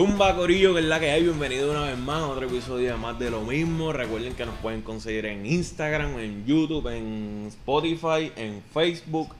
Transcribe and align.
Zumba 0.00 0.34
Corillo, 0.34 0.72
que 0.72 0.80
es 0.80 0.86
la 0.86 0.98
que 0.98 1.10
hay. 1.10 1.24
Bienvenido 1.24 1.70
una 1.70 1.82
vez 1.82 1.98
más 1.98 2.22
a 2.22 2.26
otro 2.28 2.46
episodio 2.46 2.90
de 2.90 2.96
más 2.96 3.18
de 3.18 3.30
lo 3.30 3.42
mismo. 3.42 3.92
Recuerden 3.92 4.34
que 4.34 4.46
nos 4.46 4.54
pueden 4.60 4.80
conseguir 4.80 5.26
en 5.26 5.44
Instagram, 5.44 6.18
en 6.18 6.46
YouTube, 6.46 6.88
en 6.88 7.44
Spotify, 7.48 8.32
en 8.34 8.62
Facebook. 8.72 9.34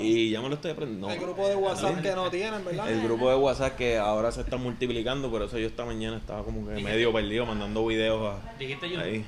Y 0.00 0.30
ya 0.30 0.40
me 0.40 0.48
lo 0.48 0.56
estoy 0.56 0.72
aprendiendo. 0.72 1.08
El 1.08 1.20
grupo 1.20 1.46
de 1.46 1.54
WhatsApp 1.54 2.02
que 2.02 2.10
no 2.10 2.28
tienen, 2.28 2.64
¿verdad? 2.64 2.90
El 2.90 3.02
grupo 3.04 3.30
de 3.30 3.36
WhatsApp 3.36 3.76
que 3.76 3.98
ahora 3.98 4.32
se 4.32 4.40
está 4.40 4.56
multiplicando, 4.56 5.30
por 5.30 5.42
eso 5.42 5.60
yo 5.60 5.68
esta 5.68 5.84
mañana 5.84 6.16
estaba 6.16 6.42
como 6.42 6.68
que 6.68 6.82
medio 6.82 7.12
perdido 7.12 7.46
mandando 7.46 7.86
videos 7.86 8.34
a, 8.34 8.56
¿Dijiste 8.58 8.90
YouTube? 8.90 9.04
ahí 9.04 9.24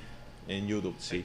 en 0.48 0.66
YouTube, 0.66 0.96
sí. 0.98 1.24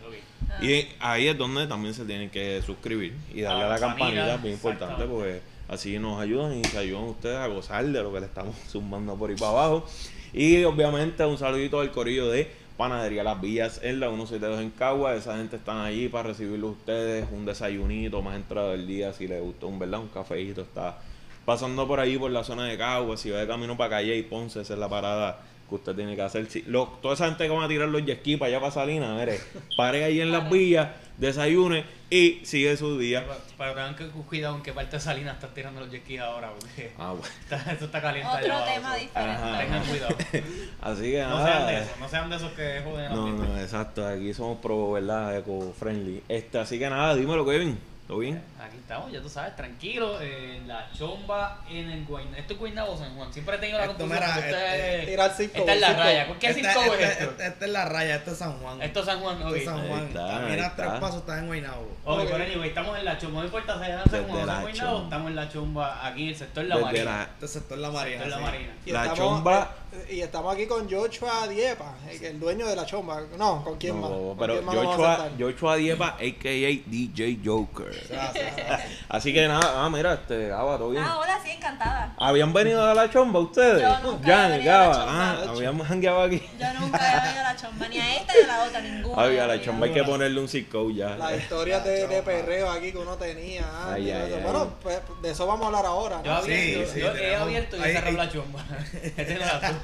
Y 0.62 0.86
ahí 1.00 1.30
es 1.30 1.36
donde 1.36 1.66
también 1.66 1.96
se 1.96 2.06
tienen 2.06 2.30
que 2.30 2.62
suscribir 2.64 3.16
y 3.34 3.42
darle 3.42 3.64
a 3.64 3.70
la 3.70 3.76
Ah, 3.76 3.80
campanita, 3.80 4.38
bien 4.38 4.54
importante 4.54 5.04
porque 5.06 5.42
así 5.68 6.00
nos 6.00 6.20
ayudan 6.22 6.58
y 6.58 6.64
se 6.64 6.78
ayudan 6.78 7.04
ustedes 7.06 7.38
a 7.38 7.48
gozar 7.48 7.86
de 7.86 8.02
lo 8.04 8.12
que 8.14 8.20
le 8.22 8.26
estamos 8.26 8.56
zumbando 8.70 9.16
por 9.16 9.30
ahí 9.30 9.36
para 9.36 9.52
abajo. 9.52 9.86
Y 10.34 10.64
obviamente 10.64 11.26
un 11.26 11.38
saludito 11.38 11.80
al 11.80 11.92
corillo 11.92 12.30
de 12.30 12.52
Panadería 12.78 13.24
Las 13.24 13.42
Villas 13.42 13.80
en 13.84 14.00
la 14.00 14.08
172 14.08 14.60
en 14.62 14.70
Cagua. 14.72 15.16
Esa 15.16 15.38
gente 15.38 15.56
están 15.56 15.80
allí 15.80 16.10
para 16.10 16.30
recibirlo 16.30 16.68
ustedes, 16.70 17.26
un 17.32 17.46
desayunito 17.46 18.22
más 18.22 18.36
entrada 18.36 18.72
del 18.72 18.86
día 18.86 19.14
si 19.14 19.28
les 19.28 19.42
gustó 19.42 19.68
un, 19.68 19.80
¿verdad? 19.80 20.00
un 20.02 20.10
cafeíto. 20.10 20.62
Está 20.62 21.00
pasando 21.46 21.88
por 21.88 22.00
ahí 22.00 22.18
por 22.18 22.30
la 22.30 22.44
zona 22.44 22.66
de 22.66 22.78
Cagua, 22.78 23.18
si 23.18 23.30
va 23.32 23.40
de 23.40 23.48
camino 23.48 23.76
para 23.78 23.92
Calle 23.92 24.16
y 24.18 24.24
Ponce, 24.24 24.62
esa 24.62 24.74
es 24.74 24.80
la 24.80 24.90
parada 24.90 25.40
que 25.68 25.76
usted 25.76 25.96
tiene 25.96 26.16
que 26.16 26.22
hacer. 26.22 26.48
Lo- 26.68 26.88
toda 27.02 27.14
esa 27.16 27.26
gente 27.26 27.46
que 27.46 27.50
va 27.50 27.64
a 27.64 27.68
tirar 27.68 27.88
los 27.88 28.02
ski 28.02 28.36
para 28.38 28.50
allá 28.50 28.60
para 28.60 28.72
Salinas, 28.72 29.18
mire, 29.18 29.40
pare 29.78 30.04
ahí 30.04 30.20
en 30.22 30.32
las 30.32 30.50
villas, 30.50 30.90
desayune 31.18 31.86
y 32.10 32.40
sigue 32.46 32.78
su 32.78 32.98
día. 32.98 33.26
Pero, 33.58 33.74
tengan 33.74 33.96
que 33.96 34.06
cuidado 34.08 34.56
en 34.56 34.64
qué 34.64 34.72
parte 34.74 34.96
de 34.98 35.00
Salina 35.02 35.34
estás 35.34 35.54
tirando 35.54 35.80
los 35.82 35.90
jet 35.92 36.20
ahora, 36.20 36.52
porque 36.58 36.92
Ah, 36.98 37.12
bueno. 37.12 37.26
está- 37.42 37.72
eso 37.74 37.86
está 37.86 38.02
caliente 38.02 38.30
allá 38.30 38.40
Otro 38.42 38.54
abajo, 38.54 38.74
tema 38.74 38.96
diferente. 38.96 39.32
Ajá. 39.44 39.60
Tengan 39.60 39.84
cuidado. 39.86 40.16
Así 40.82 41.12
que 41.12 41.22
No 41.24 41.38
sean 41.46 41.66
de 41.68 41.74
nada. 41.74 41.80
esos, 41.80 42.00
no 42.00 42.10
sean 42.10 42.30
de 42.30 42.36
esos 42.36 42.52
que 42.52 42.82
joden 42.84 43.12
No, 43.12 43.28
no, 43.30 43.60
exacto. 43.60 44.08
Aquí 44.08 44.34
somos 44.34 44.60
pro, 44.60 44.92
¿verdad? 44.94 45.38
Eco-friendly. 45.38 46.24
Este, 46.30 46.60
así 46.60 46.80
que 46.80 46.90
nada, 46.90 47.16
dímelo, 47.16 47.46
Kevin. 47.46 47.78
¿Todo 48.08 48.20
bien? 48.20 48.42
Aquí 48.58 48.78
estamos, 48.78 49.12
ya 49.12 49.22
tú 49.22 49.28
sabes, 49.28 49.54
tranquilo, 49.58 50.22
en 50.22 50.66
la 50.66 50.90
chomba 50.98 51.60
en 51.70 51.90
el 51.90 52.06
Guaynabo. 52.06 52.38
¿Esto 52.38 52.54
es 52.54 52.60
Guaynabo 52.60 52.98
San 52.98 53.14
Juan? 53.18 53.34
Siempre 53.34 53.58
he 53.58 53.60
tenido 53.60 53.80
la 53.80 53.84
Esto, 53.84 53.98
confusión. 53.98 54.24
mira, 54.30 54.40
esto 54.40 54.58
este, 54.58 55.00
es- 55.02 55.06
tirar 55.08 55.34
cinco, 55.36 55.52
Esta 55.58 55.74
es 55.74 55.82
la 55.82 55.94
raya. 55.94 56.28
¿Qué 56.40 56.48
Esta- 56.48 56.54
cinco 56.74 56.94
es 56.94 57.00
esta- 57.02 57.12
esto? 57.12 57.32
esta- 57.32 57.48
Esta 57.48 57.66
es 57.66 57.72
la 57.72 57.86
raya, 57.86 58.16
esto 58.16 58.32
es 58.32 58.38
San 58.38 58.54
Juan. 58.60 58.82
Esto 58.82 59.00
es 59.02 59.06
San 59.06 59.20
Juan, 59.20 59.36
Esto 59.36 59.50
ok. 59.50 59.56
es 59.58 59.66
San 59.66 59.88
Juan. 59.90 60.00
Ahí 60.00 60.08
está, 60.08 60.56
está. 60.56 60.76
tres 60.78 61.00
pasos, 61.02 61.16
estás 61.20 61.40
en 61.40 61.48
Guaynabo. 61.48 61.98
Ok, 62.06 62.22
pero 62.32 62.44
anyway, 62.46 62.70
estamos 62.70 62.98
en 62.98 63.04
la 63.06 63.18
chomba. 63.18 63.40
No 63.42 63.46
importa 63.46 63.78
si 63.78 63.84
es 63.84 63.90
en 64.06 64.10
San 64.10 64.24
Juan 64.30 64.50
o 64.50 64.62
Guaynabo, 64.62 65.04
estamos 65.04 65.28
en 65.30 65.36
la 65.36 65.50
chomba 65.50 66.08
aquí 66.08 66.24
en 66.24 66.30
el 66.30 66.36
sector 66.38 66.64
La 66.64 66.78
Marina. 66.78 67.04
la- 67.04 67.24
Este 67.24 67.48
sector 67.50 67.78
La 67.78 67.92
Marina. 67.92 68.24
Sector 68.24 68.40
La. 68.40 68.46
Marina. 68.48 68.74
Y 68.86 68.92
La 68.92 69.02
estamos- 69.04 69.20
chomba- 69.20 69.70
eh, 69.87 69.87
Y 70.10 70.22
estamos 70.22 70.54
aquí 70.54 70.66
con 70.68 70.90
Joshua 70.90 71.48
Diepa, 71.48 71.96
el, 72.22 72.40
dueño 72.40 72.66
de 72.68 72.76
la 72.76 72.86
chomba. 72.86 73.22
No, 73.38 73.64
¿con 73.64 73.78
quién 73.78 74.00
más? 74.00 74.10
No, 74.10 74.18
¿Con 74.18 74.38
pero 74.38 74.54
quién 74.54 74.66
más 74.66 74.76
nos 74.76 74.86
vamos 74.86 75.06
a 75.06 75.18
Joshua? 75.18 75.32
Joshua 75.40 75.76
Diepa, 75.76 76.08
a.k.a. 76.08 76.90
DJ 76.90 77.40
Joker. 77.44 78.08
Ah, 78.18 78.30
sí, 78.34 78.40
sí, 78.40 78.52
sí. 78.56 78.96
Así 79.10 79.34
que 79.34 79.48
nada, 79.48 79.84
ah, 79.86 79.90
mira, 79.90 80.14
este, 80.14 80.48
Gaba, 80.50 80.78
¿todo 80.78 80.90
bien? 80.92 81.04
Ah, 81.06 81.20
hola, 81.20 81.40
sí, 81.44 81.52
encantada. 81.52 82.16
¿Habían 82.18 82.54
venido 82.54 82.86
a 82.86 82.94
la 82.94 83.10
chomba 83.10 83.40
ustedes? 83.40 83.82
Yo 83.82 84.00
nunca 84.00 84.28
Ya, 84.28 84.48
he 84.48 84.52
venido 84.52 84.74
a 84.74 84.78
la 84.78 84.82
Gaba, 84.84 84.96
chomba. 84.96 85.32
ah, 85.32 85.46
habíamos 85.50 85.88
jangueado 85.88 86.22
aquí. 86.24 86.42
Yo 86.60 86.74
nunca 86.80 86.98
he 87.12 87.22
venido 87.26 87.40
a 87.46 87.54
la 87.54 87.56
chomba, 87.56 87.88
ni 87.88 87.98
a 88.00 88.16
esta 88.16 88.34
ni 88.34 88.44
a 88.44 88.48
la 88.48 88.64
otra, 88.64 88.82
ninguna. 88.82 89.22
Ay, 89.24 89.38
a 89.38 89.48
la 89.48 89.62
chomba 89.62 89.86
hay 89.88 89.94
que 89.94 90.04
ponerle 90.04 90.40
un 90.40 90.48
circo 90.48 90.90
ya. 90.90 91.16
Las 91.18 91.38
historias 91.38 91.84
de, 91.84 92.08
de 92.08 92.22
perreo 92.24 92.70
aquí 92.72 92.92
que 92.92 92.98
uno 92.98 93.16
tenía. 93.18 93.62
antes, 93.62 93.94
Ay, 93.96 94.12
ay, 94.12 94.34
ay. 94.36 94.42
Bueno, 94.44 94.74
pues, 94.82 95.00
de 95.22 95.32
eso 95.32 95.46
vamos 95.48 95.64
a 95.64 95.68
hablar 95.68 95.86
ahora. 95.86 96.22
Yo, 96.24 96.34
¿no? 96.34 96.42
Sí, 96.44 96.52
abierto, 96.52 96.94
sí, 96.94 97.00
yo 97.00 97.16
he 97.16 97.36
abierto 97.36 97.78
y 97.78 97.82
he 97.82 97.94
cerrado 97.94 98.18
la 98.18 98.30
chomba. 98.32 98.66
Este 99.08 99.22
es 99.22 99.30
el 99.30 99.44
azul. 99.44 99.76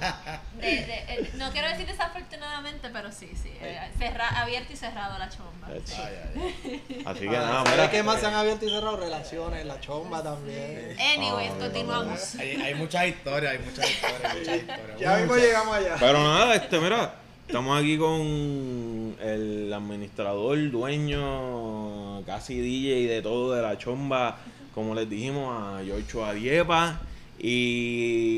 De- 0.60 0.68
de- 0.68 0.94
eh, 1.10 1.32
no 1.36 1.52
quiero 1.52 1.68
decir 1.70 1.86
desafortunadamente, 1.88 2.90
pero 2.92 3.12
sí, 3.12 3.30
sí. 3.42 3.52
eh, 3.62 3.80
cerra- 3.98 4.42
abierto 4.42 4.74
y 4.74 4.76
cerrado 4.76 5.18
la 5.18 5.30
chomba. 5.30 5.68
Ay, 5.68 5.82
sí. 5.86 5.94
Ay, 5.98 6.14
ay, 6.36 7.04
Así 7.06 7.20
que 7.22 7.28
Ah, 7.30 7.40
nada, 7.40 7.54
¿sabes 7.64 7.72
mira. 7.72 7.92
qué 7.92 8.04
más 8.04 8.20
se 8.20 8.26
han 8.28 8.34
abierto 8.34 8.66
y 8.66 8.70
cerrado? 8.70 8.98
Relaciones, 8.98 9.66
la 9.66 9.80
chomba 9.80 10.22
también. 10.24 10.96
Anyways, 11.16 11.52
Ah, 11.56 11.60
continuamos. 11.60 12.36
ay. 12.36 12.50
Hay, 12.56 12.62
hay 12.62 12.76
muchas 12.76 13.08
historias, 13.08 13.52
hay 13.54 13.60
muchas 13.60 13.90
historias, 13.90 14.36
muchas 14.38 14.56
historias. 14.58 15.00
Ya 15.00 15.18
mismo 15.18 15.36
llegamos 15.36 15.76
allá. 15.76 15.96
Pero 16.00 16.24
nada, 16.24 16.56
este, 16.56 16.80
mira, 16.80 17.16
estamos 17.48 17.80
aquí 17.80 17.98
con 17.98 19.16
el 19.22 19.72
administrador, 19.74 20.72
dueño, 20.72 22.24
casi 22.26 22.60
DJ 22.60 23.08
de 23.08 23.22
todo 23.22 23.54
de 23.54 23.62
la 23.62 23.78
chomba, 23.78 24.38
como 24.74 24.96
les 24.96 25.10
dijimos, 25.10 25.78
a 25.80 25.82
Yocho 25.84 26.26
Adiepa. 26.26 27.00
Y 27.40 28.33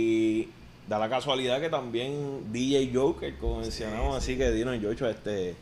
da 0.87 0.99
la 0.99 1.09
casualidad 1.09 1.59
que 1.59 1.69
también 1.69 2.51
DJ 2.51 2.91
Joker, 2.93 3.33
como 3.37 3.59
mencionamos, 3.61 4.17
así 4.17 4.37
que 4.37 4.51
dinos, 4.51 4.79
Yocho, 4.81 5.09
este. 5.09 5.55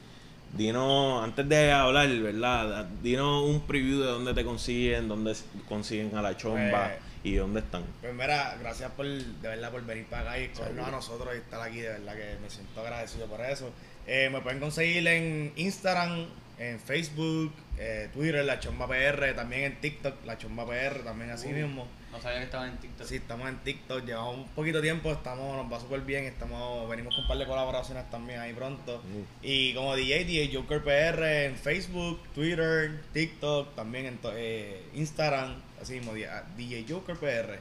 Dinos, 0.56 1.24
antes 1.24 1.50
de 1.50 1.72
hablar, 1.72 2.08
¿verdad? 2.10 2.86
Dinos 3.02 3.44
un 3.44 3.62
preview 3.62 4.02
de 4.02 4.06
dónde 4.06 4.36
te 4.36 4.46
consiguen, 4.46 5.08
dónde 5.08 5.36
consiguen 5.68 6.16
a 6.16 6.22
la 6.22 6.38
chomba 6.38 6.90
Pues- 6.90 7.00
y 7.24 7.34
dónde 7.36 7.62
están. 7.62 7.84
Pues 8.02 8.14
mira, 8.14 8.56
gracias 8.60 8.92
por, 8.92 9.08
de 9.08 9.48
verdad, 9.48 9.72
por 9.72 9.84
venir 9.84 10.06
para 10.06 10.22
acá 10.34 10.40
y 10.40 10.44
escogernos 10.44 10.88
a 10.88 10.92
nosotros 10.92 11.34
y 11.34 11.38
estar 11.40 11.60
aquí, 11.60 11.78
de 11.80 11.90
verdad 11.90 12.14
que 12.14 12.38
me 12.40 12.50
siento 12.52 12.82
agradecido 12.82 13.26
por 13.26 13.42
eso. 13.42 13.72
Eh, 14.06 14.30
me 14.32 14.42
pueden 14.42 14.60
conseguir 14.60 15.08
en 15.08 15.54
Instagram, 15.56 16.28
en 16.60 16.80
Facebook, 16.80 17.52
eh, 17.80 18.10
Twitter, 18.14 18.46
La 18.46 18.60
Chomba 18.60 18.88
PR, 18.88 19.34
también 19.34 19.64
en 19.64 19.82
TikTok, 19.82 20.24
La 20.24 20.38
Chomba 20.38 20.68
PR, 20.68 21.00
también 21.04 21.32
así 21.32 21.48
mismo. 21.48 21.88
No 22.14 22.22
sabía 22.22 22.38
que 22.40 22.46
estaban 22.46 22.70
en 22.70 22.78
TikTok. 22.78 23.08
Sí, 23.08 23.16
estamos 23.16 23.50
en 23.50 23.58
TikTok, 23.64 24.06
llevamos 24.06 24.36
un 24.38 24.48
poquito 24.50 24.78
de 24.78 24.84
tiempo, 24.84 25.12
estamos, 25.12 25.58
nos 25.58 25.72
va 25.74 25.80
súper 25.80 26.02
bien, 26.02 26.26
estamos, 26.26 26.88
venimos 26.88 27.14
con 27.16 27.24
un 27.24 27.28
par 27.28 27.38
de 27.40 27.46
colaboraciones 27.48 28.10
también 28.12 28.40
ahí 28.40 28.54
pronto. 28.54 29.02
Y 29.42 29.74
como 29.74 29.96
DJ, 29.96 30.24
DJ 30.26 30.56
Joker 30.56 30.84
PR 30.84 31.46
en 31.48 31.56
Facebook, 31.58 32.22
Twitter, 32.36 33.02
TikTok, 33.14 33.74
también 33.76 34.06
en 34.06 34.18
to- 34.20 34.32
eh, 34.36 34.86
Instagram, 34.94 35.56
así 35.82 35.94
mismo, 35.94 36.14
di- 36.14 36.24
ah, 36.26 36.44
DJ 36.56 36.86
Joker 36.88 37.18
PR. 37.18 37.60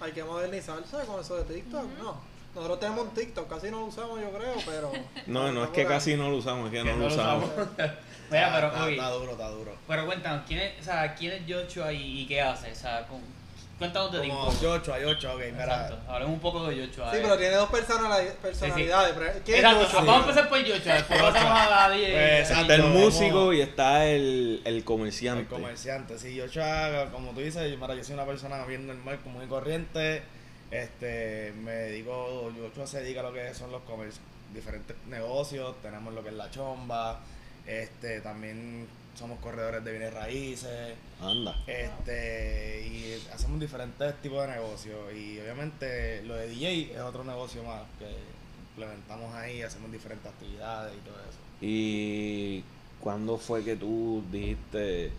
Hay 0.00 0.12
que 0.12 0.22
modernizarse 0.22 0.96
con 1.06 1.20
eso 1.20 1.42
de 1.42 1.54
TikTok, 1.54 1.86
¿no? 1.98 2.20
Nosotros 2.54 2.80
tenemos 2.80 3.04
un 3.08 3.14
TikTok, 3.14 3.48
casi 3.48 3.70
no 3.70 3.80
lo 3.80 3.86
usamos 3.86 4.20
yo 4.20 4.30
creo, 4.30 4.54
pero... 4.66 4.92
No, 5.26 5.50
no 5.52 5.64
es 5.64 5.70
que 5.70 5.86
casi 5.86 6.14
no 6.16 6.28
lo 6.30 6.36
usamos, 6.36 6.66
es 6.66 6.72
que 6.72 6.84
Que 6.86 6.92
no 6.92 6.96
lo 6.98 7.06
usamos. 7.06 7.50
Mira, 7.56 7.98
pero 8.54 8.66
está, 8.68 8.90
está 8.90 9.10
duro, 9.10 9.32
está 9.32 9.48
duro. 9.48 9.74
pero 9.86 10.06
cuéntanos, 10.06 10.44
¿quién 10.46 10.60
es, 10.60 10.80
o 10.80 10.84
sea, 10.84 11.14
quién 11.14 11.32
es 11.32 11.42
Joshua 11.48 11.90
y, 11.92 12.20
y 12.20 12.26
qué 12.26 12.40
hace? 12.42 12.70
O 12.72 12.74
sea, 12.74 13.06
con, 13.06 13.20
cuéntanos 13.78 14.12
de 14.12 14.28
Como 14.28 14.50
hay 14.50 15.04
ocho, 15.04 15.32
ok. 15.34 15.40
Exacto, 15.40 15.98
hablemos 16.08 16.34
un 16.34 16.40
poco 16.40 16.66
de 16.66 16.86
Joshua. 16.86 17.10
Sí, 17.10 17.16
eh. 17.16 17.20
pero 17.22 17.38
tiene 17.38 17.54
dos 17.56 17.70
personalidades. 17.70 18.32
personalidades 18.34 19.14
pero 19.16 19.32
¿Quién 19.44 19.58
es 19.58 19.64
Exacto, 19.64 19.84
Joshua? 19.86 20.00
vamos 20.00 20.14
a 20.14 20.20
empezar 20.28 20.48
por 20.48 20.58
Joshua, 20.60 20.94
después 20.94 21.22
pasamos 21.22 21.58
a 21.72 21.90
DJ. 21.90 22.12
Pues, 22.12 22.50
Está 22.50 22.74
el 22.74 22.84
músico 22.84 23.52
y 23.52 23.60
está 23.60 24.06
el, 24.06 24.62
el 24.64 24.76
El 24.76 24.84
comerciante. 24.84 25.46
comerciante, 25.46 26.18
sí, 26.18 26.34
Yocho, 26.34 26.62
haga, 26.62 27.10
como 27.10 27.30
tú 27.32 27.40
dices, 27.40 27.78
mira, 27.78 27.94
yo 27.94 28.04
soy 28.04 28.14
una 28.14 28.26
persona 28.26 28.64
bien 28.64 28.86
normal, 28.86 29.18
común 29.20 29.44
y 29.44 29.46
corriente. 29.46 30.22
Este, 30.70 31.54
me 31.62 31.70
dedico, 31.72 32.52
Yocho 32.54 32.86
se 32.86 33.00
dedica 33.02 33.20
a 33.20 33.22
lo 33.22 33.32
que 33.32 33.54
son 33.54 33.72
los 33.72 33.82
comercios, 33.82 34.20
diferentes 34.52 34.96
negocios, 35.06 35.74
tenemos 35.82 36.12
lo 36.12 36.22
que 36.22 36.28
es 36.30 36.34
la 36.34 36.50
chomba, 36.50 37.20
este, 37.66 38.20
también 38.20 38.86
somos 39.18 39.38
corredores 39.40 39.84
de 39.84 39.90
bienes 39.90 40.14
raíces, 40.14 40.94
Anda. 41.20 41.56
este, 41.66 42.86
y 42.86 43.20
hacemos 43.34 43.58
diferentes 43.58 44.14
tipos 44.22 44.46
de 44.46 44.54
negocios. 44.54 44.96
Y 45.12 45.40
obviamente 45.40 46.22
lo 46.22 46.36
de 46.36 46.48
DJ 46.48 46.92
es 46.94 47.00
otro 47.00 47.24
negocio 47.24 47.64
más 47.64 47.82
que 47.98 48.06
implementamos 48.70 49.34
ahí, 49.34 49.62
hacemos 49.62 49.90
diferentes 49.90 50.30
actividades 50.30 50.94
y 50.94 51.00
todo 51.00 51.16
eso. 51.16 51.38
¿Y 51.60 52.62
cuándo 53.00 53.38
fue 53.38 53.64
que 53.64 53.74
tú 53.74 54.22
dijiste, 54.30 55.10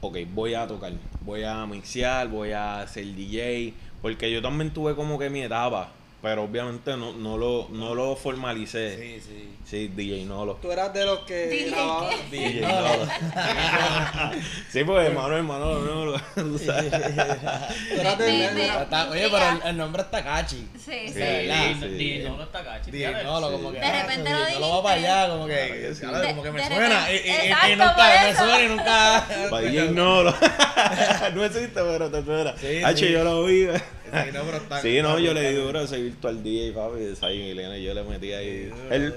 ok, 0.00 0.16
voy 0.32 0.54
a 0.54 0.66
tocar, 0.66 0.92
voy 1.20 1.44
a 1.44 1.66
mixear, 1.66 2.28
voy 2.28 2.52
a 2.52 2.86
ser 2.88 3.04
DJ? 3.04 3.74
Porque 4.00 4.32
yo 4.32 4.40
también 4.40 4.72
tuve 4.72 4.94
como 4.94 5.18
que 5.18 5.28
mi 5.28 5.42
etapa, 5.42 5.92
pero 6.24 6.44
obviamente 6.44 6.96
no, 6.96 7.12
no, 7.12 7.36
lo, 7.36 7.68
no 7.70 7.94
lo 7.94 8.16
formalicé. 8.16 8.96
Sí, 8.96 9.20
sí. 9.20 9.50
Sí, 9.66 9.88
DJ 9.88 10.24
Nolo. 10.24 10.54
Tú 10.62 10.72
eras 10.72 10.92
de 10.94 11.04
los 11.04 11.18
que 11.20 11.48
DJ. 11.48 11.76
DJ 12.30 12.60
Nolo. 12.62 13.06
sí, 14.70 14.84
pues 14.84 15.06
hermano, 15.06 15.36
hermano, 15.36 15.78
Nolo. 15.80 16.18
tú 16.34 16.58
sabes. 16.58 16.90
tú 16.90 18.00
eras 18.00 18.18
de- 18.18 18.66
Está- 18.66 19.10
oye, 19.10 19.28
pero 19.30 19.50
el, 19.50 19.68
el 19.68 19.76
nombre 19.76 20.00
está 20.02 20.24
catchy. 20.24 20.66
Sí, 20.78 20.92
Sí. 21.06 21.08
sí. 21.08 21.18
¿verdad? 21.18 21.64
Sí, 21.74 21.80
Sí. 21.80 21.98
sí, 21.98 22.20
no, 22.24 22.36
no 22.38 22.42
está 22.44 22.64
cachi. 22.64 22.90
DJ 22.90 23.22
Nolo, 23.24 23.52
como 23.52 23.72
que. 23.72 23.80
De 23.80 24.02
repente 24.02 24.30
lo 24.30 24.38
DJ 24.46 24.52
Nolo 24.54 24.70
va 24.76 24.82
para 24.82 24.94
allá, 24.96 25.28
como 25.30 25.46
que. 25.46 25.92
Como 26.00 26.42
que 26.42 26.50
me 26.52 26.66
suena. 26.66 27.06
Y, 27.12 27.76
nunca, 27.76 27.96
me 28.24 28.34
suena 28.34 28.62
y 28.62 28.68
nunca. 28.68 29.26
Para 29.50 29.66
DJ 29.66 29.90
Nolo. 29.90 30.34
no 31.34 31.44
existe, 31.44 31.74
pero 31.82 32.10
te 32.10 32.18
espera. 32.18 32.54
Sí, 32.58 32.82
H, 32.82 33.12
yo 33.12 33.24
lo 33.24 33.44
vi. 33.44 33.68
Sí, 34.82 35.00
no, 35.02 35.18
yo 35.18 35.34
le 35.34 35.50
di 35.50 35.56
duro 35.56 35.80
ese 35.80 36.00
virtual 36.00 36.42
DJ, 36.42 36.72
papi, 36.72 37.00
de 37.00 37.16
Zion 37.16 37.32
Elena, 37.32 37.76
yo 37.78 37.94
le 37.94 38.02
metí 38.04 38.32
ahí. 38.32 38.72
El. 38.90 39.12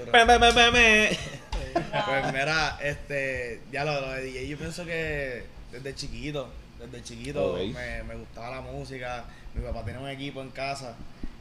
Pues 2.04 2.32
mira, 2.32 2.78
este, 2.82 3.60
ya 3.70 3.84
lo, 3.84 4.00
lo 4.00 4.10
de 4.12 4.22
DJ, 4.22 4.48
yo 4.48 4.58
pienso 4.58 4.84
que 4.84 5.44
desde 5.72 5.94
chiquito, 5.94 6.48
desde 6.80 7.02
chiquito 7.04 7.52
me, 7.72 8.02
me 8.04 8.14
gustaba 8.16 8.56
la 8.56 8.60
música, 8.62 9.24
mi 9.54 9.62
papá 9.62 9.84
tenía 9.84 10.00
un 10.00 10.08
equipo 10.08 10.40
en 10.40 10.50
casa 10.50 10.94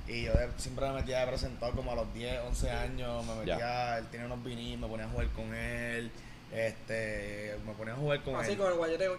Y 0.07 0.23
yo 0.23 0.33
de- 0.33 0.49
siempre 0.57 0.87
me 0.87 0.93
metía 0.95 1.21
de 1.21 1.27
presentado 1.27 1.71
como 1.73 1.91
a 1.91 1.95
los 1.95 2.13
10, 2.13 2.39
11 2.47 2.69
años, 2.69 3.25
me 3.25 3.35
metía, 3.35 3.97
él 3.97 4.05
tenía 4.11 4.25
unos 4.27 4.43
vinilos, 4.43 4.79
me 4.81 4.87
ponía 4.87 5.05
a 5.05 5.09
jugar 5.09 5.27
con 5.29 5.53
él, 5.53 6.11
este, 6.53 7.55
me 7.65 7.73
ponía 7.73 7.93
a 7.93 7.97
jugar 7.97 8.23
con 8.23 8.35
Así 8.35 8.51
él. 8.51 8.57
con 8.57 8.71
el 8.71 8.77
guayeteo. 8.77 9.17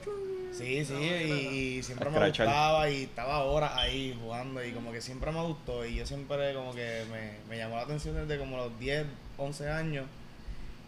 Sí, 0.52 0.84
sí, 0.84 0.92
No, 0.92 1.00
y, 1.00 1.78
y 1.78 1.82
siempre 1.82 2.08
me 2.10 2.26
gustaba 2.26 2.88
y 2.90 3.02
estaba 3.04 3.44
horas 3.44 3.72
ahí 3.74 4.18
jugando 4.20 4.64
y 4.64 4.72
como 4.72 4.92
que 4.92 5.00
siempre 5.00 5.30
me 5.30 5.42
gustó 5.42 5.84
y 5.84 5.96
yo 5.96 6.06
siempre 6.06 6.54
como 6.54 6.74
que 6.74 7.04
me, 7.10 7.32
me 7.48 7.58
llamó 7.58 7.76
la 7.76 7.82
atención 7.82 8.14
desde 8.14 8.38
como 8.38 8.56
los 8.56 8.78
10, 8.80 9.06
11 9.36 9.68
años 9.68 10.06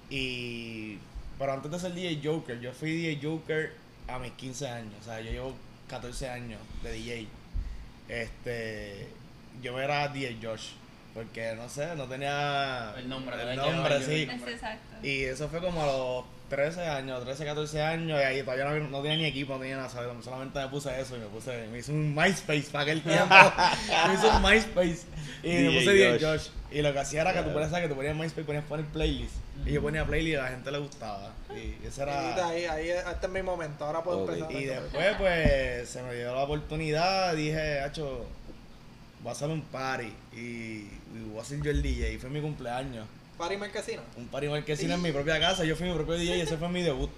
y 0.08 0.98
pero 1.40 1.54
antes 1.54 1.70
de 1.70 1.78
ser 1.78 1.94
DJ 1.94 2.20
Joker, 2.22 2.60
yo 2.60 2.70
fui 2.70 2.90
DJ 2.92 3.18
Joker 3.22 3.72
a 4.08 4.18
mis 4.18 4.32
15 4.32 4.68
años, 4.68 4.94
o 5.00 5.04
sea, 5.04 5.20
yo 5.22 5.30
llevo 5.30 5.54
14 5.88 6.28
años 6.28 6.60
de 6.82 6.92
DJ. 6.92 7.28
Este, 8.08 9.08
yo 9.62 9.80
era 9.80 10.08
DJ 10.08 10.38
Josh, 10.42 10.72
porque 11.14 11.54
no 11.56 11.66
sé, 11.70 11.96
no 11.96 12.04
tenía 12.04 12.92
El 12.98 13.08
nombre, 13.08 13.36
el 13.40 13.56
nombre, 13.56 14.02
sí. 14.04 14.22
el 14.24 14.30
Es 14.30 14.42
exacto. 14.48 14.89
Y 15.02 15.24
eso 15.24 15.48
fue 15.48 15.60
como 15.60 15.82
a 15.82 15.86
los 15.86 16.24
13 16.50 16.80
años, 16.82 17.24
13, 17.24 17.44
14 17.44 17.82
años, 17.82 18.20
y 18.20 18.22
ahí 18.24 18.42
todavía 18.42 18.64
no, 18.64 18.88
no 18.88 19.02
tenía 19.02 19.16
ni 19.16 19.24
equipo, 19.24 19.54
no 19.54 19.60
tenía 19.60 19.76
nada, 19.76 19.88
¿sabes? 19.88 20.10
solamente 20.22 20.58
me 20.58 20.68
puse 20.68 21.00
eso 21.00 21.16
y 21.16 21.20
me 21.20 21.26
puse, 21.26 21.68
me 21.68 21.78
hice 21.78 21.92
un 21.92 22.12
MySpace 22.14 22.66
para 22.72 22.82
aquel 22.82 23.02
tiempo, 23.02 23.34
me 24.08 24.14
hice 24.14 24.26
un 24.26 24.42
MySpace 24.42 25.06
y 25.44 25.48
me 25.48 25.78
puse 25.78 25.92
DJ 25.92 26.12
Josh. 26.12 26.22
Josh. 26.22 26.48
Y 26.72 26.82
lo 26.82 26.92
que 26.92 26.98
hacía 26.98 27.22
era 27.22 27.32
que 27.32 27.42
tú 27.42 27.52
ponías, 27.52 27.72
que 27.72 27.88
tú 27.88 27.94
ponías 27.94 28.16
MySpace, 28.16 28.44
ponías 28.44 28.64
poner 28.64 28.84
playlist, 28.86 29.34
y 29.64 29.72
yo 29.72 29.80
ponía 29.80 30.04
playlist 30.04 30.34
y 30.34 30.36
a 30.36 30.42
la 30.42 30.48
gente 30.48 30.70
le 30.72 30.78
gustaba, 30.78 31.32
y 31.50 31.86
ese 31.86 32.00
Y 32.00 32.02
era... 32.02 32.48
ahí, 32.48 32.64
ahí, 32.64 32.88
este 32.90 33.26
es 33.26 33.32
mi 33.32 33.42
momento, 33.42 33.84
ahora 33.84 34.02
puedo 34.02 34.28
empezar. 34.28 34.50
Y 34.50 34.64
después, 34.64 35.16
pues, 35.18 35.88
se 35.88 36.02
me 36.02 36.14
dio 36.16 36.34
la 36.34 36.42
oportunidad, 36.42 37.34
dije, 37.36 37.80
hacho, 37.80 38.26
voy 39.20 39.28
a 39.28 39.32
hacer 39.32 39.50
un 39.50 39.62
party, 39.62 40.12
y, 40.32 40.38
y 40.38 40.90
voy 41.30 41.40
a 41.40 41.44
ser 41.44 41.62
yo 41.62 41.70
el 41.70 41.80
DJ, 41.80 42.14
y 42.14 42.18
fue 42.18 42.28
mi 42.28 42.40
cumpleaños. 42.40 43.06
Party 43.40 43.56
Marquesina. 43.56 44.02
Un 44.16 44.26
party 44.28 44.48
marquesina 44.48 44.94
en 44.94 45.02
mi 45.02 45.12
propia 45.12 45.40
casa, 45.40 45.64
yo 45.64 45.74
fui 45.74 45.88
mi 45.88 45.94
propio 45.94 46.14
DJ 46.14 46.36
y 46.36 46.40
ese 46.42 46.56
fue 46.58 46.68
mi 46.68 46.82
debut. 46.82 47.10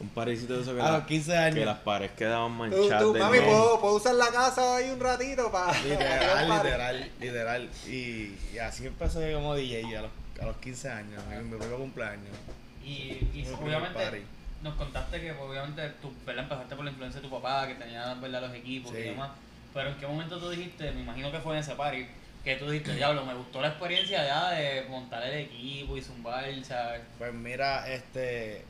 Un 0.00 0.08
parecito 0.08 0.54
de 0.56 0.62
eso 0.62 0.74
que, 0.74 0.80
A 0.80 0.84
la- 0.84 0.98
los 0.98 1.06
15 1.06 1.36
años. 1.36 1.58
que 1.58 1.64
las 1.64 1.78
paredes 1.78 2.12
quedaban 2.12 2.52
Tú, 2.52 2.58
manchadas 2.58 3.02
tú, 3.02 3.12
de 3.12 3.20
mami. 3.20 3.38
¿puedo, 3.40 3.80
puedo 3.80 3.94
usar 3.96 4.14
la 4.14 4.28
casa 4.28 4.76
ahí 4.76 4.90
un 4.90 5.00
ratito 5.00 5.50
para. 5.50 5.72
Literal, 5.82 6.48
literal, 6.48 7.10
literal. 7.20 7.70
Y, 7.86 8.34
y 8.54 8.58
así 8.62 8.86
empecé 8.86 9.32
como 9.34 9.54
DJ 9.54 9.96
a 9.98 10.02
los, 10.02 10.10
a 10.40 10.46
los 10.46 10.56
15 10.58 10.88
años, 10.90 11.22
en 11.32 11.50
mi 11.50 11.56
propio 11.58 11.76
cumpleaños. 11.78 12.36
Y, 12.84 13.18
y 13.34 13.46
obviamente 13.60 14.22
nos 14.62 14.74
contaste 14.76 15.20
que 15.20 15.32
pues, 15.34 15.50
obviamente 15.50 15.82
tú 16.00 16.12
¿verdad? 16.26 16.44
empezaste 16.44 16.74
por 16.76 16.84
la 16.84 16.90
influencia 16.90 17.20
de 17.20 17.28
tu 17.28 17.34
papá, 17.34 17.66
que 17.66 17.74
tenía 17.74 18.14
¿verdad? 18.14 18.42
los 18.42 18.54
equipos 18.54 18.92
y 18.92 18.96
Sí. 18.96 19.02
demás. 19.02 19.30
Pero 19.72 19.88
en 19.88 19.96
qué 19.96 20.06
momento 20.06 20.38
tú 20.38 20.50
dijiste, 20.50 20.90
me 20.92 21.00
imagino 21.02 21.30
que 21.32 21.38
fue 21.40 21.54
en 21.54 21.60
ese 21.60 21.74
party, 21.74 22.06
que 22.44 22.56
tú 22.56 22.68
dijiste, 22.70 22.94
diablo, 22.94 23.24
me 23.24 23.34
gustó 23.34 23.60
la 23.62 23.68
experiencia 23.68 24.24
ya 24.24 24.50
de 24.50 24.82
montar 24.88 25.22
el 25.24 25.46
equipo 25.46 25.96
y 25.96 26.02
zumbar, 26.02 26.44
¿sabes? 26.64 27.00
Pues 27.18 27.32
mira, 27.32 27.90
este. 27.92 28.64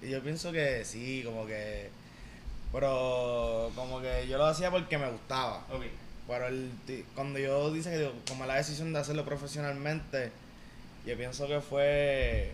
Yo 0.00 0.22
pienso 0.22 0.52
que 0.52 0.84
sí, 0.84 1.22
como 1.24 1.44
que. 1.46 1.90
Pero 2.72 3.72
como 3.74 4.00
que 4.00 4.26
yo 4.28 4.38
lo 4.38 4.46
hacía 4.46 4.70
porque 4.70 4.98
me 4.98 5.10
gustaba. 5.10 5.64
Ok. 5.72 5.84
Pero 6.28 6.46
el, 6.46 6.70
cuando 7.14 7.38
yo 7.38 7.72
dice 7.72 7.90
que 7.90 8.10
tomé 8.26 8.46
la 8.46 8.56
decisión 8.56 8.92
de 8.92 8.98
hacerlo 9.00 9.24
profesionalmente, 9.24 10.30
yo 11.06 11.16
pienso 11.16 11.48
que 11.48 11.60
fue 11.60 12.52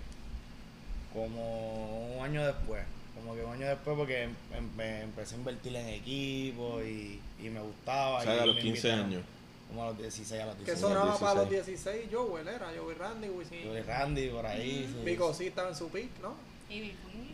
como 1.13 2.17
un 2.17 2.25
año 2.25 2.47
después. 2.47 2.83
Como 3.15 3.35
que 3.35 3.45
un 3.45 3.53
año 3.53 3.67
después 3.69 3.97
porque 3.97 4.23
em- 4.25 4.35
em- 4.57 4.77
me 4.77 5.03
empecé 5.03 5.35
a 5.35 5.39
invertir 5.39 5.75
en 5.77 5.89
equipo 5.89 6.81
y, 6.83 7.21
y 7.41 7.49
me 7.51 7.61
gustaba. 7.61 8.19
O 8.19 8.23
sea, 8.23 8.37
y 8.37 8.39
a 8.39 8.47
los 8.47 8.57
me 8.57 8.63
15 8.63 8.89
invitaron. 8.89 9.07
años. 9.07 9.23
Como 9.69 9.83
a 9.83 9.87
los 9.87 9.99
16, 9.99 10.41
a 10.43 10.47
los 10.47 10.55
Que 10.57 10.65
16. 10.65 10.81
sonaba 10.81 11.19
para 11.19 11.35
los 11.41 11.51
16. 11.51 11.85
16, 11.85 12.09
Joel 12.13 12.47
era, 12.49 12.71
Joey 12.79 12.95
Randy, 12.97 13.29
Wisin. 13.29 13.63
Yo 13.65 13.73
de 13.75 13.83
Randy 13.83 14.29
por 14.29 14.47
ahí. 14.47 14.87
sí. 14.89 15.01
Vico 15.05 15.35
sí 15.35 15.47
estaba 15.49 15.69
en 15.71 15.75
su 15.75 15.89
pick, 15.89 16.09
¿no? 16.23 16.35
Y. 16.71 16.93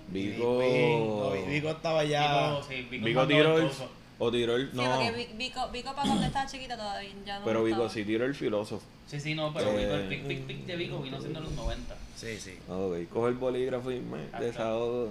Vico. 0.09 0.45
No, 0.63 1.31
Vi- 1.33 1.43
Vico 1.53 1.71
estaba 1.71 2.05
ya. 2.05 2.51
Vico, 2.51 2.63
sí, 2.69 2.83
Vico 2.91 3.05
Vico 3.07 3.27
tiró 3.27 3.59
el. 3.59 3.71
O 4.19 4.31
tiró 4.31 4.57
el. 4.57 4.71
Sí, 4.71 4.77
No. 4.77 4.85
porque 4.97 5.13
Vi- 5.13 5.37
Vico, 5.37 5.69
Vico 5.71 5.95
para 5.95 6.03
cuando 6.09 6.27
estaba 6.27 6.47
chiquita 6.47 6.77
todavía 6.77 7.11
ya 7.25 7.39
no 7.39 7.45
Pero 7.45 7.65
Vico 7.65 7.89
sí 7.89 8.05
tiró 8.05 8.25
el 8.25 8.35
filósofo. 8.35 8.85
Sí, 9.07 9.21
sí, 9.21 9.35
no, 9.35 9.53
pero 9.53 9.71
Eh. 9.71 9.77
Vico, 9.85 9.95
el 9.95 10.09
pic, 10.09 10.27
pic, 10.27 10.47
pic 10.47 10.67
de 10.67 10.77
Vico 10.77 11.01
vino 11.01 11.21
siendo 11.21 11.39
en 11.41 11.45
los 11.47 11.55
90. 11.55 11.97
Sí, 12.21 12.39
sí. 12.39 12.59
Ok, 12.69 13.09
coge 13.11 13.29
el 13.31 13.35
bolígrafo 13.37 13.91
y 13.91 14.01
me 14.01 14.19
Ah, 14.33 14.41
desahogo. 14.41 15.11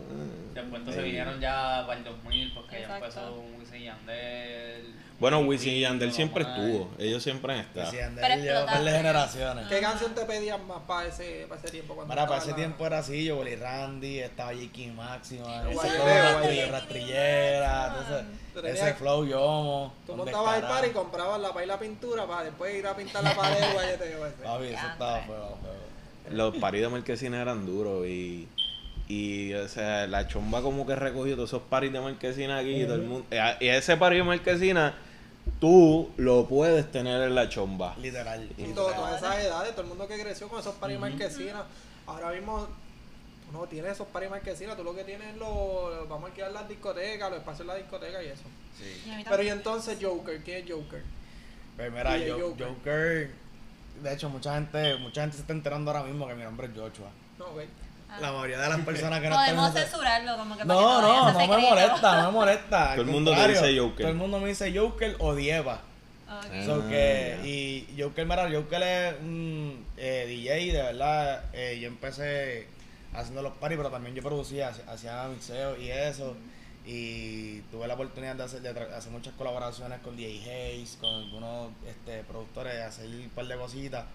Después 0.53 0.79
entonces 0.79 1.01
Eh. 1.01 1.05
vinieron 1.05 1.39
ya 1.41 1.83
para 1.87 1.97
el 1.97 2.03
2000, 2.05 2.53
porque 2.53 2.75
ya 2.75 2.81
Exacto. 2.97 3.05
empezó 3.05 3.43
Wisin 3.59 3.81
y 3.81 3.85
Yandel. 3.85 4.95
Bueno, 5.19 5.41
y 5.41 5.45
Wisin 5.45 5.73
y 5.73 5.79
Yandel 5.81 6.13
siempre 6.13 6.43
estuvo. 6.43 6.91
Ellos 6.99 7.21
siempre 7.23 7.53
han 7.53 7.59
estado. 7.61 7.89
Pero 7.91 8.05
Andrés 8.05 8.41
llevó 8.43 8.65
par 8.67 8.83
de 8.83 8.91
generaciones. 8.91 9.67
¿Qué 9.67 9.79
canción 9.81 10.13
te 10.15 10.21
pedían 10.25 10.65
más 10.67 10.81
para 10.87 11.07
ese, 11.09 11.45
para 11.49 11.59
ese 11.59 11.71
tiempo? 11.71 11.95
Cuando 11.95 12.13
Mira, 12.13 12.27
para 12.27 12.39
ese 12.39 12.51
la- 12.51 12.55
tiempo 12.55 12.85
era 12.85 12.99
así, 12.99 13.25
yo 13.25 13.39
Willy 13.39 13.55
Randy, 13.55 14.19
estaba 14.19 14.51
J.K. 14.53 14.93
Máxima, 14.93 15.63
rastrillera, 16.71 17.95
entonces, 18.53 18.75
ese 18.81 18.93
flow 18.93 19.25
yomo. 19.25 19.93
Tú 20.05 20.15
montabas 20.15 20.57
el 20.57 20.63
par 20.63 20.85
y 20.87 20.91
comprabas 20.91 21.41
la 21.41 21.53
pa' 21.53 21.63
y 21.63 21.67
la 21.67 21.79
pintura 21.79 22.25
para 22.27 22.43
después 22.43 22.75
ir 22.75 22.85
a 22.87 22.95
pintar 22.95 23.23
la 23.23 23.33
pared 23.35 23.59
del 23.59 23.73
guayeteo 23.73 24.25
ese. 24.27 24.43
Papi, 24.43 24.63
eso 24.65 24.73
Ya, 24.73 24.91
estaba 24.91 25.19
fuego, 25.21 25.57
fuego. 25.61 25.75
Los 26.31 26.55
paris 26.57 26.81
de 26.81 26.89
Marquesina 26.89 27.41
eran 27.41 27.65
duros 27.65 28.05
y. 28.07 28.47
Y, 29.07 29.53
o 29.55 29.67
sea, 29.67 30.05
la 30.05 30.27
chomba 30.27 30.61
como 30.61 30.85
que 30.85 30.95
recogió 30.95 31.33
todos 31.35 31.49
esos 31.49 31.63
paris 31.63 31.91
de 31.91 31.99
Marquesina 31.99 32.59
aquí 32.59 32.83
y 32.83 32.85
todo 32.85 32.95
el 32.95 33.01
mundo. 33.01 33.25
eh, 33.31 33.55
Y 33.59 33.67
ese 33.67 33.97
pari 33.97 34.17
de 34.17 34.23
Marquesina, 34.23 34.93
tú 35.59 36.11
lo 36.17 36.45
puedes 36.47 36.91
tener 36.91 37.23
en 37.23 37.33
la 37.33 37.49
chomba. 37.49 37.95
Literal. 37.97 38.43
Y 38.43 38.47
literal. 38.67 38.75
todo, 38.75 38.91
todas 38.93 39.17
esas 39.17 39.39
edades, 39.43 39.71
todo 39.71 39.81
el 39.81 39.87
mundo 39.87 40.07
que 40.07 40.21
creció 40.21 40.47
con 40.47 40.59
esos 40.59 40.75
paris 40.75 40.99
marquesinas. 40.99 41.63
Ahora 42.05 42.31
mismo 42.31 42.67
tú 43.47 43.57
no 43.57 43.65
tienes 43.65 43.93
esos 43.93 44.07
paris 44.09 44.29
marquesinas, 44.29 44.77
tú 44.77 44.83
lo 44.83 44.93
que 44.95 45.03
tienes 45.03 45.27
es 45.29 45.37
los. 45.37 46.07
Vamos 46.07 46.25
a 46.25 46.27
alquilar 46.27 46.51
las 46.51 46.69
discotecas, 46.69 47.29
los 47.31 47.39
espacios 47.39 47.67
de 47.67 47.73
la 47.73 47.79
discoteca 47.79 48.21
y 48.21 48.27
eso. 48.27 48.43
Sí. 48.77 49.09
Y 49.09 49.23
Pero 49.27 49.41
y 49.41 49.49
entonces 49.49 49.97
Joker, 49.99 50.39
¿quién 50.43 50.63
es 50.67 50.71
Joker? 50.71 51.01
Pues 51.77 51.91
mira, 51.91 52.15
yo, 52.19 52.39
Joker. 52.51 52.67
Joker. 52.67 53.31
De 54.01 54.13
hecho, 54.13 54.29
mucha 54.29 54.53
gente, 54.55 54.95
mucha 54.97 55.21
gente 55.21 55.35
se 55.35 55.41
está 55.41 55.53
enterando 55.53 55.91
ahora 55.91 56.03
mismo 56.03 56.27
que 56.27 56.35
mi 56.35 56.43
nombre 56.43 56.67
es 56.67 56.73
Joshua. 56.73 57.09
No, 57.37 57.45
ok. 57.45 57.61
Ah. 58.11 58.17
La 58.21 58.31
mayoría 58.31 58.59
de 58.59 58.69
las 58.69 58.79
personas 58.85 59.19
que 59.21 59.29
no 59.29 59.35
Podemos 59.35 59.67
están... 59.67 59.83
censurarlo, 59.83 60.37
como 60.37 60.57
que 60.57 60.65
para 60.65 60.79
que 60.79 60.85
No, 60.85 61.01
no, 61.01 61.31
no 61.33 61.39
me 61.39 61.47
molesta, 61.69 62.21
no 62.21 62.25
me 62.27 62.31
molesta. 62.39 62.91
Todo 62.93 63.01
el 63.01 63.07
mundo 63.07 63.31
te 63.31 63.37
contrario, 63.37 63.61
dice 63.61 63.79
Joker. 63.79 63.97
Todo 64.01 64.11
el 64.11 64.17
mundo 64.17 64.39
me 64.39 64.47
dice 64.49 64.77
Joker 64.77 65.15
o 65.19 65.35
Dieva. 65.35 65.81
Ok. 66.29 66.65
So 66.65 66.83
Ah, 66.85 66.89
que, 66.89 67.39
y 67.43 68.01
Joker, 68.01 68.25
mira, 68.25 68.49
Joker 68.51 68.81
es 68.83 69.15
un 69.21 69.85
eh, 69.97 70.25
DJ, 70.27 70.71
de 70.73 70.81
verdad. 70.83 71.43
eh, 71.53 71.79
yo 71.81 71.87
empecé 71.87 72.67
haciendo 73.13 73.41
los 73.41 73.53
parties, 73.53 73.77
pero 73.79 73.89
también 73.89 74.15
yo 74.15 74.21
producía, 74.21 74.69
hacía- 74.69 74.85
hacía 74.91 75.23
mixeo 75.27 75.75
y 75.77 75.89
eso. 75.89 76.35
Y 76.91 77.61
tuve 77.71 77.87
la 77.87 77.93
oportunidad 77.93 78.35
de 78.35 78.43
hacer, 78.45 78.61
de 78.61 78.69
hacer 78.69 79.11
muchas 79.11 79.33
colaboraciones 79.35 79.99
con 79.99 80.17
DJ 80.17 80.41
Hayes, 80.73 80.97
con 80.99 81.13
algunos 81.13 81.71
este, 81.87 82.23
productores, 82.23 82.81
hacer 82.81 83.05
un 83.07 83.29
par 83.29 83.45
de 83.45 83.55
cositas. 83.57 84.05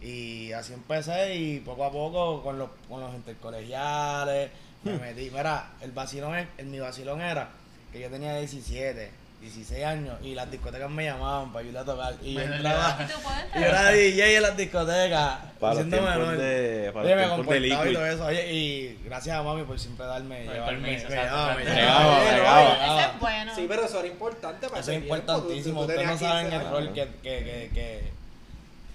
Y 0.00 0.50
así 0.50 0.72
empecé 0.72 1.36
y 1.36 1.60
poco 1.60 1.84
a 1.84 1.92
poco 1.92 2.42
con 2.42 2.58
los, 2.58 2.70
con 2.88 3.00
los 3.00 3.14
intercolegiales 3.14 4.50
me 4.82 4.98
metí. 4.98 5.30
Mira, 5.30 5.74
el 5.80 5.92
vacilón, 5.92 6.34
es- 6.36 6.48
el, 6.58 6.66
mi 6.66 6.80
vacilón 6.80 7.20
era 7.20 7.50
que 7.92 8.00
yo 8.00 8.10
tenía 8.10 8.36
17, 8.36 9.10
16 9.44 9.84
años 9.84 10.18
y 10.22 10.34
las 10.34 10.50
discotecas 10.50 10.90
me 10.90 11.04
llamaban 11.04 11.52
para 11.52 11.64
ayudar 11.64 11.82
a 11.82 11.86
tocar. 11.86 12.14
Y 12.22 12.32
yo 12.34 12.40
Menor 12.40 12.50
de 12.50 12.56
entraba, 12.56 12.98
¿Y 13.00 13.06
tú 13.12 13.20
puedes 13.22 13.44
y 13.54 13.58
yo 13.60 13.64
era 13.66 13.90
DJ 13.90 14.36
en 14.36 14.42
las 14.42 14.56
discotecas. 14.56 15.38
Para 15.60 15.74
los 15.74 15.86
menor. 15.86 16.36
de, 16.36 16.90
para 16.92 17.04
Oye, 17.06 17.14
los 17.16 17.24
me 17.24 17.36
comportaba 17.36 17.90
y 17.90 17.92
todo 17.94 18.06
eso. 18.06 18.24
Oye, 18.26 18.52
y 18.52 19.00
gracias 19.04 19.36
a 19.36 19.42
mami 19.42 19.62
por 19.64 19.78
siempre 19.78 20.06
darme, 20.06 20.36
Por 20.44 20.54
el 20.54 20.60
llevarme, 20.60 20.80
permiso, 20.88 21.08
me 21.08 21.14
llevaba, 21.16 21.54
me 21.54 21.64
llevaba, 21.64 22.18
me. 22.18 22.84
Eso 22.86 23.00
es 23.14 23.20
bueno. 23.20 23.54
Sí, 23.54 23.66
pero 23.68 23.84
eso 23.84 23.98
era 24.00 24.08
importante 24.08 24.68
para 24.68 24.80
Eso 24.80 24.90
es 24.92 24.98
importantísimo. 25.02 25.80
tú- 25.82 25.86
tú 25.86 25.92
Ustedes 25.92 26.06
no 26.10 26.18
saben 26.18 26.50
15 26.50 26.64
el 26.64 26.70
rol 26.70 26.92
que, 26.92 27.08
que, 27.22 27.44
que, 27.44 27.70
que, 27.74 28.12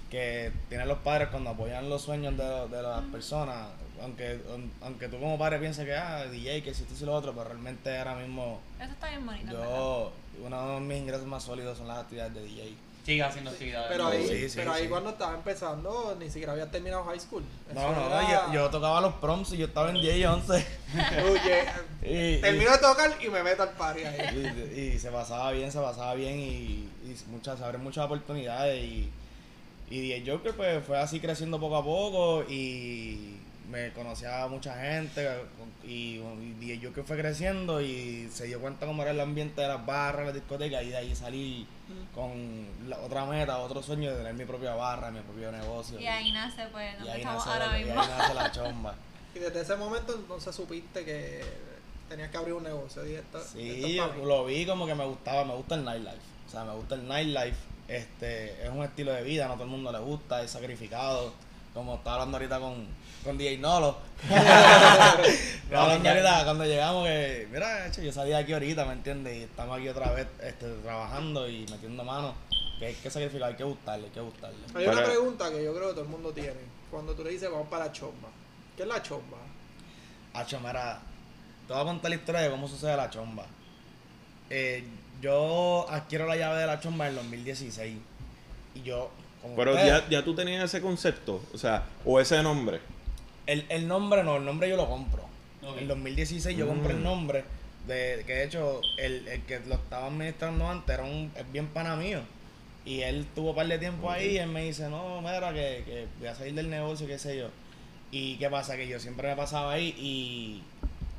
que 0.10 0.52
tienen 0.70 0.88
los 0.88 0.98
padres 1.00 1.28
cuando 1.30 1.52
apoyan 1.52 1.90
los 1.90 2.02
sueños 2.02 2.36
de, 2.38 2.44
de 2.76 2.82
las 2.82 3.02
personas. 3.12 3.68
Aunque, 4.02 4.40
aunque 4.82 5.10
tú 5.10 5.20
como 5.20 5.38
padre 5.38 5.60
pienses 5.60 5.86
que, 5.86 5.94
ah, 5.94 6.24
DJ, 6.32 6.64
que 6.64 6.70
existe 6.70 6.94
y 7.04 7.06
lo 7.06 7.14
otro, 7.14 7.34
pero 7.34 7.50
realmente 7.50 7.98
ahora 7.98 8.16
mismo 8.16 8.62
Eso 8.80 8.92
está 8.94 9.10
bien 9.10 9.26
bonito. 9.26 9.52
yo, 9.52 10.14
uno 10.46 10.76
de 10.76 10.80
mis 10.82 10.98
ingresos 10.98 11.26
más 11.28 11.44
sólidos 11.44 11.78
son 11.78 11.88
las 11.88 12.00
actividades 12.00 12.34
de 12.34 12.44
DJ. 12.44 12.74
Sigue 13.06 13.24
haciendo 13.24 13.50
actividades. 13.50 13.88
Pero 13.90 14.04
¿no? 14.04 14.10
ahí, 14.12 14.28
Sí, 14.28 14.50
sí, 14.50 14.56
pero 14.58 14.72
ahí 14.74 14.84
sí. 14.84 14.90
cuando 14.90 15.10
estaba 15.12 15.34
empezando, 15.34 16.16
ni 16.20 16.30
siquiera 16.30 16.52
había 16.52 16.70
terminado 16.70 17.04
high 17.06 17.20
school. 17.20 17.44
No, 17.74 17.82
Eso 17.82 17.92
no, 17.96 18.06
era- 18.08 18.48
yo, 18.48 18.54
yo 18.54 18.70
tocaba 18.70 19.02
los 19.02 19.14
proms 19.16 19.52
y 19.54 19.58
yo 19.58 19.66
estaba 19.66 19.90
en 19.90 19.96
10 20.02 20.18
y 20.18 20.26
11. 20.26 20.54
Oye, 21.32 21.66
y, 22.04 22.36
y- 22.38 22.42
termino 22.42 22.72
de 22.72 22.78
tocar 22.78 23.12
y 23.24 23.30
me 23.30 23.42
meto 23.42 23.64
al 23.64 23.70
party 23.72 24.04
ahí. 24.04 24.74
y, 24.76 24.80
y 24.96 25.00
se 25.00 25.10
pasaba 25.10 25.52
bien, 25.52 25.72
se 25.72 25.80
pasaba 25.80 26.14
bien 26.14 26.40
y, 26.40 26.90
y 27.06 27.16
muchas, 27.32 27.58
se 27.58 27.66
abren 27.66 27.82
muchas 27.82 28.06
oportunidades 28.06 28.84
y, 28.84 29.10
y 29.90 30.02
DJ 30.02 30.32
Joker 30.32 30.54
pues 30.56 30.86
fue 30.86 31.00
así 31.00 31.20
creciendo 31.20 31.60
poco 31.60 31.78
a 31.78 31.84
poco 31.84 32.44
y 32.48 33.39
me 33.70 33.92
conocía 33.94 34.44
a 34.44 34.48
mucha 34.48 34.74
gente 34.82 35.28
y, 35.84 36.22
y 36.60 36.80
yo 36.80 36.94
que 36.94 37.04
fue 37.04 37.18
creciendo 37.18 37.82
y 37.82 38.30
se 38.34 38.46
dio 38.46 38.60
cuenta 38.60 38.86
cómo 38.86 39.02
era 39.04 39.12
el 39.12 39.20
ambiente 39.20 39.62
de 39.62 39.68
las 39.68 39.86
barras, 39.86 40.26
las 40.26 40.34
discotecas 40.36 40.84
y 40.84 40.90
de 40.90 40.98
ahí 40.98 41.16
salí 41.16 41.68
con 42.14 42.66
la 42.88 42.98
otra 43.00 43.26
meta, 43.26 43.58
otro 43.60 43.82
sueño 43.84 44.12
de 44.12 44.18
tener 44.18 44.34
mi 44.34 44.46
propia 44.46 44.74
barra, 44.76 45.12
mi 45.12 45.22
propio 45.22 45.52
negocio. 45.52 46.00
Y 46.00 46.08
ahí 46.08 46.32
nace 46.32 46.64
pues 46.72 46.94
y 46.94 46.98
donde 46.98 47.12
ahí 47.12 47.20
estamos 47.22 47.46
nace, 47.46 47.64
ahora 47.64 47.80
y 47.80 47.84
mismo. 47.86 48.02
ahí 48.02 48.08
nace 48.18 48.34
la 48.34 48.52
chomba. 48.52 48.96
Y 49.36 49.40
desde 49.40 49.62
ese 49.62 49.76
momento 49.76 50.16
entonces 50.16 50.56
supiste 50.56 51.06
que 51.06 51.44
tenías 52.10 52.30
que 52.32 52.38
abrir 52.38 52.54
un 52.56 52.64
negocio. 52.64 53.06
Y 53.08 53.14
esto, 53.14 53.38
esto 53.38 53.52
Sí, 53.58 53.98
es 53.98 54.02
pa' 54.08 54.14
mí. 54.16 54.26
lo 54.26 54.46
vi 54.46 54.66
como 54.66 54.86
que 54.88 54.96
me 54.96 55.06
gustaba, 55.06 55.46
me 55.46 55.54
gusta 55.54 55.76
el 55.76 55.86
nightlife. 55.86 56.18
O 56.48 56.52
sea, 56.52 56.64
me 56.66 56.74
gusta 56.74 56.96
el 56.96 57.08
nightlife. 57.08 57.58
Este, 57.88 58.64
es 58.64 58.70
un 58.70 58.84
estilo 58.84 59.12
de 59.14 59.24
vida, 59.24 59.48
no 59.48 59.54
todo 59.54 59.64
el 59.64 59.70
mundo 59.70 59.92
le 59.92 60.00
gusta, 60.00 60.42
es 60.44 60.52
sacrificado. 60.52 61.32
Como 61.80 61.96
estaba 61.96 62.16
hablando 62.16 62.36
ahorita 62.36 62.60
con, 62.60 62.88
con 63.24 63.38
DJ 63.38 63.58
Nolo. 63.60 63.96
Estaba 64.30 65.84
hablando 65.84 66.10
ahorita 66.10 66.44
cuando 66.44 66.66
llegamos 66.66 67.08
que, 67.08 67.48
mira, 67.50 67.88
hecho, 67.88 68.02
yo 68.02 68.12
salí 68.12 68.32
de 68.32 68.36
aquí 68.36 68.52
ahorita, 68.52 68.84
¿me 68.84 68.92
entiendes? 68.92 69.38
Y 69.38 69.44
estamos 69.44 69.78
aquí 69.78 69.88
otra 69.88 70.12
vez 70.12 70.28
este, 70.44 70.68
trabajando 70.84 71.48
y 71.48 71.66
metiendo 71.72 72.04
mano. 72.04 72.36
Que 72.80 72.88
hay 72.88 72.96
que 72.96 73.10
sacrificar, 73.10 73.52
hay 73.52 73.56
que 73.56 73.64
gustarle, 73.64 74.08
hay 74.08 74.12
que 74.12 74.20
gustarle. 74.20 74.58
Hay 74.76 74.88
una 74.88 75.06
pregunta 75.06 75.50
que 75.50 75.64
yo 75.64 75.74
creo 75.74 75.88
que 75.88 75.94
todo 75.94 76.04
el 76.04 76.10
mundo 76.10 76.34
tiene. 76.34 76.60
Cuando 76.92 77.14
tú 77.14 77.24
le 77.24 77.30
dices 77.30 77.50
vamos 77.50 77.70
para 77.70 77.86
la 77.86 77.92
chomba. 77.94 78.28
¿Qué 78.76 78.84
es 78.84 78.90
la 78.90 79.02
chomba? 79.02 79.38
Hacho, 80.34 80.60
mira, 80.60 81.00
te 81.66 81.72
voy 81.72 81.82
a 81.82 81.86
contar 81.86 82.10
la 82.10 82.18
historia 82.18 82.42
de 82.42 82.52
cómo 82.52 82.68
sucede 82.68 82.98
la 82.98 83.10
chomba. 83.10 83.46
Eh, 84.50 84.84
yo 85.22 85.86
adquiero 85.90 86.28
la 86.28 86.36
llave 86.36 86.60
de 86.60 86.68
la 86.68 86.82
chomba 86.82 87.06
en 87.06 87.12
el 87.12 87.16
2016. 87.20 87.98
Y 88.76 88.82
yo, 88.82 89.12
Pero 89.56 89.74
ya, 89.76 90.08
ya 90.10 90.24
tú 90.24 90.36
tenías 90.36 90.64
ese 90.66 90.82
concepto, 90.82 91.42
o 91.54 91.58
sea, 91.58 91.84
o 92.06 92.20
ese 92.20 92.42
nombre. 92.44 92.80
el, 93.48 93.66
el 93.70 93.88
nombre 93.88 94.24
no, 94.24 94.38
el 94.38 94.46
nombre 94.46 94.70
yo 94.70 94.76
lo 94.76 94.88
compro. 94.90 95.24
En 95.62 95.80
el 95.80 95.88
2016 95.88 96.58
yo 96.58 96.68
compré 96.68 96.94
el 96.94 97.00
Mm. 97.00 97.04
nombre. 97.04 97.44
De, 97.88 98.24
que 98.28 98.34
de 98.36 98.44
hecho, 98.46 98.82
el, 98.98 99.28
el 99.28 99.42
que 99.44 99.60
lo 99.62 99.76
estaba 99.76 100.08
administrando 100.08 100.68
antes 100.70 100.94
era 100.94 101.04
un 101.04 101.32
es 101.36 101.52
bien 101.52 101.68
pana 101.68 101.96
mío. 101.96 102.20
Y 102.86 103.02
él 103.02 103.26
tuvo 103.36 103.50
un 103.52 103.56
par 103.56 103.68
de 103.68 103.78
tiempo 103.80 104.10
ahí 104.12 104.32
y 104.32 104.38
él 104.38 104.48
me 104.50 104.64
dice, 104.64 104.90
no, 104.90 105.22
mira, 105.22 105.54
que, 105.54 105.84
que 105.86 106.08
voy 106.20 106.28
a 106.28 106.36
salir 106.36 106.54
del 106.54 106.70
negocio, 106.70 107.08
qué 107.08 107.18
sé 107.18 107.38
yo. 107.38 107.48
Y 108.12 108.36
qué 108.38 108.50
pasa, 108.50 108.76
que 108.76 108.88
yo 108.88 109.00
siempre 109.00 109.28
me 109.30 109.36
pasaba 109.36 109.74
ahí 109.74 109.96
y... 109.98 110.64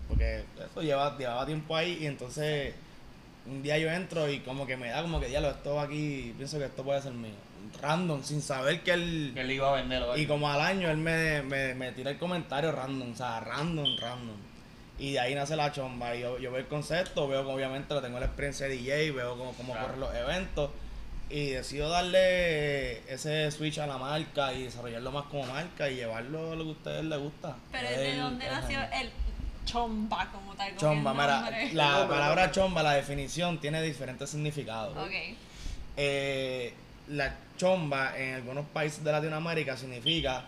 Porque 0.08 0.42
eso 0.70 0.82
llevaba, 0.82 1.16
llevaba 1.18 1.46
tiempo 1.46 1.76
ahí 1.76 1.98
y 2.00 2.06
entonces 2.06 2.74
un 3.46 3.62
día 3.62 3.78
yo 3.78 3.90
entro 3.90 4.28
y 4.30 4.40
como 4.40 4.66
que 4.66 4.76
me 4.76 4.88
da 4.88 5.02
como 5.02 5.20
que, 5.20 5.28
diablo, 5.28 5.50
esto 5.50 5.78
aquí, 5.80 6.34
pienso 6.36 6.58
que 6.58 6.64
esto 6.64 6.82
puede 6.82 7.00
ser 7.02 7.12
mío. 7.12 7.30
Random, 7.80 8.22
sin 8.22 8.42
saber 8.42 8.82
que 8.82 8.92
él... 8.92 9.30
Que 9.34 9.40
él 9.40 9.50
iba 9.52 9.70
a 9.70 9.72
venderlo. 9.80 10.16
Y 10.16 10.26
como 10.26 10.48
al 10.50 10.60
año 10.60 10.90
él 10.90 10.96
me, 10.98 11.42
me, 11.42 11.74
me 11.74 11.92
tira 11.92 12.10
el 12.10 12.18
comentario 12.18 12.72
random, 12.72 13.12
o 13.12 13.16
sea, 13.16 13.40
random, 13.40 13.96
random. 13.98 14.36
Y 14.98 15.12
de 15.12 15.20
ahí 15.20 15.34
nace 15.34 15.56
la 15.56 15.72
chomba. 15.72 16.14
Y 16.14 16.20
yo, 16.20 16.38
yo 16.38 16.50
veo 16.52 16.60
el 16.60 16.66
concepto, 16.68 17.26
veo 17.26 17.44
que 17.46 17.50
obviamente 17.52 17.94
lo 17.94 18.02
tengo 18.02 18.18
la 18.20 18.26
experiencia 18.26 18.66
de 18.68 18.74
DJ, 18.76 19.12
veo 19.12 19.36
cómo, 19.38 19.52
cómo 19.54 19.72
Claro. 19.72 19.86
corren 19.86 20.00
los 20.00 20.14
eventos. 20.14 20.70
Y 21.30 21.50
decido 21.50 21.88
darle 21.88 22.98
ese 23.12 23.50
switch 23.52 23.78
a 23.78 23.86
la 23.86 23.96
marca 23.98 24.52
y 24.52 24.64
desarrollarlo 24.64 25.12
más 25.12 25.24
como 25.26 25.46
marca 25.46 25.88
y 25.88 25.94
llevarlo 25.94 26.52
a 26.52 26.56
lo 26.56 26.64
que 26.64 26.68
a 26.70 26.72
ustedes 26.72 27.04
les 27.04 27.18
gusta. 27.18 27.56
Pero 27.70 27.88
¿de 27.88 28.16
dónde 28.16 28.46
nació 28.48 28.80
el- 28.80 29.10
chomba 29.64 30.28
como 30.32 30.54
tal? 30.54 30.76
Chomba, 30.76 31.12
mira, 31.14 31.48
la 31.72 32.08
palabra 32.08 32.50
chomba, 32.50 32.82
la 32.82 32.94
definición 32.94 33.58
tiene 33.60 33.80
diferentes 33.82 34.28
significados. 34.28 34.96
Ok. 34.98 35.12
Eh, 35.96 36.74
la 37.10 37.34
chomba 37.56 38.16
en 38.16 38.34
algunos 38.34 38.64
países 38.66 39.02
de 39.02 39.12
Latinoamérica 39.12 39.76
significa 39.76 40.44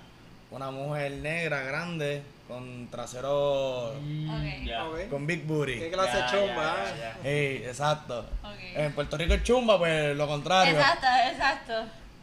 una 0.50 0.70
mujer 0.70 1.12
negra 1.12 1.62
grande 1.62 2.22
con 2.46 2.88
trasero 2.88 3.94
Mm, 4.00 5.08
con 5.10 5.26
big 5.26 5.44
booty. 5.44 5.78
¿Qué 5.78 5.90
clase 5.90 6.18
ah? 6.18 6.30
ya, 6.32 6.96
ya. 7.22 7.28
Ey, 7.28 7.56
exacto. 7.64 8.26
En 8.74 8.92
Puerto 8.92 9.16
Rico 9.16 9.34
es 9.34 9.42
chumba, 9.42 9.78
pues 9.78 10.16
lo 10.16 10.26
contrario. 10.26 10.74
Exacto, 10.78 11.06
exacto. 11.30 11.74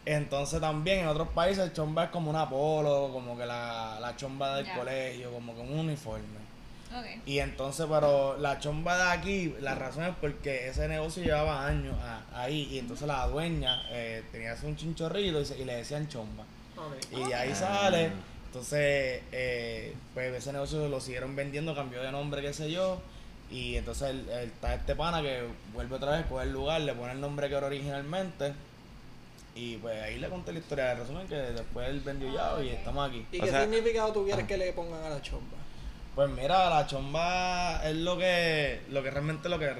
Entonces 0.06 0.60
también 0.60 1.00
en 1.00 1.08
otros 1.08 1.28
países 1.28 1.64
el 1.64 1.72
chomba 1.72 2.04
es 2.04 2.10
como 2.10 2.30
un 2.30 2.36
apolo, 2.36 3.10
como 3.12 3.36
que 3.36 3.44
la, 3.44 3.98
la 4.00 4.16
chomba 4.16 4.56
del 4.56 4.72
colegio, 4.72 5.30
como 5.32 5.54
que 5.54 5.60
un 5.60 5.78
uniforme. 5.78 6.49
Y 7.26 7.38
entonces, 7.38 7.86
pero 7.88 8.36
la 8.38 8.58
chomba 8.58 8.96
de 8.96 9.18
aquí, 9.18 9.54
la 9.60 9.74
razón 9.74 10.04
es 10.04 10.14
porque 10.20 10.68
ese 10.68 10.88
negocio 10.88 11.22
llevaba 11.22 11.66
años 11.66 11.94
ah, 12.02 12.22
ahí 12.34 12.68
y 12.72 12.78
entonces 12.78 13.06
la 13.06 13.26
dueña 13.28 13.82
eh, 13.90 14.24
tenía 14.32 14.56
un 14.64 14.76
chinchorrito 14.76 15.40
y, 15.40 15.44
se- 15.44 15.58
y 15.58 15.64
le 15.64 15.74
decían 15.76 16.08
chomba. 16.08 16.44
Y 17.12 17.24
de 17.28 17.34
ahí 17.34 17.54
sale, 17.54 18.10
entonces, 18.46 19.22
eh, 19.32 19.94
pues 20.14 20.34
ese 20.34 20.52
negocio 20.52 20.88
lo 20.88 21.00
siguieron 21.00 21.36
vendiendo, 21.36 21.74
cambió 21.74 22.02
de 22.02 22.10
nombre, 22.10 22.42
qué 22.42 22.52
sé 22.52 22.70
yo. 22.70 23.00
Y 23.52 23.76
entonces 23.76 24.10
el- 24.10 24.28
el- 24.28 24.48
está 24.48 24.74
este 24.74 24.94
pana 24.96 25.22
que 25.22 25.42
vuelve 25.72 25.96
otra 25.96 26.12
vez, 26.12 26.26
coge 26.26 26.44
el 26.44 26.52
lugar, 26.52 26.80
le 26.80 26.94
pone 26.94 27.12
el 27.12 27.20
nombre 27.20 27.48
que 27.48 27.54
era 27.54 27.66
originalmente. 27.66 28.52
Y 29.54 29.76
pues 29.78 30.00
ahí 30.02 30.18
le 30.18 30.28
conté 30.28 30.52
la 30.52 30.60
historia 30.60 30.84
de 30.86 30.94
resumen 30.94 31.26
que 31.28 31.34
después 31.34 31.88
él 31.88 32.00
vendió 32.00 32.32
ya 32.32 32.54
Ah, 32.56 32.62
y 32.62 32.68
ok. 32.68 32.74
estamos 32.74 33.08
aquí. 33.08 33.26
¿Y 33.32 33.40
O 33.40 33.44
qué 33.44 33.50
sea- 33.50 33.60
significado 33.62 34.12
tú 34.12 34.24
quieres 34.24 34.46
que 34.46 34.56
le 34.56 34.72
pongan 34.72 35.02
a 35.04 35.10
la 35.10 35.20
chomba? 35.22 35.58
Pues 36.20 36.32
mira, 36.32 36.68
la 36.68 36.86
chomba 36.86 37.80
es 37.82 37.96
lo 37.96 38.18
que, 38.18 38.82
lo 38.90 39.02
que 39.02 39.10
realmente 39.10 39.48
lo 39.48 39.58
que 39.58 39.72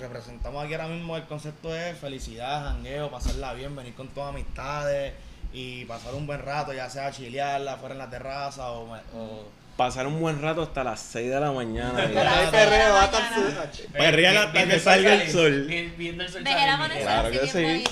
representamos 0.00 0.64
aquí 0.64 0.74
ahora 0.74 0.88
mismo. 0.88 1.16
El 1.16 1.22
concepto 1.26 1.72
es 1.76 1.96
felicidad, 1.96 2.64
jangueo, 2.64 3.08
pasarla 3.08 3.54
bien, 3.54 3.76
venir 3.76 3.94
con 3.94 4.08
tus 4.08 4.24
amistades 4.24 5.12
y 5.52 5.84
pasar 5.84 6.14
un 6.14 6.26
buen 6.26 6.42
rato, 6.42 6.72
ya 6.72 6.90
sea 6.90 7.12
chilearla 7.12 7.76
fuera 7.76 7.94
en 7.94 7.98
la 8.00 8.10
terraza 8.10 8.72
o, 8.72 8.96
o 9.14 9.60
Pasar 9.76 10.06
un 10.08 10.20
buen 10.20 10.42
rato 10.42 10.62
hasta 10.62 10.82
las 10.84 10.98
6 11.00 11.30
de 11.30 11.40
la 11.40 11.52
mañana. 11.52 12.02
y- 12.04 12.08
Ahí 12.08 12.14
la 12.14 12.50
perreo, 12.50 12.92
va 12.92 13.04
a 13.04 13.06
mañana. 13.12 13.48
estar 13.48 13.74
su- 13.76 13.92
Perrean 13.92 14.36
hasta 14.38 14.64
que 14.66 14.78
salga 14.80 15.14
el 15.14 15.30
sol. 15.30 15.66
vi- 15.68 15.88
Viendo 15.96 16.24
el 16.24 16.30
sol 16.30 16.42
Claro 16.42 17.30
que 17.30 17.46
sí. 17.46 17.84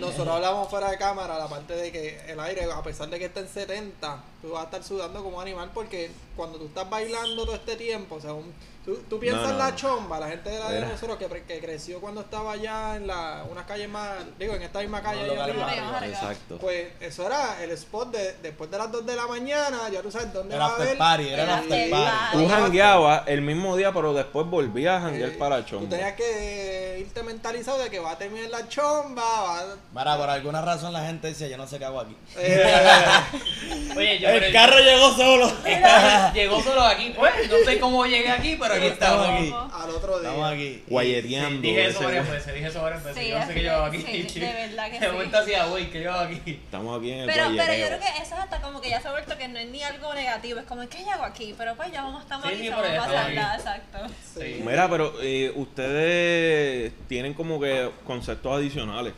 Nosotros 0.00 0.28
hablamos 0.28 0.70
fuera 0.70 0.90
de 0.92 0.96
cámara, 0.96 1.36
la 1.38 1.48
parte 1.48 1.74
de 1.74 1.90
que 1.90 2.20
el 2.28 2.38
aire, 2.38 2.66
a 2.72 2.82
pesar 2.82 3.08
de 3.10 3.18
que 3.18 3.24
esté 3.26 3.40
en 3.40 3.48
70, 3.48 4.18
tú 4.46 4.52
vas 4.52 4.62
a 4.62 4.64
estar 4.66 4.82
sudando 4.84 5.22
como 5.22 5.40
animal 5.40 5.70
porque 5.74 6.10
cuando 6.36 6.58
tú 6.58 6.66
estás 6.66 6.88
bailando 6.88 7.44
todo 7.44 7.54
este 7.54 7.76
tiempo, 7.76 8.16
o 8.16 8.20
sea, 8.20 8.32
un- 8.34 8.52
tú, 8.84 8.96
tú 9.08 9.18
piensas 9.18 9.52
No, 9.52 9.58
la 9.58 9.74
chomba, 9.74 10.20
la 10.20 10.28
gente 10.28 10.50
de 10.50 10.58
la 10.60 10.70
de 10.70 10.80
nosotros 10.82 11.18
que, 11.18 11.60
creció 11.60 11.98
cuando 12.00 12.20
estaba 12.20 12.52
allá 12.52 12.94
en 12.96 13.06
la, 13.06 13.44
unas 13.50 13.64
calles 13.64 13.88
más, 13.88 14.12
digo, 14.38 14.54
en 14.54 14.62
esta 14.62 14.80
misma 14.80 15.02
calle 15.02 15.22
allá 15.22 15.44
arriba, 15.44 15.66
arriba. 15.66 16.06
Exacto. 16.06 16.58
pues 16.58 16.88
eso 17.00 17.26
era 17.26 17.62
el 17.64 17.70
spot 17.72 18.12
de 18.12 18.34
después 18.42 18.70
de 18.70 18.78
las 18.78 18.92
2 18.92 19.04
de 19.06 19.16
la 19.16 19.26
mañana, 19.26 19.88
ya 19.90 20.02
tú 20.02 20.10
sabes 20.12 20.32
dónde 20.32 20.54
El 20.54 20.60
va 20.60 20.66
a 20.66 20.68
after 20.76 20.98
party, 20.98 21.28
era 21.28 21.42
el 21.42 21.48
El 21.48 21.54
after 21.54 21.90
party. 21.90 22.06
party. 22.12 22.36
Tú 22.38 22.48
jangueabas 22.48 23.22
el 23.26 23.42
mismo 23.42 23.76
día, 23.76 23.92
pero 23.92 24.12
después 24.14 24.46
volvías 24.46 24.98
a 24.98 25.06
janguear 25.06 25.30
Eh, 25.30 25.36
para 25.38 25.62
Tú 25.64 25.70
chombo. 25.70 25.88
tenías 25.88 26.12
que 26.14 26.98
irte 27.00 27.22
mentalizado 27.22 27.78
de 27.78 27.90
que 27.90 27.98
va 27.98 28.12
a 28.12 28.18
terminar 28.18 28.50
la 28.50 28.68
chomba, 28.68 29.22
va 29.24 29.60
a... 29.60 29.64
Mira, 29.92 30.16
por 30.18 30.28
alguna 30.30 30.60
razón 30.60 30.92
la 30.92 31.04
gente 31.06 31.28
dice, 31.28 31.48
yo 31.50 31.56
no 31.56 31.66
sé 31.66 31.78
qué 31.78 31.86
hago 31.86 32.00
aquí. 32.00 32.16
eh, 32.36 32.62
Oye, 33.96 34.18
yo 34.20 34.28
El 34.36 34.52
carro 34.52 34.78
llegó 34.80 35.12
solo. 35.14 35.52
el 35.64 35.80
carro 35.82 36.34
llegó 36.34 36.62
solo 36.62 36.82
aquí, 36.82 37.12
pues. 37.16 37.32
No 37.50 37.56
sé 37.64 37.78
cómo 37.78 38.06
llegué 38.06 38.30
aquí, 38.30 38.56
pero 38.60 38.74
aquí 38.74 38.86
Estamos 38.86 39.28
estamos. 39.28 39.72
aquí. 39.74 39.82
al 39.84 39.90
otro 39.90 40.18
día. 40.20 40.28
Estamos 40.28 40.52
aquí. 40.52 40.82
Guayeteando. 40.88 41.60
Dije 41.62 41.86
eso 41.86 42.00
varias 42.04 42.30
veces, 42.30 42.54
dije 42.54 42.66
eso 42.66 42.82
varias 42.82 43.04
veces. 43.04 43.22
Sí, 43.22 43.30
yo 43.30 43.38
no 43.38 43.46
sé 43.46 43.52
qué 43.54 43.58
sí, 43.60 43.64
llevo 43.64 43.82
aquí. 43.84 44.26
sí, 44.28 44.40
de 44.40 44.52
verdad 44.52 44.90
que 44.90 45.00
De 45.00 45.06
sí. 45.06 45.12
momento 45.12 45.38
hacía, 45.38 45.64
güey, 45.66 45.90
que 45.90 45.98
llevo 46.00 46.14
aquí. 46.14 46.40
Estamos 46.64 46.98
aquí 46.98 47.10
en 47.12 47.18
el 47.20 47.26
Pero, 47.26 47.44
pero 47.56 47.74
yo 47.74 47.86
creo 47.86 47.98
que 48.00 48.06
eso 48.22 48.34
es 48.34 48.40
hasta 48.40 48.60
como 48.60 48.80
que 48.80 48.90
ya 48.90 49.00
se 49.00 49.08
ha 49.08 49.10
vuelto 49.12 49.36
que 49.38 49.48
no 49.48 49.58
es 49.58 49.66
ni 49.68 49.82
algo 49.82 50.14
negativo, 50.14 50.60
es 50.60 50.66
como, 50.66 50.88
¿qué 50.88 50.98
hago 51.10 51.24
aquí? 51.24 51.54
Pero 51.56 51.74
pues 51.76 51.90
ya 51.92 52.02
vamos, 52.02 52.22
estamos 52.22 52.46
Sí, 52.48 52.54
aquí, 52.54 52.62
sí, 52.64 52.68
vamos 52.70 52.86
a 52.86 52.96
pasarla, 53.06 53.54
exacto. 53.56 53.98
Sí. 54.38 54.62
Mira, 54.64 54.88
pero 54.88 55.12
eh, 55.22 55.52
ustedes 55.54 56.92
tienen 57.08 57.34
como 57.34 57.60
que 57.60 57.90
conceptos 58.06 58.56
adicionales 58.56 59.12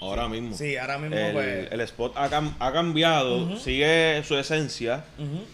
ahora 0.00 0.28
mismo. 0.28 0.56
Sí, 0.56 0.76
ahora 0.76 0.98
mismo 0.98 1.16
El, 1.16 1.32
pues... 1.32 1.72
el 1.72 1.80
spot 1.82 2.12
ha, 2.16 2.28
cam- 2.30 2.54
ha 2.58 2.72
cambiado, 2.72 3.56
sigue 3.58 4.22
su 4.24 4.36
esencia, 4.36 5.04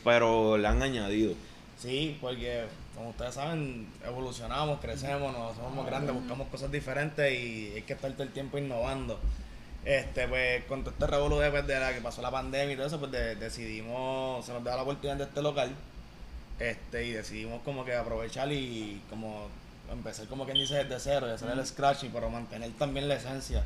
pero 0.02 0.56
le 0.58 0.66
han 0.68 0.82
añadido. 0.82 1.34
Sí, 1.78 2.16
porque 2.20 2.64
como 2.94 3.10
ustedes 3.10 3.34
saben, 3.34 3.88
evolucionamos, 4.06 4.80
crecemos, 4.80 5.32
nos 5.32 5.52
hacemos 5.52 5.74
más 5.74 5.86
grandes, 5.86 6.14
buscamos 6.14 6.48
cosas 6.48 6.70
diferentes 6.70 7.32
y 7.32 7.72
hay 7.74 7.82
que 7.82 7.92
estar 7.94 8.10
todo 8.12 8.22
el 8.22 8.30
tiempo 8.32 8.56
innovando. 8.58 9.18
Este, 9.84 10.26
pues 10.28 10.64
con 10.64 10.80
todo 10.82 10.92
este 10.92 11.06
revolú 11.06 11.38
después 11.40 11.66
de 11.66 11.78
la 11.78 11.92
que 11.92 12.00
pasó 12.00 12.22
la 12.22 12.30
pandemia 12.30 12.72
y 12.72 12.76
todo 12.76 12.86
eso, 12.86 12.98
pues 13.00 13.12
de- 13.12 13.34
decidimos, 13.36 14.44
se 14.46 14.52
nos 14.52 14.62
dio 14.62 14.74
la 14.74 14.82
oportunidad 14.82 15.16
de 15.18 15.24
este 15.24 15.42
local, 15.42 15.70
este, 16.58 17.04
y 17.06 17.10
decidimos 17.10 17.60
como 17.64 17.84
que 17.84 17.94
aprovechar 17.94 18.50
y 18.52 19.02
como 19.10 19.48
empezar 19.92 20.26
como 20.26 20.44
quien 20.46 20.56
dice 20.56 20.76
desde 20.84 20.98
cero, 21.00 21.26
y 21.28 21.32
hacer 21.32 21.50
el 21.50 21.66
scratching, 21.66 22.10
pero 22.12 22.30
mantener 22.30 22.70
también 22.78 23.08
la 23.08 23.16
esencia. 23.16 23.64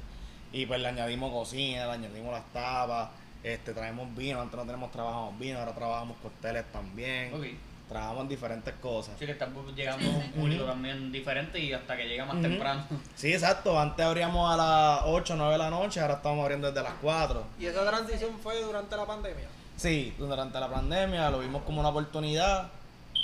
Y 0.52 0.67
pues 0.67 0.81
le 0.81 0.88
añadimos 0.88 1.33
cocina, 1.33 1.87
le 1.87 1.93
añadimos 1.93 2.33
las 2.33 2.45
tapas, 2.52 3.11
este, 3.43 3.73
traemos 3.73 4.14
vino, 4.17 4.40
antes 4.40 4.57
no 4.57 4.64
tenemos 4.64 4.90
trabajamos 4.90 5.38
vino, 5.38 5.59
ahora 5.59 5.75
trabajamos 5.75 6.17
cócteles 6.23 6.64
también. 6.73 7.35
Ok. 7.35 7.45
Trabajamos 7.88 8.28
diferentes 8.28 8.75
cosas. 8.83 9.14
Así 9.14 9.25
que 9.25 9.33
estamos 9.33 9.75
llegando 9.75 10.11
a 10.11 10.14
un 10.17 10.31
público 10.33 10.64
también 10.64 11.11
diferente 11.11 11.59
y 11.59 11.73
hasta 11.73 11.97
que 11.97 12.07
llega 12.07 12.26
más 12.26 12.43
temprano. 12.43 12.85
Sí, 13.17 13.33
exacto. 13.33 13.81
Antes 13.81 14.05
abríamos 14.05 14.52
a 14.52 14.57
las 14.57 15.00
8 15.07 15.33
o 15.33 15.37
9 15.37 15.52
de 15.52 15.59
la 15.59 15.71
noche, 15.71 16.00
ahora 16.00 16.14
estamos 16.14 16.43
abriendo 16.43 16.67
desde 16.71 16.83
las 16.83 16.93
4. 17.00 17.45
¿Y 17.59 17.64
esa 17.64 17.88
transición 17.88 18.38
fue 18.43 18.62
durante 18.62 18.95
la 18.95 19.07
pandemia? 19.07 19.47
Sí, 19.76 20.12
durante 20.19 20.61
la 20.61 20.69
pandemia 20.69 21.31
lo 21.31 21.38
vimos 21.38 21.62
como 21.62 21.81
una 21.81 21.88
oportunidad 21.88 22.69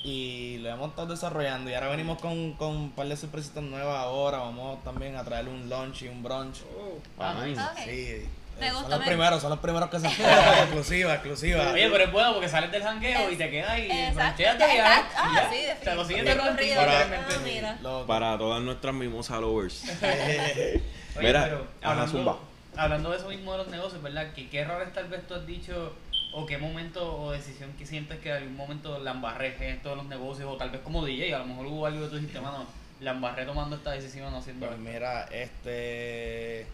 y 0.04 0.58
lo 0.58 0.68
hemos 0.68 0.90
estado 0.90 1.08
desarrollando. 1.08 1.70
Y 1.70 1.74
ahora 1.74 1.88
venimos 1.88 2.20
con, 2.20 2.52
con 2.52 2.68
un 2.76 2.90
par 2.92 3.08
de 3.08 3.16
sorpresitas 3.16 3.62
nuevas 3.64 3.96
ahora. 3.98 4.38
Vamos 4.38 4.84
también 4.84 5.16
a 5.16 5.24
traer 5.24 5.48
un 5.48 5.68
lunch 5.68 6.02
y 6.02 6.08
un 6.08 6.22
brunch. 6.22 6.58
Oh. 6.78 6.98
Ah, 7.18 7.42
nice. 7.44 7.60
Ok. 7.60 7.78
Sí. 7.84 8.28
Eh, 8.60 8.70
son 8.70 8.88
los 8.88 9.00
me- 9.00 9.06
primeros, 9.06 9.40
son 9.40 9.50
los 9.50 9.58
primeros 9.58 9.90
que 9.90 9.98
se 9.98 10.06
enteran. 10.10 10.58
exclusiva, 10.58 11.14
exclusiva. 11.14 11.72
Oye, 11.72 11.88
pero 11.90 12.04
es 12.04 12.12
bueno 12.12 12.34
porque 12.34 12.48
sales 12.48 12.70
del 12.70 12.82
jangueo 12.84 13.30
y 13.30 13.36
te 13.36 13.50
quedas 13.50 13.78
Exacto, 13.80 14.14
broncheate 14.14 14.72
y 14.72 14.76
ya. 14.76 15.08
Ah, 15.16 15.48
sí, 15.50 15.56
O 15.80 15.84
sea, 15.84 15.94
lo 15.96 16.04
sigues 16.04 16.24
definitivamente. 16.24 16.76
Para-. 16.76 17.78
Ah, 17.84 18.04
Para 18.06 18.38
todas 18.38 18.62
nuestras 18.62 18.94
mimosas 18.94 19.40
lovers. 19.40 19.82
Oye, 20.02 20.82
Mira, 21.20 21.44
pero 21.44 21.66
hablando, 21.82 22.40
hablando 22.76 23.10
de 23.10 23.16
eso 23.16 23.28
mismo 23.28 23.52
de 23.52 23.58
los 23.58 23.68
negocios, 23.68 24.02
¿verdad? 24.02 24.28
¿Qué, 24.34 24.48
¿Qué 24.48 24.60
errores 24.60 24.92
tal 24.92 25.08
vez 25.08 25.26
tú 25.26 25.34
has 25.34 25.46
dicho 25.46 25.92
o 26.36 26.46
qué 26.46 26.58
momento 26.58 27.16
o 27.16 27.30
decisión 27.30 27.72
que 27.78 27.86
sientes 27.86 28.18
que 28.18 28.30
en 28.30 28.36
algún 28.36 28.56
momento 28.56 28.98
la 28.98 29.12
embarré 29.12 29.54
en 29.70 29.82
de 29.82 29.96
los 29.96 30.06
negocios 30.06 30.50
o 30.50 30.56
tal 30.56 30.70
vez 30.70 30.80
como 30.80 31.04
DJ? 31.04 31.34
A 31.34 31.38
lo 31.38 31.46
mejor 31.46 31.66
hubo 31.66 31.86
algo 31.86 32.04
que 32.04 32.10
tú 32.10 32.16
dijiste, 32.16 32.40
mano, 32.40 32.66
la 33.00 33.12
embarré 33.12 33.46
tomando 33.46 33.76
esta 33.76 33.92
decisión 33.92 34.32
no 34.32 34.38
haciendo 34.38 34.66
Pues 34.66 34.78
mira, 34.78 35.24
este. 35.26 36.66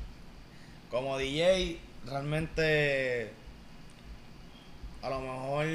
Como 0.90 1.19
DJ, 1.19 1.79
realmente. 2.07 3.33
A 5.02 5.11
lo 5.11 5.21
mejor. 5.21 5.67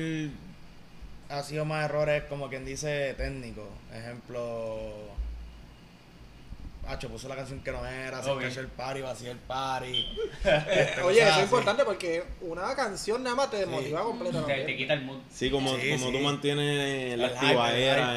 Ha 1.27 1.41
sido 1.41 1.65
más 1.65 1.85
errores, 1.85 2.23
como 2.25 2.49
quien 2.49 2.65
dice, 2.65 3.13
técnico. 3.15 3.67
Ejemplo. 3.93 5.15
Hacho, 6.87 7.09
puso 7.09 7.27
la 7.27 7.35
canción 7.35 7.61
que 7.61 7.71
no 7.71 7.83
era, 7.85 8.21
se 8.21 8.29
Ok. 8.29 8.41
cayó 8.41 8.61
el 8.61 8.67
party, 8.67 9.01
vació 9.01 9.31
el 9.31 9.37
party. 9.37 10.05
Eh, 10.45 10.63
Este, 10.89 11.01
Oye, 11.01 11.21
eso 11.23 11.37
es 11.39 11.43
importante 11.45 11.83
porque 11.83 12.23
una 12.41 12.75
canción 12.75 13.23
nada 13.23 13.35
más 13.35 13.49
te 13.49 13.57
desmotiva 13.57 14.01
Sí. 14.01 14.05
completamente. 14.05 14.53
Te, 14.55 14.63
te 14.65 14.77
quita 14.77 14.93
el 14.93 15.01
mood. 15.01 15.17
Sí, 15.33 15.49
como, 15.49 15.75
Sí, 15.77 15.91
como 15.91 16.05
sí. 16.07 16.11
tú 16.11 16.19
mantienes 16.19 17.17
la 17.17 17.25
El 17.25 17.31
hype, 17.31 17.45
activadera 17.45 18.13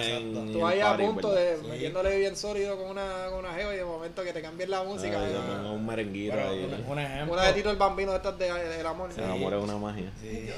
Tú 0.52 0.66
ahí 0.66 0.80
a 0.80 0.96
punto 0.96 1.30
¿verdad? 1.30 1.42
de 1.52 1.56
Sí. 1.62 1.66
metiéndole 1.68 2.18
bien 2.18 2.36
sólido 2.36 2.76
con 2.76 2.90
una, 2.90 3.26
con 3.30 3.38
una 3.40 3.54
jeva 3.54 3.72
y 3.74 3.78
de 3.78 3.84
momento 3.84 4.22
que 4.22 4.32
te 4.34 4.42
cambien 4.42 4.70
la 4.70 4.82
música. 4.82 5.18
Ay, 5.20 5.30
eh, 5.30 5.34
te 5.34 5.38
pongo 5.56 5.72
un 5.72 5.86
merenguito 5.86 6.34
Pero 6.34 6.50
ahí. 6.50 6.64
un, 6.64 6.90
un 6.92 6.98
ejemplo. 6.98 7.32
una 7.34 7.42
de 7.44 7.52
Tito 7.54 7.70
el 7.70 7.76
Bambino 7.76 8.10
de 8.12 8.16
estas 8.18 8.38
de, 8.38 8.52
del 8.52 8.86
amor. 8.86 9.10
El 9.16 9.24
amor 9.24 9.54
es 9.54 9.62
una 9.62 9.76
magia. 9.78 10.12
Sí. 10.20 10.48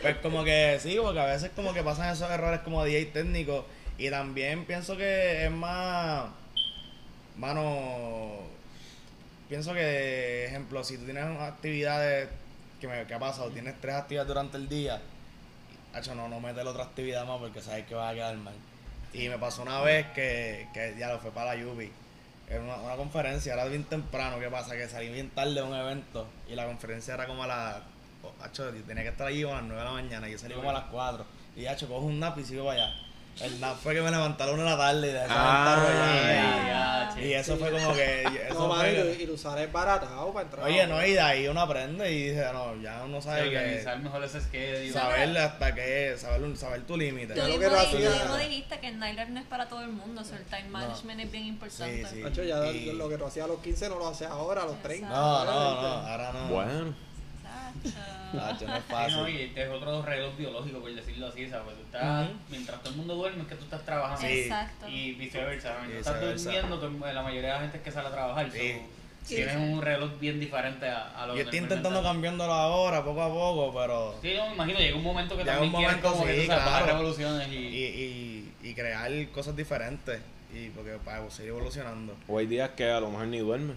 Pues 0.00 0.16
como 0.16 0.42
que 0.44 0.78
sí, 0.80 0.98
porque 1.00 1.20
a 1.20 1.26
veces 1.26 1.50
como 1.54 1.72
que 1.72 1.82
pasan 1.82 2.12
esos 2.12 2.28
errores 2.30 2.60
como 2.60 2.84
DJ 2.84 3.06
técnico 3.06 3.64
y 3.98 4.10
también 4.10 4.64
pienso 4.64 4.96
que 4.96 5.44
es 5.44 5.50
más, 5.50 6.24
mano, 7.42 8.38
pienso 9.48 9.74
que, 9.74 10.46
ejemplo, 10.46 10.84
si 10.84 10.96
tú 10.96 11.04
tienes 11.06 11.24
actividades 11.40 12.28
que 12.80 12.86
me 12.86 13.04
que 13.04 13.14
ha 13.14 13.18
pasado, 13.18 13.50
tienes 13.50 13.80
tres 13.80 13.96
actividades 13.96 14.28
durante 14.28 14.56
el 14.58 14.68
día, 14.68 15.02
hacho, 15.92 16.14
no, 16.14 16.28
no 16.28 16.38
metes 16.38 16.64
la 16.64 16.70
otra 16.70 16.84
actividad 16.84 17.26
más 17.26 17.40
porque 17.40 17.60
sabes 17.60 17.84
que 17.86 17.96
vas 17.96 18.12
a 18.12 18.14
quedar 18.14 18.36
mal. 18.36 18.54
Y 19.12 19.28
me 19.28 19.38
pasó 19.38 19.62
una 19.62 19.80
vez 19.80 20.06
que, 20.14 20.68
que 20.72 20.94
ya 20.96 21.08
lo 21.08 21.18
fue 21.18 21.32
para 21.32 21.56
la 21.56 21.60
Yubi. 21.60 21.90
Era 22.48 22.60
una, 22.60 22.76
una 22.76 22.94
conferencia, 22.94 23.54
era 23.54 23.64
bien 23.64 23.84
temprano, 23.84 24.38
¿qué 24.38 24.48
pasa? 24.48 24.76
Que 24.76 24.88
salí 24.88 25.08
bien 25.08 25.30
tarde 25.30 25.54
de 25.54 25.62
un 25.62 25.74
evento 25.74 26.28
y 26.48 26.54
la 26.54 26.66
conferencia 26.66 27.14
era 27.14 27.26
como 27.26 27.42
a 27.42 27.48
las... 27.48 27.76
oh, 28.22 28.32
hacho, 28.40 28.72
yo 28.72 28.82
tenía 28.84 29.02
que 29.02 29.08
estar 29.08 29.26
allí 29.26 29.42
a 29.42 29.48
las 29.48 29.64
9 29.64 29.78
de 29.78 29.84
la 29.84 29.92
mañana 29.92 30.28
y 30.28 30.32
yo 30.32 30.38
salí 30.38 30.54
como 30.54 30.70
a 30.70 30.74
las 30.74 30.84
4. 30.84 31.26
Y 31.56 31.66
hacho, 31.66 31.88
cojo 31.88 32.06
un 32.06 32.20
nap 32.20 32.38
y 32.38 32.44
sigo 32.44 32.66
para 32.66 32.84
allá. 32.84 32.94
El 33.40 33.60
nap 33.60 33.76
fue 33.78 33.94
que 33.94 34.02
me 34.02 34.10
levanté 34.10 34.42
a 34.42 34.46
la 34.46 34.52
1 34.52 34.62
de 34.62 34.70
la 34.70 34.76
tarde 34.76 35.08
y 35.08 35.12
dejé 35.12 35.24
esa 35.24 35.34
Ah, 35.34 35.74
allá, 35.74 37.14
ya, 37.16 37.20
y, 37.20 37.24
y 37.28 37.34
eso 37.34 37.56
fue 37.56 37.70
como 37.70 37.92
que... 37.94 38.22
Eso 38.24 38.54
No, 38.54 38.58
fue 38.68 38.68
mano, 38.68 38.82
que- 38.92 39.16
y, 39.20 39.24
y 39.24 39.30
usar 39.30 39.58
es 39.58 39.72
baratado 39.72 40.32
para 40.32 40.44
entrar. 40.44 40.66
Oye, 40.66 40.86
no, 40.86 41.04
y 41.04 41.12
de 41.12 41.20
ahí 41.20 41.48
uno 41.48 41.60
aprende 41.62 42.12
y 42.12 42.28
dice, 42.28 42.44
no, 42.52 42.76
ya 42.80 43.02
uno 43.04 43.20
sabe 43.22 43.50
que... 43.50 43.56
organizar 43.56 43.98
mejor 44.00 44.22
ese 44.24 44.40
schedule. 44.42 44.92
Saber 44.92 45.38
hasta 45.38 45.74
qué, 45.74 46.14
saber, 46.18 46.56
saber 46.56 46.82
tu 46.82 46.96
límite. 46.96 47.34
Tú 47.34 47.40
Yo 47.40 47.46
mismo, 47.46 47.58
que 47.60 47.98
lo 48.04 48.10
mismo 48.10 48.36
dijiste 48.36 48.78
que 48.80 48.88
el 48.88 48.98
nightlife 48.98 49.30
no 49.30 49.40
es 49.40 49.46
para 49.46 49.66
todo 49.68 49.80
el 49.80 49.88
mundo, 49.88 50.20
o 50.20 50.24
sea, 50.24 50.36
el 50.38 50.44
time 50.44 50.68
management 50.68 51.20
es 51.20 51.32
bien 51.32 51.46
importante. 51.46 52.04
Sí, 52.08 52.16
sí. 52.16 52.22
Nacho, 52.22 52.44
ya 52.44 52.66
Y- 52.70 52.92
lo 52.92 53.08
que 53.08 53.16
tú 53.18 53.24
hacías 53.26 53.46
a 53.46 53.48
los 53.48 53.60
15 53.60 53.88
no 53.88 53.96
lo 53.98 54.08
haces 54.08 54.28
ahora, 54.28 54.62
a 54.62 54.66
los 54.66 54.80
30. 54.82 55.08
No, 55.08 55.44
no, 55.44 55.52
no, 55.82 55.88
ahora 55.88 56.32
no. 56.32 56.48
Bueno, 56.48 56.94
No 58.32 58.50
es 58.50 58.58
Sí, 58.58 58.64
no, 58.66 58.80
fácil. 58.88 59.28
y 59.28 59.42
este 59.42 59.62
es 59.64 59.68
otro 59.68 60.02
reloj 60.02 60.36
biológico, 60.38 60.80
por 60.80 60.94
decirlo 60.94 61.26
así, 61.28 61.48
¿sabes? 61.48 61.74
Tú 61.76 61.82
estás. 61.84 62.28
Mientras 62.50 62.80
todo 62.80 62.90
el 62.90 62.96
mundo 62.96 63.14
duerme, 63.16 63.42
es 63.42 63.48
que 63.48 63.54
tú 63.56 63.64
estás 63.64 63.84
trabajando. 63.84 64.20
Sí. 64.26 64.40
Exacto. 64.40 64.88
Y 64.88 65.12
viceversa, 65.12 65.76
mientras 65.86 66.16
estás 66.16 66.44
durmiendo, 66.44 66.86
el- 67.08 67.14
la 67.14 67.22
mayoría 67.22 67.48
de 67.48 67.54
la 67.54 67.60
gente 67.60 67.76
es 67.78 67.82
que 67.82 67.90
sale 67.90 68.08
a 68.08 68.12
trabajar. 68.12 68.50
Sí. 68.50 68.72
so, 69.22 69.28
tienes 69.28 69.56
un 69.56 69.80
reloj 69.82 70.18
bien 70.18 70.40
diferente 70.40 70.88
a, 70.88 71.22
a 71.22 71.26
lo 71.28 71.36
Yo 71.36 71.42
estoy 71.42 71.60
intentando 71.60 72.02
cambiarlo 72.02 72.42
ahora, 72.44 73.04
poco 73.04 73.22
a 73.22 73.28
poco, 73.28 73.72
pero... 73.72 74.16
Sí, 74.20 74.32
no, 74.36 74.48
me 74.48 74.54
imagino, 74.54 74.78
llega 74.80 74.96
un 74.96 75.02
momento 75.04 75.36
que 75.36 75.44
Llega 75.44 75.52
también 75.58 75.74
un 75.76 75.80
momento, 75.82 76.10
como 76.12 76.24
que 76.24 76.40
sí, 76.40 76.46
sabes, 76.48 76.86
revoluciones 76.86 77.48
y... 77.48 77.54
Y, 77.56 77.84
y, 78.62 78.68
y 78.68 78.74
crear 78.74 79.10
cosas 79.28 79.54
diferentes. 79.54 80.20
Y 80.52 80.70
porque 80.70 80.98
para 81.04 81.30
seguir 81.30 81.50
evolucionando. 81.50 82.16
o 82.26 82.36
hay 82.38 82.46
días 82.46 82.70
que 82.70 82.90
a 82.90 82.98
lo 83.00 83.10
mejor 83.10 83.28
ni 83.28 83.38
duermes. 83.38 83.76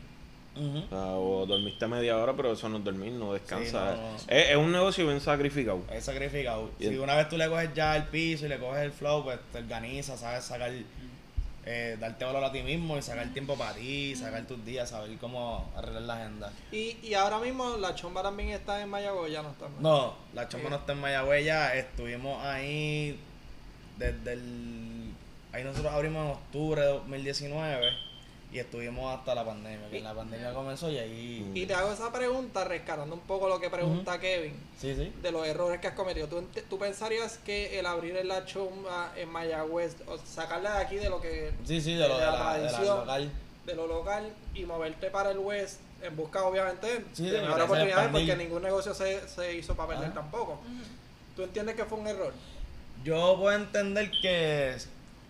O, 0.58 0.89
sea, 0.89 1.06
o 1.15 1.46
dormiste 1.46 1.86
media 1.88 2.18
hora, 2.18 2.34
pero 2.34 2.54
eso 2.54 2.70
no 2.70 2.78
es 2.78 2.84
dormir, 2.84 3.12
no 3.12 3.34
descansa. 3.34 3.94
Sí, 3.96 4.00
no, 4.02 4.12
no. 4.12 4.15
Es, 4.28 4.50
es 4.52 4.56
un 4.56 4.72
negocio 4.72 5.06
bien 5.06 5.20
sacrificado. 5.20 5.82
Es 5.91 6.06
sacrificado. 6.06 6.72
Y 6.80 6.84
Si 6.84 6.89
el- 6.89 7.00
una 7.00 7.15
vez 7.15 7.28
tú 7.28 7.38
le 7.38 7.48
coges 7.50 7.74
ya 7.74 7.96
el 7.98 8.04
piso 8.04 8.46
y 8.46 8.50
le 8.50 8.58
coges 8.58 8.84
el 8.84 8.91
flow, 8.91 9.24
pues 9.24 9.39
te 9.52 9.58
organizas, 9.60 10.20
sabes 10.22 10.46
sacar, 10.46 10.72
eh, 11.68 11.98
darte 12.00 12.24
valor 12.24 12.44
a 12.44 12.52
ti 12.52 12.62
mismo 12.62 12.98
y 12.98 13.02
sacar 13.02 13.28
tiempo 13.34 13.56
para 13.58 13.74
ti, 13.74 14.15
sacar 14.15 14.44
tus 14.46 14.63
días, 14.63 14.89
saber 14.89 15.18
cómo 15.18 15.70
arreglar 15.76 16.04
la 16.04 16.13
agenda. 16.22 16.54
Y, 16.72 16.98
y 17.04 17.13
ahora 17.15 17.39
mismo 17.39 17.76
la 17.78 17.96
chomba 17.96 18.22
también 18.24 18.50
está 18.50 18.82
en 18.82 18.89
Mayagüez, 18.89 19.32
ya 19.34 19.41
no 19.41 19.50
está. 19.50 19.65
en 19.65 19.82
No, 19.82 20.13
la 20.34 20.48
chamba 20.48 20.70
no 20.70 20.76
está 20.78 20.94
en 20.94 21.00
Mayagüez 21.02 21.44
ya, 21.46 21.74
estuvimos 21.76 22.41
ahí 22.46 23.20
desde 23.98 24.34
el... 24.34 25.12
Ahí 25.52 25.63
nosotros 25.63 25.91
abrimos 25.94 26.26
en 26.26 26.32
octubre 26.34 26.82
de 26.82 26.88
2019 26.88 27.89
y 28.56 28.60
estuvimos 28.60 29.13
hasta 29.13 29.36
la 29.36 29.44
pandemia, 29.44 29.89
que 29.89 30.00
la 30.00 30.13
pandemia 30.13 30.54
comenzó 30.54 30.89
y 30.89 30.98
ahí... 30.98 31.52
Y 31.54 31.65
te 31.65 31.74
hago 31.74 31.91
esa 31.91 32.10
pregunta, 32.13 32.63
rescatando 32.63 33.13
un 33.13 33.20
poco 33.22 33.50
lo 33.50 33.60
que 33.60 33.70
pregunta 33.70 34.18
Kevin, 34.18 34.54
Sí, 34.80 34.96
sí. 34.96 35.12
de 35.22 35.32
los 35.32 35.46
errores 35.46 35.82
que 35.82 35.88
has 35.88 35.94
cometido. 35.94 36.28
¿Tú, 36.28 36.41
tú 36.70 36.80
pensarías 36.80 37.38
que 37.39 37.78
el 37.78 37.86
abrir 37.86 38.15
en 38.15 38.30
la 38.30 38.46
chomba 38.46 39.12
en 39.18 39.28
Mayagüez, 39.30 39.98
o 40.08 40.18
sacarla 40.18 40.78
de 40.78 40.84
aquí 40.86 40.96
de 40.96 41.10
lo 41.10 41.20
que 41.20 41.52
Sí, 41.65 41.82
sí, 41.82 41.96
de 41.96 42.08
lo 42.08 42.18
de 42.18 42.26
la 42.26 42.32
la, 42.32 42.54
de 42.58 42.63
la 42.63 42.70
tradición, 42.72 42.98
local. 43.00 43.32
de 43.65 43.76
lo 43.76 43.88
local 43.88 44.34
y 44.54 44.63
moverte 44.63 45.10
para 45.10 45.32
el 45.32 45.39
West 45.39 45.82
en 46.02 46.15
busca 46.15 46.44
obviamente 46.46 47.04
Sí, 47.12 47.26
de 47.26 47.32
de 47.32 47.41
mejores 47.41 47.65
oportunidades 47.65 48.10
porque 48.12 48.36
ningún 48.38 48.62
negocio 48.63 48.94
se, 48.94 49.28
se 49.28 49.54
hizo 49.54 49.76
para 49.76 49.89
perder 49.89 50.10
Ah. 50.12 50.13
tampoco. 50.15 50.62
¿Tú 51.36 51.44
entiendes 51.44 51.76
que 51.76 51.84
fue 51.84 51.98
un 51.98 52.08
error? 52.08 52.32
Yo 53.04 53.36
puedo 53.38 53.54
entender 53.56 54.10
que 54.22 54.78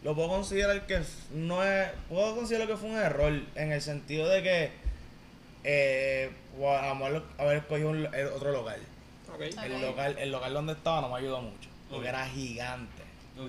lo 0.05 0.15
puedo 0.15 0.29
considerar 0.29 0.85
que 0.85 1.01
no 1.33 1.63
es, 1.63 1.89
puedo 2.07 2.35
considerar 2.35 2.67
que 2.67 2.77
fue 2.77 2.89
un 2.91 2.97
error 2.97 3.33
en 3.55 3.71
el 3.71 3.81
sentido 3.81 4.27
de 4.29 4.43
que 4.43 4.71
eh, 5.63 6.31
a 6.63 6.87
lo 6.89 6.95
mejor 6.95 7.23
haber 7.37 7.57
escogido 7.57 7.89
un- 7.89 8.13
el 8.13 8.27
otro 8.27 8.51
local. 8.51 8.79
El 9.39 9.73
Ok. 9.73 9.81
local, 9.81 10.15
el 10.19 10.31
local 10.31 10.53
donde 10.53 10.73
estaba 10.73 11.01
no 11.01 11.09
me 11.09 11.17
ayudó 11.17 11.41
mucho, 11.41 11.69
porque 11.89 12.07
era 12.07 12.25
gigante. 12.27 13.03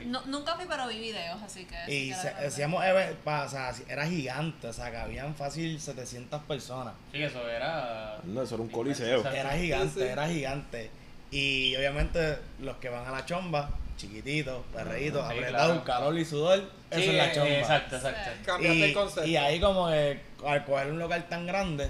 No- 0.07 0.25
nunca 0.27 0.57
fui, 0.57 0.65
pero 0.69 0.89
vi 0.89 0.99
videos, 0.99 1.41
así 1.43 1.65
que. 1.65 1.95
Y 1.95 2.13
se- 2.13 2.31
hacíamos 2.31 2.83
o 2.83 3.49
sea, 3.49 3.73
era 3.89 4.05
gigante, 4.07 4.67
o 4.67 4.73
sea, 4.73 4.91
que 4.91 4.97
habían 4.97 5.35
fácil 5.37 5.79
700 5.81 6.43
personas. 6.43 6.95
Sí, 7.13 7.23
eso 7.23 7.49
era... 7.49 8.19
No, 8.25 8.43
eso 8.43 8.55
era 8.57 8.63
un 8.65 8.71
coliseo. 8.71 9.25
Era 9.31 9.51
gigante, 9.53 9.95
Sí, 9.95 10.01
sí. 10.01 10.07
era 10.07 10.27
gigante. 10.27 10.91
Y 11.31 11.77
obviamente 11.77 12.39
los 12.61 12.77
que 12.79 12.89
van 12.89 13.07
a 13.07 13.11
la 13.13 13.25
chomba, 13.27 13.71
chiquititos, 13.97 14.63
perreitos, 14.73 15.27
Sí, 15.29 15.35
apretados, 15.35 15.83
claro. 15.83 15.85
calor 15.85 16.19
y 16.19 16.25
sudor, 16.25 16.59
eso 16.91 17.01
Sí, 17.01 17.09
es 17.09 17.15
la 17.15 17.33
chomba. 17.33 17.49
Exacto, 17.51 17.97
exacto. 17.97 18.31
Cambiaste 18.45 18.79
y, 18.79 18.83
el 18.83 18.95
concepto. 18.95 19.29
y 19.29 19.37
ahí 19.37 19.61
como 19.61 19.89
que 19.89 20.21
al 20.47 20.65
coger 20.65 20.91
un 20.93 20.99
local 20.99 21.27
tan 21.29 21.47
grande 21.47 21.89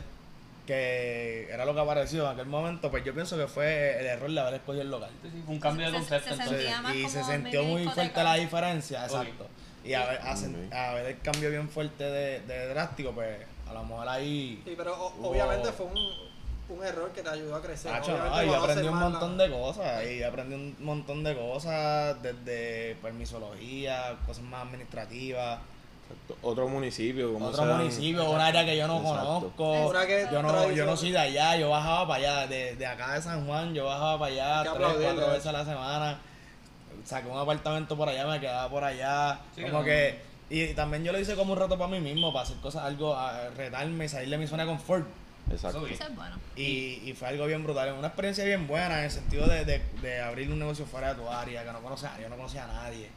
que 0.66 1.48
era 1.50 1.64
lo 1.64 1.74
que 1.74 1.80
apareció 1.80 2.24
en 2.26 2.32
aquel 2.32 2.46
momento, 2.46 2.90
pues 2.90 3.04
yo 3.04 3.14
pienso 3.14 3.36
que 3.36 3.46
fue 3.46 4.00
el 4.00 4.06
error 4.06 4.30
de 4.30 4.40
haber 4.40 4.54
escogido 4.54 4.82
el 4.82 4.90
local. 4.90 5.10
Sí, 5.22 5.28
sí, 5.32 5.42
fue 5.44 5.54
un 5.54 5.60
cambio 5.60 5.86
de 5.86 5.92
concepto. 5.92 6.34
se 6.34 6.42
entonces. 6.42 6.70
y 6.94 7.02
como 7.02 7.08
se 7.08 7.24
sintió 7.24 7.62
muy 7.64 7.84
fuerte 7.88 8.24
la 8.24 8.34
diferencia, 8.34 9.04
exacto. 9.04 9.48
Y 9.84 9.92
a 9.94 10.04
ver, 10.06 10.20
a, 10.72 10.94
ver 10.94 11.06
el 11.06 11.20
cambio 11.20 11.48
bien 11.50 11.68
fuerte 11.68 12.02
de, 12.02 12.40
de 12.40 12.66
drástico, 12.68 13.12
pues 13.12 13.36
a 13.68 13.72
lo 13.72 13.84
mejor 13.84 14.08
ahí... 14.08 14.60
Sí, 14.64 14.74
pero 14.76 14.94
o- 15.00 15.14
Hubo- 15.16 15.28
obviamente 15.30 15.70
fue 15.70 15.86
un, 15.86 15.94
un 16.68 16.84
error 16.84 17.10
que 17.12 17.22
te 17.22 17.28
ayudó 17.28 17.56
a 17.56 17.62
crecer. 17.62 17.92
Tacho, 17.92 18.12
Obviamente 18.12 18.36
no, 18.36 18.42
y 18.42 18.46
conoces 18.46 18.70
aprendí 18.70 18.88
un 18.88 18.98
montón 18.98 19.38
de 19.38 19.50
cosas, 19.50 20.04
y 20.06 20.22
aprendí 20.22 20.54
un 20.54 20.76
montón 20.80 21.24
de 21.24 21.36
cosas, 21.36 22.22
desde 22.22 22.96
permisología, 23.02 24.16
cosas 24.26 24.44
más 24.44 24.66
administrativas, 24.66 25.60
Otro 26.42 26.68
municipio, 26.68 27.32
como 27.32 27.46
otro 27.46 27.64
municipio, 27.64 28.30
un 28.30 28.40
área 28.40 28.64
que 28.64 28.76
yo 28.76 28.86
no 28.86 28.98
Exacto. 28.98 29.52
conozco, 29.56 29.92
yo 30.32 30.42
no, 30.42 30.70
yo 30.70 30.86
no 30.86 30.96
soy 30.96 31.12
de 31.12 31.18
allá, 31.18 31.56
yo 31.56 31.70
bajaba 31.70 32.06
para 32.06 32.18
allá, 32.18 32.46
de, 32.46 32.76
de 32.76 32.86
acá 32.86 33.14
de 33.14 33.22
San 33.22 33.46
Juan, 33.46 33.74
yo 33.74 33.84
bajaba 33.86 34.18
para 34.18 34.32
allá 34.32 34.60
tres, 34.62 34.72
aplaudirle, 34.74 35.14
cuatro 35.14 35.32
veces 35.32 35.46
a 35.46 35.52
la 35.52 35.64
semana, 35.64 36.18
saqué 37.04 37.28
un 37.28 37.38
apartamento 37.38 37.96
por 37.96 38.08
allá, 38.08 38.26
me 38.26 38.40
quedaba 38.40 38.68
por 38.68 38.82
allá, 38.84 39.40
Sí, 39.54 39.62
como 39.62 39.84
que, 39.84 40.20
y 40.50 40.74
también 40.74 41.02
yo 41.04 41.12
lo 41.12 41.18
hice 41.18 41.34
como 41.34 41.52
un 41.54 41.58
reto 41.58 41.76
para 41.76 41.90
mí 41.90 42.00
mismo, 42.00 42.32
para 42.32 42.44
hacer 42.44 42.56
cosas, 42.58 42.84
algo, 42.84 43.14
a 43.14 43.50
retarme 43.50 44.04
y 44.04 44.08
salir 44.08 44.30
de 44.30 44.38
mi 44.38 44.46
zona 44.46 44.64
de 44.64 44.68
confort, 44.70 45.06
Exacto. 45.50 45.86
Eso 45.86 46.04
es 46.04 46.14
bueno. 46.16 46.36
Y, 46.56 47.02
y 47.04 47.14
fue 47.16 47.28
algo 47.28 47.46
bien 47.46 47.62
brutal, 47.62 47.92
una 47.92 48.08
experiencia 48.08 48.44
bien 48.44 48.66
buena 48.66 48.98
en 48.98 49.04
el 49.04 49.10
sentido 49.10 49.46
de, 49.46 49.64
de, 49.64 49.80
de 50.02 50.20
abrir 50.20 50.50
un 50.50 50.58
negocio 50.58 50.84
fuera 50.86 51.14
de 51.14 51.20
tu 51.22 51.28
área, 51.28 51.64
que 51.64 51.72
no 51.72 51.80
conocía, 51.80 52.12
yo 52.20 52.28
no 52.28 52.36
conocía 52.36 52.64
a 52.64 52.68
nadie. 52.68 53.08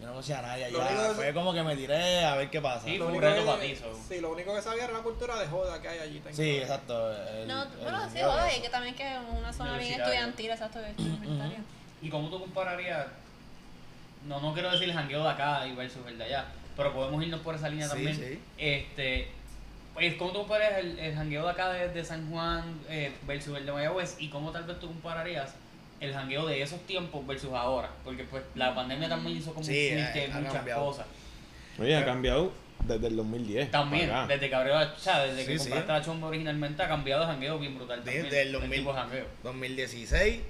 Yo 0.00 0.06
no 0.06 0.12
conocía 0.14 0.40
a 0.40 0.42
nadie 0.42 0.64
allá. 0.64 1.12
Fue 1.14 1.32
como 1.32 1.54
que 1.54 1.62
me 1.62 1.76
tiré 1.76 2.24
a 2.24 2.34
ver 2.34 2.50
qué 2.50 2.60
pasa. 2.60 2.84
Sí, 2.84 2.98
Lo 2.98 3.04
un 3.06 3.12
único, 3.12 3.24
reto 3.26 3.46
para 3.46 3.62
sí, 3.62 4.20
lo 4.20 4.32
único 4.32 4.54
que 4.54 4.60
sabía 4.60 4.84
era 4.84 4.92
la 4.94 4.98
cultura 4.98 5.38
de 5.38 5.46
joda 5.46 5.80
que 5.80 5.88
hay 5.88 5.98
allí. 6.00 6.18
tengo 6.20 6.36
Sí, 6.36 6.56
exacto. 6.58 7.12
el- 7.12 7.46
No, 7.46 7.62
el 7.62 7.68
bueno, 7.80 8.10
sí, 8.10 8.18
eso. 8.18 8.58
y 8.58 8.62
que 8.62 8.68
también 8.68 8.94
que 8.96 9.08
es 9.14 9.18
una 9.38 9.52
zona 9.52 9.78
bien 9.78 10.00
estudiantil, 10.00 10.50
exacto, 10.50 10.80
universitaria. 10.98 11.58
¿Y 12.02 12.10
cómo 12.10 12.28
tú 12.30 12.40
compararías? 12.40 13.06
No, 14.26 14.40
no 14.40 14.52
quiero 14.52 14.70
decir 14.72 14.88
el 14.88 14.94
jangueo 14.94 15.22
de 15.22 15.30
acá 15.30 15.66
y 15.66 15.74
versus 15.74 16.04
el 16.06 16.18
de 16.18 16.24
allá, 16.24 16.46
pero 16.76 16.92
podemos 16.92 17.22
irnos 17.22 17.40
por 17.40 17.54
esa 17.54 17.68
línea 17.68 17.86
Sí, 17.86 17.92
también. 17.92 18.16
sí. 18.16 18.40
Este, 18.58 19.30
pues, 19.94 20.14
¿cómo 20.14 20.32
tú 20.32 20.38
comparas 20.40 20.78
el, 20.78 20.98
el 20.98 21.14
jangueo 21.14 21.44
de 21.44 21.50
acá 21.50 21.70
de, 21.72 21.88
de 21.88 22.04
San 22.04 22.30
Juan 22.30 22.62
eh, 22.88 23.12
versus 23.26 23.56
el 23.56 23.66
de 23.66 23.72
Mayagüez? 23.72 24.16
¿Y 24.18 24.28
cómo 24.28 24.50
tal 24.50 24.64
vez 24.64 24.78
tú 24.80 24.86
compararías 24.88 25.54
el 26.00 26.12
jangueo 26.12 26.46
de 26.46 26.62
esos 26.62 26.80
tiempos 26.86 27.26
versus 27.26 27.52
ahora? 27.52 27.90
Porque 28.04 28.24
pues 28.24 28.42
la 28.54 28.74
pandemia 28.74 29.08
también 29.08 29.36
hizo 29.36 29.52
como 29.52 29.64
Sí, 29.64 29.90
ha 29.92 30.38
muchas 30.38 30.52
cambiado. 30.54 30.84
cosas. 30.86 31.06
Oye, 31.78 31.96
ha 31.96 32.04
cambiado 32.04 32.52
desde 32.86 33.06
el 33.06 33.16
2010. 33.16 33.70
También, 33.70 34.10
desde 34.28 34.48
que 34.48 34.54
abrió 34.54 34.78
o 34.78 34.98
sea, 34.98 35.20
desde 35.24 35.44
que 35.46 35.52
Sí, 35.52 35.64
sí. 35.64 35.70
compraste 35.70 35.92
la 35.92 36.02
chomba 36.02 36.28
originalmente 36.28 36.82
ha 36.82 36.88
cambiado 36.88 37.20
de 37.22 37.26
jangueo 37.28 37.58
bien 37.58 37.76
brutal 37.76 38.02
también. 38.02 38.24
Desde 38.24 38.40
el 38.42 38.46
el 38.48 38.52
2000. 38.54 38.78
tipo 38.78 38.92
de 38.92 38.98
jangueo. 39.00 39.26
2016 39.44 40.40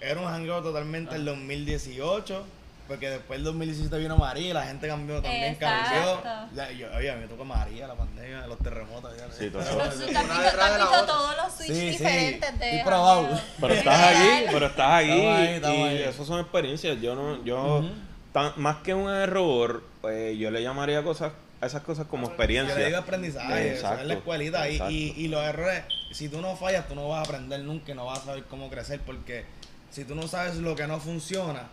era 0.00 0.20
un 0.20 0.26
jangueo 0.26 0.62
totalmente 0.62 1.16
el 1.16 1.22
Ah. 1.22 1.32
2018 1.32 2.46
porque 2.88 3.10
después 3.10 3.38
del 3.38 3.44
2017 3.44 3.98
vino 3.98 4.16
María 4.16 4.48
y 4.48 4.52
la 4.54 4.64
gente 4.64 4.88
cambió 4.88 5.20
también 5.20 5.52
Exacto. 5.52 6.22
cambió 6.22 6.48
Ya, 6.56 6.70
yo, 6.72 6.86
oye 6.96 7.10
a 7.10 7.14
mí 7.16 7.20
me 7.20 7.28
tocó 7.28 7.44
María 7.44 7.86
la 7.86 7.94
pandemia 7.94 8.46
los 8.46 8.58
terremotos 8.58 9.14
ya, 9.16 9.30
Sí, 9.30 9.50
todo 9.50 9.62
Pero 9.62 9.84
eso. 9.84 10.00
tú 10.00 10.06
te 10.06 10.16
has 10.16 10.90
de 10.90 11.06
todos 11.06 11.36
los 11.36 11.52
switches 11.52 11.76
Sí, 11.76 11.82
sí, 11.82 11.88
diferentes 11.90 12.58
de. 12.58 12.66
estoy 12.70 12.84
probado. 12.84 13.28
Pero 13.60 13.74
estás 13.74 14.16
aquí, 14.16 14.46
pero 14.50 14.66
estás 14.66 14.92
aquí. 15.04 15.10
Estamos 15.10 15.36
ahí, 15.38 15.46
estamos 15.54 15.78
y 15.78 15.82
ahí. 15.82 16.02
eso 16.02 16.24
son 16.24 16.40
experiencias. 16.40 17.00
Yo 17.00 17.14
no, 17.14 17.44
yo, 17.44 17.84
tan- 18.32 18.52
más 18.56 18.76
que 18.78 18.94
un 18.94 19.10
error, 19.10 19.82
pues, 20.00 20.36
yo 20.38 20.50
le 20.50 20.62
llamaría 20.62 21.02
cosas, 21.02 21.32
a 21.60 21.66
esas 21.66 21.82
cosas 21.82 22.06
como 22.06 22.28
yo 22.30 22.36
le 22.38 22.46
digo 22.46 22.62
experiencia. 22.64 22.98
aprendizaje 22.98 23.66
eso 23.72 23.74
Exacto, 23.80 24.00
es 24.02 24.06
la 24.06 24.14
escuelita 24.14 24.68
y, 24.68 24.72
exacto. 24.74 24.92
y, 24.92 25.14
y 25.16 25.28
los 25.28 25.44
errores 25.44 25.82
si 26.12 26.28
tú 26.28 26.40
no 26.40 26.54
fallas 26.56 26.86
tú 26.88 26.94
no 26.94 27.08
vas 27.08 27.18
a 27.18 27.22
aprender 27.22 27.60
nunca 27.60 27.90
y 27.92 27.94
no 27.96 28.06
vas 28.06 28.20
a 28.20 28.24
saber 28.26 28.44
cómo 28.44 28.70
crecer 28.70 29.00
porque 29.04 29.44
si 29.90 30.04
tú 30.04 30.14
no 30.14 30.28
sabes 30.28 30.54
lo 30.56 30.76
que 30.76 30.86
no 30.86 31.00
funciona 31.00 31.64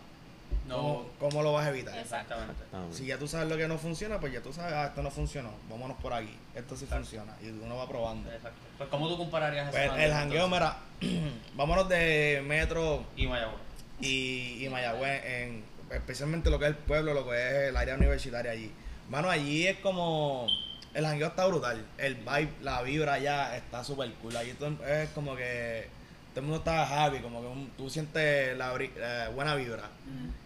No. 0.66 0.76
¿cómo, 0.76 1.06
cómo 1.20 1.42
lo 1.42 1.52
vas 1.52 1.66
a 1.66 1.70
evitar? 1.70 1.96
Exactamente. 1.96 2.54
Ah, 2.72 2.84
Si 2.90 3.06
ya 3.06 3.18
tú 3.18 3.28
sabes 3.28 3.48
lo 3.48 3.56
que 3.56 3.68
no 3.68 3.78
funciona, 3.78 4.18
pues 4.18 4.32
ya 4.32 4.40
tú 4.42 4.52
sabes, 4.52 4.72
ah, 4.74 4.86
esto 4.86 5.02
no 5.02 5.10
funcionó, 5.12 5.50
vámonos 5.70 5.96
por 5.98 6.12
aquí, 6.12 6.36
esto 6.56 6.76
sí 6.76 6.86
funciona, 6.86 7.36
y 7.40 7.48
uno 7.50 7.76
va 7.76 7.86
probando. 7.88 8.28
Exacto. 8.32 8.58
Pues, 8.76 8.88
¿cómo 8.90 9.08
tú 9.08 9.16
compararías 9.16 9.70
Pues 9.70 9.90
ese 9.92 10.04
el 10.04 10.12
jangueo, 10.12 10.48
mira, 10.48 10.76
vámonos 11.54 11.88
de 11.88 12.42
Metro 12.44 13.04
Y 13.16 13.26
Mayagüez. 13.28 13.60
y, 14.00 14.64
y 14.64 14.68
Mayagüez, 14.68 15.24
en, 15.24 15.64
especialmente 15.92 16.50
lo 16.50 16.58
que 16.58 16.64
es 16.64 16.70
el 16.72 16.76
pueblo, 16.76 17.14
lo 17.14 17.28
que 17.28 17.36
es 17.36 17.68
el 17.68 17.76
área 17.76 17.94
universitaria 17.94 18.50
allí. 18.50 18.72
Mano, 19.08 19.30
allí 19.30 19.68
es 19.68 19.78
como, 19.78 20.48
el 20.94 21.06
jangueo 21.06 21.28
está 21.28 21.46
brutal, 21.46 21.86
el 21.98 22.16
vibe, 22.16 22.50
la 22.62 22.82
vibra 22.82 23.12
allá 23.14 23.56
está 23.56 23.84
súper 23.84 24.12
cool, 24.14 24.36
allí 24.36 24.52
todo 24.54 24.84
es 24.84 25.08
como 25.10 25.36
que 25.36 25.88
todo 26.36 26.44
el 26.44 26.50
mundo 26.50 26.58
está 26.58 27.04
happy, 27.06 27.20
como 27.20 27.40
que 27.40 27.46
un- 27.46 27.70
tú 27.78 27.88
sientes 27.88 28.54
la 28.58 28.74
bri- 28.74 28.90
eh, 28.94 29.28
buena 29.34 29.54
vibra. 29.54 29.88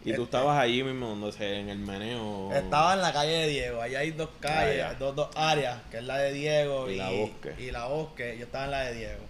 Y 0.04 0.12
tú 0.14 0.22
estabas 0.22 0.56
allí 0.56 0.84
mismo, 0.84 1.08
donde 1.08 1.32
se, 1.32 1.58
en 1.58 1.68
el 1.68 1.78
meneo. 1.80 2.52
Estaba 2.54 2.94
en 2.94 3.02
la 3.02 3.12
calle 3.12 3.32
de 3.32 3.48
Diego, 3.48 3.82
allá 3.82 3.98
hay 3.98 4.12
dos 4.12 4.28
calles, 4.38 4.84
Ah, 4.84 4.92
ya. 4.92 4.94
dos, 4.94 5.16
dos 5.16 5.28
áreas, 5.34 5.78
que 5.90 5.98
es 5.98 6.04
la 6.04 6.18
de 6.18 6.32
Diego 6.32 6.88
Y 6.88 6.94
y, 6.94 6.96
la 6.96 7.10
Bosque. 7.10 7.54
y 7.58 7.70
la 7.72 7.86
Bosque, 7.86 8.36
yo 8.38 8.44
estaba 8.44 8.66
en 8.66 8.70
la 8.70 8.80
de 8.84 8.94
Diego. 8.94 9.20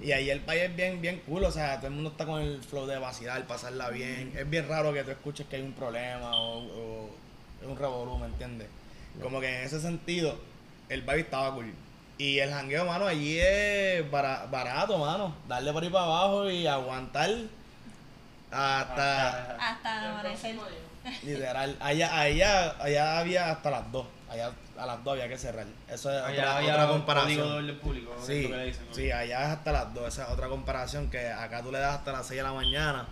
Mm. 0.00 0.04
Y 0.08 0.12
ahí 0.12 0.30
el 0.30 0.40
país 0.40 0.62
es 0.62 0.74
bien, 0.74 1.00
bien 1.02 1.20
cool, 1.26 1.44
o 1.44 1.52
sea, 1.52 1.76
todo 1.76 1.88
el 1.88 1.92
mundo 1.92 2.10
está 2.10 2.24
con 2.24 2.40
el 2.40 2.62
flow 2.62 2.86
de 2.86 2.98
vacilar, 2.98 3.46
pasarla 3.46 3.90
bien. 3.90 4.32
Es 4.36 4.48
bien 4.48 4.66
raro 4.68 4.94
que 4.94 5.04
tú 5.04 5.10
escuches 5.10 5.46
que 5.48 5.56
hay 5.56 5.62
un 5.62 5.74
problema 5.74 6.34
o, 6.34 6.60
o 6.60 7.10
es 7.60 7.68
un 7.68 7.76
revolú, 7.76 8.16
¿me 8.16 8.26
entiendes? 8.26 8.68
Como 9.20 9.38
que 9.38 9.48
en 9.54 9.64
ese 9.66 9.78
sentido, 9.80 10.34
el 10.88 11.02
vibe 11.02 11.20
estaba 11.20 11.54
cool. 11.54 11.72
Y 12.20 12.38
el 12.38 12.50
jangueo, 12.50 12.84
mano, 12.84 13.06
allí 13.06 13.38
es 13.40 14.10
bara- 14.10 14.44
barato, 14.50 14.98
mano. 14.98 15.34
Darle 15.48 15.72
por 15.72 15.82
ahí 15.82 15.88
para 15.88 16.04
abajo 16.04 16.50
y 16.50 16.66
aguantar 16.66 17.30
hasta... 18.50 19.56
Hasta 19.56 20.10
amanecer. 20.10 20.56
Literal, 21.22 21.76
allá, 21.80 22.20
allá, 22.20 22.74
allá 22.78 23.18
había 23.20 23.50
hasta 23.50 23.70
las 23.70 23.90
2. 23.90 24.06
Allá 24.30 24.50
a 24.78 24.84
las 24.86 25.02
2 25.02 25.12
había 25.14 25.28
que 25.28 25.38
cerrar. 25.38 25.64
Eso 25.88 26.10
es 26.14 26.22
Allá 26.22 26.42
otra, 26.42 26.56
había 26.58 26.72
otra 26.74 26.88
comparación. 26.88 27.52
orden 27.52 27.78
público. 27.78 28.14
Sí, 28.22 28.42
que 28.48 28.56
le 28.56 28.64
dicen, 28.66 28.86
¿no? 28.86 28.94
sí, 28.94 29.10
allá 29.10 29.42
es 29.44 29.48
hasta 29.52 29.72
las 29.72 29.94
2. 29.94 30.08
Esa 30.08 30.24
es 30.24 30.28
otra 30.30 30.48
comparación 30.48 31.08
que 31.08 31.26
acá 31.26 31.62
tú 31.62 31.72
le 31.72 31.78
das 31.78 31.94
hasta 31.96 32.12
las 32.12 32.26
6 32.26 32.36
de 32.36 32.42
la 32.42 32.52
mañana. 32.52 33.06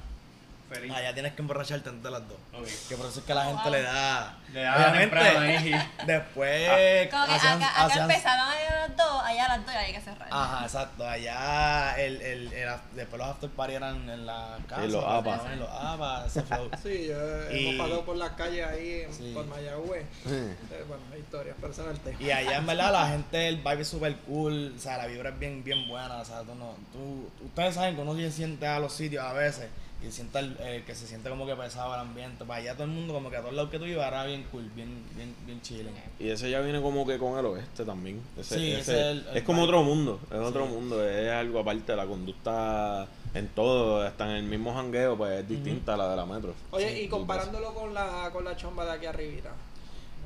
Feliz. 0.68 0.92
Allá 0.92 1.14
tienes 1.14 1.33
que 1.33 1.40
emborracharte 1.42 1.90
de 1.90 2.11
las 2.11 2.28
2. 2.28 2.38
Ok. 2.61 2.66
Que 2.88 2.96
por 2.96 3.07
eso 3.07 3.20
es 3.20 3.24
que 3.24 3.35
la 3.35 3.44
gente 3.46 3.62
wow. 3.62 3.72
le 3.72 3.83
da. 3.83 4.37
Le 4.52 4.61
da 4.62 4.92
temprano 4.92 5.40
ahí. 5.40 5.74
después. 6.07 7.09
Como 7.11 7.26
que 7.26 7.33
hacían- 7.33 7.57
acá, 7.62 7.70
acá 7.70 7.85
hacían- 7.87 8.11
empezaban 8.11 8.38
a 8.40 8.87
las 8.88 8.96
dos, 8.96 9.22
allá 9.24 9.44
a 9.46 9.48
las 9.57 9.66
dos 9.66 9.74
y 9.74 9.78
hay 9.78 9.92
que 9.92 10.00
cerrar. 10.00 10.28
Ajá, 10.31 10.64
exacto. 10.64 11.07
Allá 11.09 11.94
el, 11.98 12.20
el, 12.20 12.52
el 12.52 12.68
af- 12.68 12.81
después 12.94 13.18
los 13.18 13.28
after 13.28 13.50
party 13.50 13.74
eran 13.74 14.09
en 14.11 14.26
la 14.26 14.59
casa. 14.68 14.83
los 14.87 15.04
apas. 15.04 15.40
En 15.52 15.59
los 15.61 15.68
apas, 15.70 16.26
ese 16.26 16.42
flow. 16.42 16.70
Sí, 16.83 17.07
yo 17.09 17.50
Y- 17.52 17.68
hemos 17.68 17.87
pasado 17.87 18.04
por 18.04 18.16
las 18.16 18.31
calles 18.33 18.66
ahí 18.66 19.00
en- 19.07 19.14
Sí. 19.14 19.33
por 19.35 19.46
Mayagüez. 19.46 20.04
Sí. 20.24 20.31
Eh, 20.35 20.85
bueno, 20.87 21.02
historias, 21.18 21.57
pero 21.61 21.72
ese 21.72 21.83
no 21.83 21.90
es 21.90 21.96
el 21.96 22.00
tema. 22.04 22.22
Y 22.22 22.31
allá 22.31 22.57
en 22.59 22.66
verdad 22.66 22.92
la 22.92 23.09
gente, 23.09 23.48
el 23.48 23.57
vibe 23.57 23.81
es 23.83 23.88
súper 23.88 24.16
cool, 24.26 24.74
o 24.76 24.81
sea, 24.81 24.98
la 24.98 25.07
vibra 25.07 25.31
es 25.31 25.38
bien, 25.38 25.64
bien 25.64 25.88
buena, 25.88 26.16
o 26.18 26.24
sea, 26.24 26.40
tú 26.42 26.54
no, 26.54 26.74
tú, 26.92 27.31
ustedes 27.44 27.74
saben 27.74 27.94
que 27.96 28.02
uno 28.02 28.14
se 28.14 28.31
siente 28.31 28.66
a 28.66 28.78
los 28.78 28.92
sitios 28.92 29.24
a 29.24 29.33
veces 29.33 29.68
y 30.06 30.12
siente 30.12 30.38
el, 30.38 30.56
el 30.61 30.84
que 30.84 30.94
se 30.94 31.06
siente 31.08 31.28
como 31.28 31.44
que 31.44 31.56
pesado 31.56 31.92
el 31.94 32.00
ambiente, 32.00 32.44
para 32.44 32.61
allá 32.61 32.74
todo 32.74 32.84
el 32.84 32.90
mundo 32.90 33.12
como 33.14 33.30
que 33.30 33.37
a 33.37 33.40
todos 33.40 33.54
lados 33.54 33.70
que 33.70 33.78
tú 33.78 33.84
ibas 33.87 34.06
era 34.06 34.24
bien 34.24 34.44
cool, 34.52 34.68
bien, 34.76 35.04
bien, 35.16 35.34
bien 35.44 35.61
chilling. 35.61 35.92
Y 36.20 36.28
ese 36.28 36.48
ya 36.50 36.61
viene 36.61 36.80
como 36.80 37.04
que 37.06 37.18
con 37.18 37.37
el 37.38 37.46
oeste 37.46 37.84
también. 37.84 38.20
Ese, 38.38 38.54
Sí, 38.58 38.70
ese- 38.72 38.80
ese 38.80 39.00
es 39.00 39.06
el- 39.06 39.26
el 39.32 39.37
es 39.38 39.42
como 39.42 39.62
otro 39.62 39.82
mundo, 39.82 40.20
es 40.30 40.38
otro 40.38 40.66
Sí. 40.66 40.72
mundo, 40.72 41.04
es 41.08 41.28
algo 41.30 41.58
aparte 41.61 41.92
de 41.92 41.96
la 41.96 42.06
conducta 42.06 43.08
en 43.34 43.48
todo, 43.48 44.02
hasta 44.02 44.24
en 44.30 44.37
el 44.37 44.42
mismo 44.44 44.72
jangueo, 44.72 45.16
pues 45.16 45.40
es 45.40 45.48
distinta 45.48 45.94
a 45.94 45.96
la 45.96 46.08
de 46.11 46.16
la 46.16 46.26
metro. 46.26 46.54
Oye, 46.70 46.90
Sí, 46.94 47.00
y 47.02 47.08
comparándolo 47.08 47.74
con 47.74 47.92
la, 47.92 48.30
con 48.32 48.44
la 48.44 48.56
chomba 48.56 48.84
de 48.84 48.92
aquí 48.92 49.06
arribita. 49.06 49.50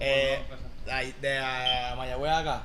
Eh, 0.04 0.42
pues, 0.48 0.60
ahí, 0.92 1.14
de 1.20 1.38
a 1.38 1.94
Mayagüez 1.96 2.32
acá, 2.32 2.62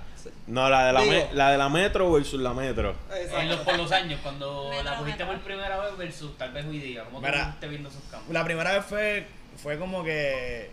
No, 0.47 0.69
la 0.69 0.87
de 0.87 0.93
la, 0.93 1.01
Digo- 1.01 1.11
me- 1.13 1.33
la 1.33 1.51
de 1.51 1.57
la 1.57 1.69
metro 1.69 2.11
versus 2.11 2.41
la 2.41 2.53
metro. 2.53 2.95
En 3.37 3.47
los, 3.49 3.59
por 3.61 3.77
los 3.77 3.91
años, 3.91 4.19
cuando 4.21 4.69
Metro, 4.69 4.83
la 4.83 4.97
cogiste 4.97 5.23
metro. 5.23 5.37
por 5.39 5.45
primera 5.45 5.77
vez 5.77 5.97
versus 5.97 6.37
tal 6.37 6.51
vez 6.51 6.65
hoy 6.65 6.79
día, 6.79 7.03
¿cómo 7.05 7.19
tú 7.19 7.25
Mira. 7.25 7.49
estás 7.53 7.69
viendo 7.69 7.89
esos 7.89 8.01
campos? 8.11 8.33
la 8.33 8.43
primera 8.43 8.71
vez 8.73 8.85
fue, 8.85 9.27
fue 9.61 9.77
como 9.79 10.03
que, 10.03 10.69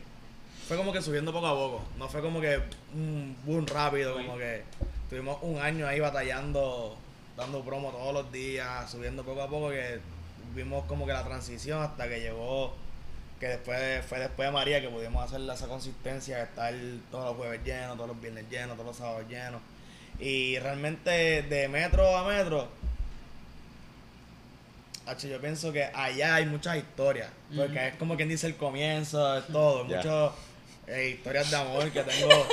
fue 0.66 0.76
como 0.76 0.92
que 0.92 1.02
subiendo 1.02 1.32
poco 1.32 1.46
a 1.46 1.54
poco, 1.54 1.84
no 1.98 2.08
fue 2.08 2.20
como 2.22 2.40
que 2.40 2.60
un 2.94 3.36
boom 3.44 3.66
rápido, 3.66 4.18
Sí. 4.18 4.24
como 4.24 4.38
que 4.38 4.64
tuvimos 5.10 5.38
un 5.42 5.58
año 5.60 5.86
ahí 5.86 6.00
batallando, 6.00 6.96
dando 7.36 7.60
promo 7.62 7.90
todos 7.90 8.12
los 8.14 8.32
días, 8.32 8.90
subiendo 8.90 9.22
poco 9.24 9.42
a 9.42 9.48
poco, 9.48 9.68
que 9.70 10.00
vimos 10.54 10.84
como 10.86 11.06
que 11.06 11.12
la 11.12 11.22
transición 11.24 11.82
hasta 11.82 12.08
que 12.08 12.20
llegó, 12.20 12.74
que 13.40 13.48
después 13.48 14.04
fue 14.06 14.20
después 14.20 14.48
de 14.48 14.52
María 14.52 14.80
que 14.80 14.88
pudimos 14.88 15.24
hacer 15.24 15.40
esa 15.50 15.66
consistencia 15.66 16.38
de 16.38 16.42
estar 16.44 16.72
todos 17.10 17.24
los 17.26 17.36
jueves 17.36 17.60
llenos, 17.64 17.96
todos 17.96 18.08
los 18.08 18.20
viernes 18.20 18.44
llenos, 18.50 18.72
todos 18.76 18.86
los 18.86 18.96
sábados 18.96 19.28
llenos. 19.28 19.60
Y 20.18 20.58
realmente 20.60 21.42
de 21.42 21.68
metro 21.68 22.16
a 22.16 22.24
metro, 22.26 22.68
yo 25.28 25.40
pienso 25.40 25.72
que 25.72 25.84
allá 25.84 26.36
hay 26.36 26.46
muchas 26.46 26.76
historias, 26.76 27.28
porque 27.54 27.88
es 27.88 27.94
como 27.96 28.16
quien 28.16 28.28
dice 28.28 28.46
el 28.46 28.56
comienzo 28.56 29.34
de 29.34 29.42
todo, 29.42 29.86
Ya. 29.88 29.96
muchas 29.96 30.32
eh, 30.86 31.10
historias 31.16 31.50
de 31.50 31.56
amor 31.56 31.90
que 31.90 32.02
tengo. 32.02 32.28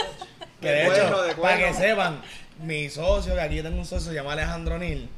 Que 0.62 0.68
de, 0.68 0.74
De 0.76 0.88
hecho, 0.90 1.24
de 1.24 1.34
para 1.34 1.58
que 1.58 1.74
sepan, 1.74 2.22
mi 2.62 2.88
socio, 2.88 3.34
que 3.34 3.42
aquí 3.42 3.56
yo 3.56 3.64
tengo 3.64 3.80
un 3.80 3.86
socio, 3.86 4.12
se 4.12 4.14
llama 4.16 4.34
Alejandro 4.34 4.78
Nil, 4.78 5.10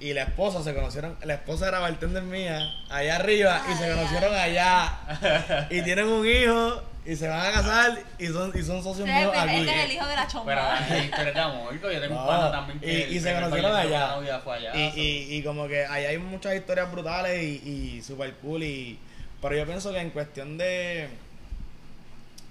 y 0.00 0.12
la 0.14 0.22
esposa 0.22 0.62
se 0.62 0.74
conocieron, 0.74 1.16
la 1.22 1.34
esposa 1.34 1.68
era 1.68 1.80
bartender 1.80 2.22
mía, 2.22 2.72
allá 2.88 3.16
arriba, 3.16 3.60
y 3.72 3.74
se 3.76 3.84
Ay, 3.84 3.90
conocieron 3.96 4.34
allá, 4.34 5.66
y 5.70 5.82
tienen 5.82 6.06
un 6.06 6.24
hijo, 6.26 6.82
y 7.04 7.16
se 7.16 7.26
van 7.26 7.46
a 7.46 7.52
casar, 7.52 7.98
y 8.18 8.26
son, 8.28 8.52
y 8.54 8.62
son 8.62 8.82
socios 8.82 9.08
Este, 9.08 9.18
míos 9.20 9.32
este 9.34 9.50
aquí. 9.50 9.68
es 9.68 9.84
el 9.86 9.92
hijo 9.92 10.06
de 10.06 10.14
la 10.16 10.28
Pero 10.44 10.60
hay 10.62 11.04
historias 11.04 11.34
de 11.34 11.40
amor, 11.40 11.72
yo 11.80 12.00
tengo 12.00 12.14
No, 12.14 12.20
un 12.20 12.26
pana 12.28 12.50
también 12.52 12.78
que 12.80 13.08
y- 13.10 13.20
se 13.20 13.34
conocieron 13.34 13.74
allá. 13.74 14.14
allá. 14.14 14.72
Y, 14.74 15.00
y, 15.00 15.36
y 15.36 15.42
como 15.42 15.66
que 15.66 15.84
ahí 15.86 16.04
hay 16.04 16.18
muchas 16.18 16.54
historias 16.54 16.92
brutales 16.92 17.42
y, 17.42 17.96
y 17.96 18.02
super 18.02 18.32
cool. 18.34 18.62
Y, 18.62 18.98
pero 19.42 19.56
yo 19.56 19.66
pienso 19.66 19.90
que 19.92 19.98
en 19.98 20.10
cuestión 20.10 20.58
de, 20.58 21.08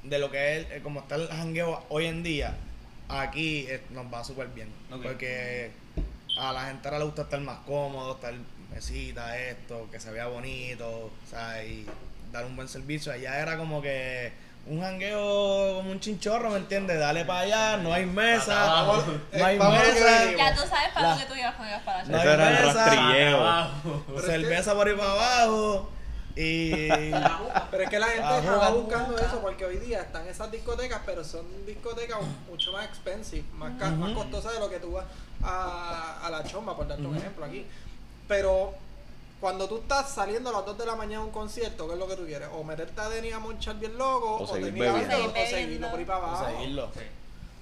de 0.04 0.20
lo 0.20 0.30
que 0.32 0.58
es, 0.60 0.68
eh, 0.72 0.80
como 0.84 1.00
está 1.02 1.16
el 1.16 1.28
jangueo 1.28 1.86
hoy 1.90 2.08
en 2.08 2.24
día, 2.24 2.56
aquí 3.10 3.66
eh, 3.70 3.82
nos 3.92 4.12
va 4.14 4.24
súper 4.24 4.48
bien. 4.48 4.70
Porque 4.90 5.72
a 6.40 6.52
la 6.54 6.66
gente 6.66 6.88
ahora 6.88 7.00
le 7.00 7.06
gusta 7.06 7.24
estar 7.24 7.40
más 7.42 7.60
cómodo, 7.66 8.14
estar 8.16 8.34
mesita, 8.74 9.38
esto, 9.40 9.88
que 9.92 10.00
se 10.00 10.12
vea 10.12 10.28
bonito, 10.28 10.88
o 10.88 11.12
sea, 11.30 11.64
y 11.64 11.86
dar 12.32 12.46
un 12.46 12.56
buen 12.56 12.68
servicio. 12.68 13.12
Allá 13.12 13.40
era 13.40 13.58
como 13.58 13.82
que 13.82 14.32
un 14.68 14.82
jangueo 14.82 15.78
como 15.78 15.92
un 15.92 16.00
chinchorro, 16.00 16.50
¿me 16.50 16.58
entiendes? 16.58 17.00
Dale 17.00 17.24
para 17.26 17.40
allá, 17.42 17.78
no 17.78 17.94
hay 17.94 18.06
mesa, 18.06 18.84
no 19.34 19.46
hay 19.46 19.56
Eh, 19.56 19.60
mesa. 19.60 20.32
Ya 20.38 20.54
tú 20.56 20.62
sabes 20.68 20.90
para 20.94 21.18
que 21.18 21.26
tú 21.26 21.36
ibas 21.36 21.56
cuando 21.56 21.74
ibas 21.74 21.84
para 21.84 22.04
la 22.04 22.10
No 22.10 22.20
hay 22.20 22.54
mesa. 22.66 23.72
cerveza 24.26 24.74
por 24.76 24.88
ahí 24.88 24.96
para 24.96 25.12
abajo 25.12 25.90
y... 26.44 26.90
Pero 27.72 27.84
es 27.84 27.90
que 27.90 28.00
la 28.00 28.08
gente 28.08 28.38
estaba 28.38 28.70
buscando 28.72 29.18
eso 29.18 29.40
porque 29.42 29.66
hoy 29.66 29.78
día 29.78 30.02
están 30.02 30.28
esas 30.28 30.52
discotecas, 30.52 31.02
pero 31.06 31.24
son 31.24 31.46
discotecas 31.66 32.20
mucho 32.50 32.72
más 32.72 32.86
expensive, 32.86 33.44
más, 33.54 33.72
más 33.98 34.12
costosas 34.14 34.54
de 34.54 34.60
lo 34.60 34.70
que 34.70 34.80
tú 34.80 34.92
vas 34.92 35.06
a, 35.44 36.26
a 36.26 36.30
la 36.30 36.44
chomba, 36.44 36.76
por 36.76 36.88
darte 36.88 37.06
un 37.06 37.18
ejemplo 37.18 37.46
aquí. 37.46 37.66
Pero 38.28 38.74
cuando 39.40 39.68
tú 39.68 39.78
estás 39.78 40.10
saliendo 40.12 40.50
a 40.50 40.54
las 40.54 40.66
2 40.66 40.78
de 40.78 40.86
la 40.86 40.96
mañana 40.96 41.22
a 41.22 41.26
un 41.26 41.32
concierto, 41.32 41.88
¿qué 41.88 41.94
es 41.94 42.00
lo 42.00 42.08
que 42.08 42.16
tú 42.16 42.26
quieres? 42.26 42.50
O 42.54 42.64
meterte 42.64 43.00
a 43.02 43.10
Denny 43.10 43.32
a 43.32 43.40
monchar 43.40 43.78
bien 43.80 43.98
loco, 43.98 44.36
O 44.38 44.44
o, 44.44 44.48
seguir 44.48 44.66
terminar 44.66 44.94
bebiendo. 44.94 45.18
o, 45.18 45.30
o 45.30 45.34
Seguir 45.34 45.48
seguirlo 45.50 45.90
por 45.92 46.00
ahí 46.00 46.06
para 46.06 46.18
abajo. 46.20 46.46
seguirlo. 46.50 46.90
Sí. 46.94 47.02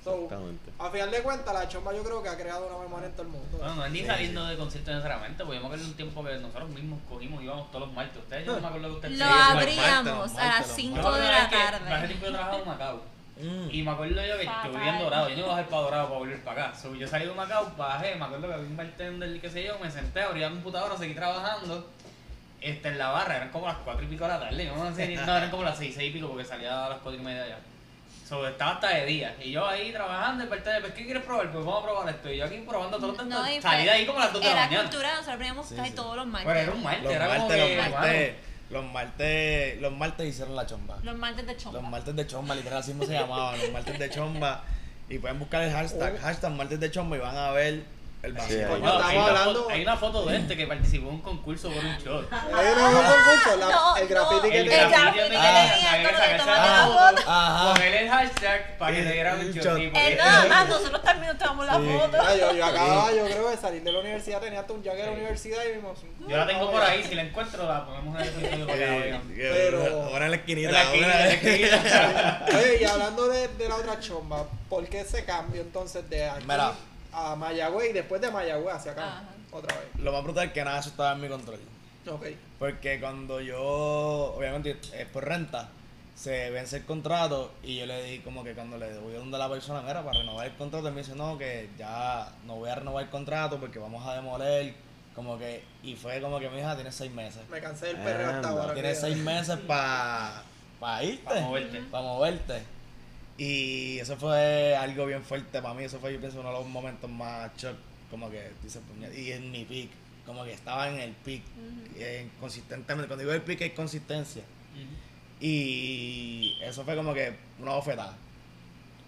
So, 0.05 0.29
a 0.77 0.89
final 0.91 1.09
de 1.09 1.23
cuentas, 1.23 1.51
la 1.51 1.67
chomba 1.67 1.91
yo 1.91 2.03
creo 2.03 2.21
que 2.21 2.29
ha 2.29 2.37
creado 2.37 2.67
una 2.67 2.77
memoria 2.77 3.07
en 3.07 3.13
todo 3.13 3.23
el 3.23 3.29
mundo. 3.29 3.57
Bueno, 3.57 3.73
no 3.73 3.85
es 3.87 3.91
ni 3.91 3.99
Sí, 4.01 4.05
saliendo 4.05 4.45
de 4.45 4.55
concierto 4.55 4.91
necesariamente, 4.91 5.43
porque 5.43 5.55
yo 5.55 5.61
me 5.61 5.65
acuerdo 5.65 5.85
un 5.85 5.93
tiempo 5.95 6.23
que 6.23 6.35
nosotros 6.37 6.69
mismos 6.69 6.99
cogimos 7.09 7.41
y 7.41 7.45
íbamos 7.45 7.71
todos 7.71 7.87
los 7.87 7.95
martes. 7.95 8.17
Ustedes 8.21 8.45
yo 8.45 8.53
no 8.53 8.61
me 8.61 8.67
acuerdo 8.67 8.87
que 8.89 8.95
ustedes 9.07 9.17
Lo 9.17 9.25
abríamos 9.25 10.35
a 10.37 10.45
las 10.45 10.67
los 10.67 10.75
5 10.75 10.95
martes. 11.01 11.13
de 11.21 11.25
Yo 11.25 11.31
la 11.31 11.49
que 11.49 11.55
Hace 11.55 11.79
tarde. 11.85 12.07
tiempo 12.07 12.25
yo 12.27 12.31
trabajaba 12.33 12.59
en 12.59 12.67
Macao. 12.67 13.01
Mm. 13.37 13.67
Y 13.71 13.81
me 13.83 13.91
acuerdo 13.91 14.25
yo 14.25 14.37
que 14.37 14.45
Fatal. 14.45 14.65
estuve 14.71 14.89
en 14.89 14.99
Dorado. 14.99 15.29
Yo 15.29 15.35
no 15.35 15.39
iba 15.41 15.47
a 15.47 15.51
bajar 15.55 15.65
para 15.69 15.81
Dorado 15.81 16.07
para 16.07 16.19
volver 16.19 16.43
para 16.43 16.65
acá. 16.67 16.77
So, 16.77 16.93
yo 16.93 17.07
salí 17.07 17.25
de 17.25 17.33
Macao, 17.33 17.71
bajé, 17.75 18.15
me 18.15 18.25
acuerdo 18.25 18.47
que 18.47 18.53
había 18.53 18.67
un 18.67 18.77
bartender, 18.77 19.41
qué 19.41 19.49
sé 19.49 19.63
yo, 19.63 19.79
me 19.79 19.89
senté, 19.89 20.21
abrí 20.21 20.39
la 20.41 20.49
computadora, 20.51 20.95
seguí 20.97 21.15
trabajando. 21.15 21.89
Este, 22.61 22.89
en 22.89 22.97
la 22.99 23.09
barra, 23.09 23.37
eran 23.37 23.49
como 23.49 23.67
las 23.67 23.77
4 23.77 24.03
y 24.03 24.07
pico 24.07 24.23
de 24.25 24.29
la 24.29 24.39
tarde. 24.39 24.65
No, 24.65 24.95
sé 24.95 25.07
ni- 25.07 25.15
no 25.15 25.23
eran 25.35 25.49
como 25.49 25.63
las 25.63 25.77
6, 25.79 25.95
6 25.97 26.09
y 26.11 26.13
pico 26.13 26.27
porque 26.29 26.45
salía 26.45 26.85
a 26.85 26.89
las 26.89 26.99
4 26.99 27.19
y 27.19 27.23
media 27.23 27.47
ya. 27.47 27.57
So, 28.27 28.47
estaba 28.47 28.71
hasta 28.71 28.89
de 28.89 29.05
día. 29.05 29.35
Y 29.39 29.51
yo 29.51 29.67
ahí 29.67 29.91
trabajando, 29.91 30.43
el 30.43 30.49
bartender, 30.49 30.81
pues, 30.81 30.93
¿qué 30.95 31.05
quieres 31.05 31.23
probar? 31.23 31.51
Pues 31.51 31.63
vamos 31.63 31.81
a 31.81 31.85
probar 31.85 32.09
esto. 32.09 32.31
Y 32.31 32.38
yo 32.38 32.45
aquí 32.45 32.57
probando 32.67 32.97
todo 32.97 33.07
los 33.09 33.17
No, 33.25 33.35
tantos. 33.35 33.51
y 33.51 33.61
Salí 33.61 33.83
de 33.83 33.91
ahí 33.91 34.05
como 34.07 34.19
a 34.19 34.23
las 34.25 34.33
2 34.33 34.41
de 34.41 34.47
la 34.47 34.51
Era 34.53 34.61
mañana. 34.65 34.81
cultura, 34.89 35.09
nosotros 35.11 35.38
veníamos 35.38 35.67
Sí, 35.69 35.75
casi 35.75 35.89
sí. 35.89 35.95
todos 35.95 36.15
los 36.15 36.25
martes. 36.27 36.47
Pero 36.51 36.59
era 36.59 36.71
un 36.73 36.83
martes, 36.83 37.03
Los 37.03 37.13
era 37.13 37.25
como 37.27 37.38
martes, 37.39 37.57
los 37.59 37.69
que, 37.69 37.75
martes, 37.91 38.35
los 38.71 38.85
martes, 38.85 39.81
los 39.81 39.91
martes 39.93 40.27
hicieron 40.27 40.55
la 40.55 40.65
chomba. 40.65 40.97
Los 41.03 41.15
martes 41.17 41.45
de 41.45 41.57
chomba. 41.57 41.81
Los 41.81 41.89
martes 41.91 42.15
de 42.15 42.27
chomba, 42.27 42.55
literal 42.55 42.79
así 42.79 42.91
mismo 42.93 43.05
se 43.05 43.13
llamaban, 43.13 43.59
los 43.59 43.71
martes 43.71 43.99
de 43.99 44.09
chomba. 44.09 44.63
Y 45.07 45.19
pueden 45.19 45.38
buscar 45.38 45.61
el 45.61 45.71
hashtag, 45.71 46.19
hashtag 46.19 46.51
martes 46.53 46.79
de 46.79 46.89
chomba 46.89 47.17
y 47.17 47.19
van 47.19 47.38
a 47.38 47.51
ver 47.51 47.83
el 48.25 48.33
vacío. 48.33 48.57
Sí. 48.57 48.63
Bueno, 48.67 48.85
Estamos 48.85 49.05
hay, 49.05 49.17
una 49.17 49.27
hablando- 49.27 49.53
foto, 49.63 49.69
hay 49.73 49.81
una 49.81 49.97
foto 49.97 50.25
de 50.25 50.38
este 50.38 50.57
que 50.57 50.67
participó 50.67 51.07
en 51.09 51.13
un 51.15 51.21
concurso 51.21 51.69
por 51.71 51.83
un 51.85 51.97
shot. 51.97 52.29
No 52.31 52.38
hubo 52.47 53.03
concurso, 53.03 53.57
la- 53.59 53.69
No, 53.69 53.95
el 53.97 54.07
graffiti 54.07 54.35
no, 54.35 54.41
que 54.51 54.59
el 54.59 54.69
tenía. 54.69 54.88
graffiti 54.89 55.17
graffiti 55.17 55.29
que 55.29 55.38
tenía, 55.38 56.83
con 56.85 56.93
foto. 57.15 57.21
Ajá. 57.31 57.73
Poner 57.73 57.93
el 57.95 58.09
hashtag 58.09 58.77
para 58.77 58.91
que 58.91 58.99
El- 58.99 59.05
le 59.05 59.13
dieran 59.13 59.35
un 59.39 59.45
el 59.45 59.53
shot. 59.53 59.77
Eh, 59.77 60.17
no, 60.17 60.23
ah, 60.55 60.65
nosotros 60.67 61.01
también 61.03 61.27
nos 61.33 61.38
tomamos 61.38 61.65
la 61.65 61.73
foto. 61.73 62.17
Ah, 62.21 62.35
yo, 62.35 62.53
yo 62.55 62.65
acababa, 62.65 63.11
yo 63.13 63.25
creo, 63.25 63.49
de 63.49 63.57
salir 63.57 63.83
de 63.83 63.91
la 63.91 63.99
universidad, 63.99 64.39
tenía 64.41 64.59
hasta 64.61 64.73
un 64.73 64.83
jacket 64.83 64.99
de 65.01 65.05
la 65.07 65.11
universidad 65.13 65.63
y 65.69 65.75
vimos. 65.75 65.99
Yo 66.27 66.38
la 66.38 66.47
tengo 66.47 66.71
por 66.71 66.81
ahí, 66.83 67.03
si 67.03 67.15
la 67.15 67.21
encuentro 67.23 67.67
la 67.67 67.85
ponemos 67.85 68.15
en 68.15 68.21
el 68.21 68.27
episodio 68.29 68.65
para 68.67 68.77
que 68.79 68.85
la 68.85 68.97
vean. 69.05 69.21
Pero- 69.35 70.03
ahora 70.03 70.25
en 70.25 70.31
la 70.31 70.38
esquinita, 70.38 70.71
la 70.71 70.83
esquina, 70.83 71.05
ahora- 71.07 71.21
en 71.21 71.27
la 71.27 71.33
esquina. 71.33 72.45
Oye, 72.59 72.77
y 72.81 72.85
hablando 72.85 73.27
de, 73.27 73.49
la 73.69 73.75
otra 73.75 73.99
chomba, 73.99 74.45
¿por 74.69 74.85
qué 74.88 75.01
ese 75.01 75.25
cambio 75.25 75.61
entonces 75.61 76.07
de 76.09 76.29
aquí 76.29 76.43
Mira. 76.47 76.73
A 77.15 77.36
Mayagüez 77.36 77.89
y 77.91 77.93
después 77.93 78.21
de 78.21 78.30
Mayagüez 78.32 78.75
hacia 78.75 78.91
acá? 78.91 79.08
Ajá. 79.08 79.23
Otra 79.51 79.78
vez. 79.78 79.88
Lo 79.99 80.12
más 80.12 80.23
brutal 80.23 80.47
es 80.47 80.54
que 80.54 80.63
nada, 80.65 80.80
eso 80.80 80.89
estaba 80.89 81.13
en 81.13 81.21
mi 81.21 81.30
control. 81.30 81.60
Ok. 82.10 82.25
Porque 82.60 82.99
cuando 82.99 83.39
yo, 83.41 84.34
obviamente, 84.36 84.78
es 84.93 85.08
por 85.08 85.25
renta, 85.25 85.69
se 86.13 86.49
vence 86.49 86.78
el 86.78 86.86
contrato 86.86 87.51
y 87.63 87.78
yo 87.78 87.86
le 87.86 88.04
di 88.04 88.19
como 88.19 88.43
que 88.43 88.54
cuando 88.54 88.78
le 88.78 88.97
voy 88.99 89.15
a 89.15 89.19
donde 89.19 89.38
la 89.38 89.49
persona 89.49 89.89
era 89.89 90.04
para 90.04 90.19
renovar 90.19 90.45
el 90.47 90.56
contrato, 90.56 90.88
él 90.88 90.93
me 90.93 91.01
dice, 91.01 91.15
no, 91.15 91.38
que 91.38 91.69
ya 91.78 92.30
no 92.45 92.56
voy 92.56 92.69
a 92.69 92.75
renovar 92.75 93.04
el 93.06 93.10
contrato 93.10 93.60
porque 93.60 93.80
vamos 93.80 94.06
a 94.06 94.15
demoler. 94.15 94.73
Como 95.15 95.39
que, 95.39 95.63
y 95.82 95.95
fue 95.95 96.19
como 96.19 96.39
que 96.39 96.49
mi 96.49 96.60
hija 96.60 96.75
tiene 96.75 96.91
seis 96.91 97.12
meses. 97.12 97.41
Me 97.49 97.62
cansé 97.62 97.88
del 97.88 97.97
perreo 97.97 98.32
hasta 98.32 98.49
ahora. 98.49 98.73
Tienes 98.73 99.01
olvídate. 99.01 99.13
seis 99.13 99.25
meses 99.25 99.58
para 99.65 100.43
pa 100.78 101.04
irte. 101.04 101.23
Para 101.23 101.41
moverte. 101.41 101.80
Para 101.89 102.04
moverte. 102.04 102.63
Y 103.38 104.00
eso 104.00 104.15
fue 104.15 104.76
algo 104.76 105.06
bien 105.06 105.24
fuerte 105.24 105.62
para 105.62 105.74
mí. 105.74 105.84
Eso 105.84 106.00
fue, 106.00 106.13
yo 106.13 106.19
pienso, 106.19 106.39
uno 106.39 106.50
de 106.50 106.60
los 106.60 106.67
momentos 106.67 107.10
más 107.10 107.52
shock. 107.58 107.76
Como 108.10 108.30
que, 108.30 108.52
dice, 108.63 108.80
y 109.15 109.32
en 109.32 109.52
mi 109.52 109.65
pick. 109.65 109.89
Como 110.26 110.43
que 110.43 110.54
estaba 110.54 110.89
en 110.89 111.00
el 111.00 111.12
pick. 111.12 111.43
eh, 111.98 112.28
consistentemente. 112.39 113.08
Cuando 113.08 113.24
digo 113.24 113.34
el 113.34 113.41
pick, 113.41 113.62
hay 113.62 113.71
consistencia. 113.71 114.43
Y 115.41 116.58
eso 116.62 116.84
fue 116.86 116.95
como 116.95 117.13
que 117.13 117.34
una 117.60 117.74
bofetada. 117.74 118.17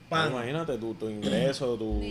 Imagínate 0.09 0.77
tu, 0.77 0.93
tu 0.93 1.09
ingreso, 1.09 1.75
tu. 1.75 2.01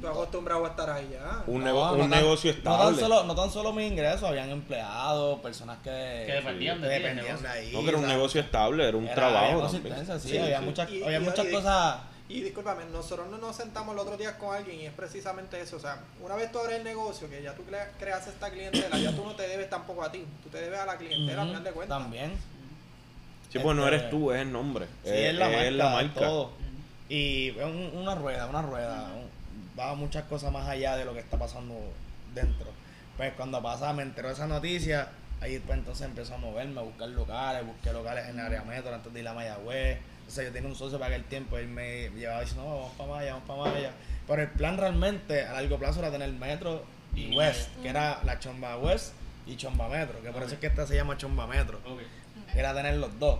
Tú 0.00 0.08
acostumbrado 0.08 0.64
a 0.64 0.68
estar 0.70 0.90
ahí 0.90 1.08
ya. 1.12 1.44
Un, 1.46 1.60
No, 1.60 1.66
nego- 1.66 1.86
no 1.96 2.04
un 2.04 2.10
tan- 2.10 2.20
negocio 2.22 2.52
No 2.52 2.62
tan, 2.62 2.72
estable. 2.94 3.00
solo, 3.00 3.24
no 3.24 3.34
tan 3.36 3.50
solo 3.50 3.72
mis 3.72 3.90
ingresos, 3.92 4.24
habían 4.24 4.50
empleados, 4.50 5.38
personas 5.40 5.78
que, 5.78 6.24
Que 6.26 6.32
dependían 6.34 6.80
de 6.80 6.88
dependían 6.88 7.40
de 7.42 7.48
ahí. 7.48 7.70
no, 7.72 7.82
que 7.82 7.88
era 7.90 7.98
un 7.98 8.06
negocio 8.08 8.40
estable, 8.40 8.88
era 8.88 8.96
un 8.96 9.04
era- 9.06 9.14
trabajo. 9.14 9.62
Había 9.64 9.68
también. 9.70 10.20
sí, 10.20 10.28
Sí, 10.30 10.38
había, 10.38 10.58
sí. 10.58 10.64
muchas, 10.64 10.90
Y- 10.90 11.02
había 11.04 11.18
y- 11.18 11.22
muchas 11.22 11.46
y- 11.46 11.50
cosas. 11.52 11.98
Y 12.28 12.40
discúlpame, 12.40 12.86
nosotros 12.86 13.28
no 13.30 13.36
nos 13.38 13.54
sentamos 13.54 13.94
el 13.94 14.00
otro 14.00 14.16
día 14.16 14.36
con 14.38 14.56
alguien 14.56 14.80
y 14.80 14.86
es 14.86 14.92
precisamente 14.94 15.60
eso. 15.60 15.76
O 15.76 15.80
sea, 15.80 15.98
una 16.24 16.34
vez 16.34 16.50
tú 16.50 16.58
abres 16.58 16.78
el 16.78 16.84
negocio, 16.84 17.28
que 17.28 17.42
ya 17.42 17.54
tú 17.54 17.62
cre- 17.70 17.86
creas 18.00 18.26
esta 18.26 18.50
clientela, 18.50 18.98
ya 18.98 19.12
tú 19.14 19.24
no 19.24 19.32
te 19.36 19.46
debes 19.46 19.68
tampoco 19.70 20.02
a 20.02 20.10
ti. 20.10 20.24
Tú 20.42 20.48
te 20.48 20.58
debes 20.60 20.80
a 20.80 20.86
la 20.86 20.96
clientela, 20.96 21.42
al 21.42 21.48
final 21.48 21.64
de 21.64 21.70
cuentas. 21.72 21.98
También. 21.98 22.32
Sí, 23.52 23.58
pues 23.60 23.76
no 23.76 23.84
Este- 23.84 23.96
eres 23.96 24.10
tú, 24.10 24.32
es 24.32 24.40
el 24.40 24.50
nombre. 24.50 24.86
Sí, 25.04 25.10
es, 25.12 25.34
la 25.34 25.48
marca, 25.48 25.70
la 25.70 25.90
marca. 25.90 26.20
todo. 26.20 26.50
Y 27.08 27.48
es 27.50 27.64
un- 27.64 27.90
una 27.94 28.14
rueda, 28.14 28.46
una 28.46 28.62
rueda. 28.62 29.08
Va 29.78 29.94
muchas 29.94 30.24
cosas 30.24 30.52
más 30.52 30.68
allá 30.68 30.96
de 30.96 31.04
lo 31.04 31.12
que 31.14 31.20
está 31.20 31.38
pasando 31.38 31.74
dentro. 32.34 32.66
Pues 33.16 33.32
cuando 33.34 33.62
pasa, 33.62 33.92
me 33.92 34.02
enteró 34.02 34.28
de 34.28 34.34
esa 34.34 34.46
noticia, 34.46 35.08
ahí 35.40 35.58
pues 35.58 35.78
entonces 35.78 36.06
empezó 36.06 36.34
a 36.34 36.38
moverme, 36.38 36.80
a 36.80 36.84
buscar 36.84 37.08
locales, 37.10 37.66
busqué 37.66 37.92
locales 37.92 38.26
en 38.28 38.38
el 38.38 38.46
área 38.46 38.62
metro 38.62 38.94
antes 38.94 39.12
de 39.12 39.20
ir 39.20 39.28
a 39.28 39.34
Mayagüez. 39.34 39.98
O 40.26 40.30
sea, 40.30 40.44
yo 40.44 40.52
tenía 40.52 40.68
un 40.68 40.74
socio 40.74 40.98
para 40.98 41.14
aquel 41.14 41.24
tiempo, 41.28 41.58
él 41.58 41.68
me 41.68 42.08
llevaba 42.10 42.40
diciendo, 42.40 42.64
no, 42.64 42.76
vamos 42.76 42.92
para 42.96 43.10
Maya, 43.10 43.32
vamos 43.34 43.48
para 43.48 43.70
Maya. 43.74 43.90
Pero 44.26 44.42
el 44.42 44.48
plan 44.48 44.76
realmente 44.78 45.44
a 45.44 45.52
largo 45.52 45.78
plazo 45.78 45.98
era 46.00 46.10
tener 46.10 46.30
metro 46.32 46.82
y 47.14 47.36
West, 47.36 47.68
que 47.82 47.88
era 47.90 48.20
la 48.24 48.38
Chomba 48.40 48.78
West 48.78 49.12
y 49.46 49.56
Chomba 49.56 49.88
Metro, 49.88 50.22
que 50.22 50.30
por 50.30 50.42
eso 50.42 50.54
es 50.54 50.60
que 50.60 50.66
esta 50.68 50.86
se 50.86 50.94
llama 50.96 51.16
Chomba 51.18 51.46
Metro 51.46 51.78
Ok. 51.86 52.00
era 52.56 52.72
tener 52.74 52.96
los 52.96 53.16
dos. 53.18 53.38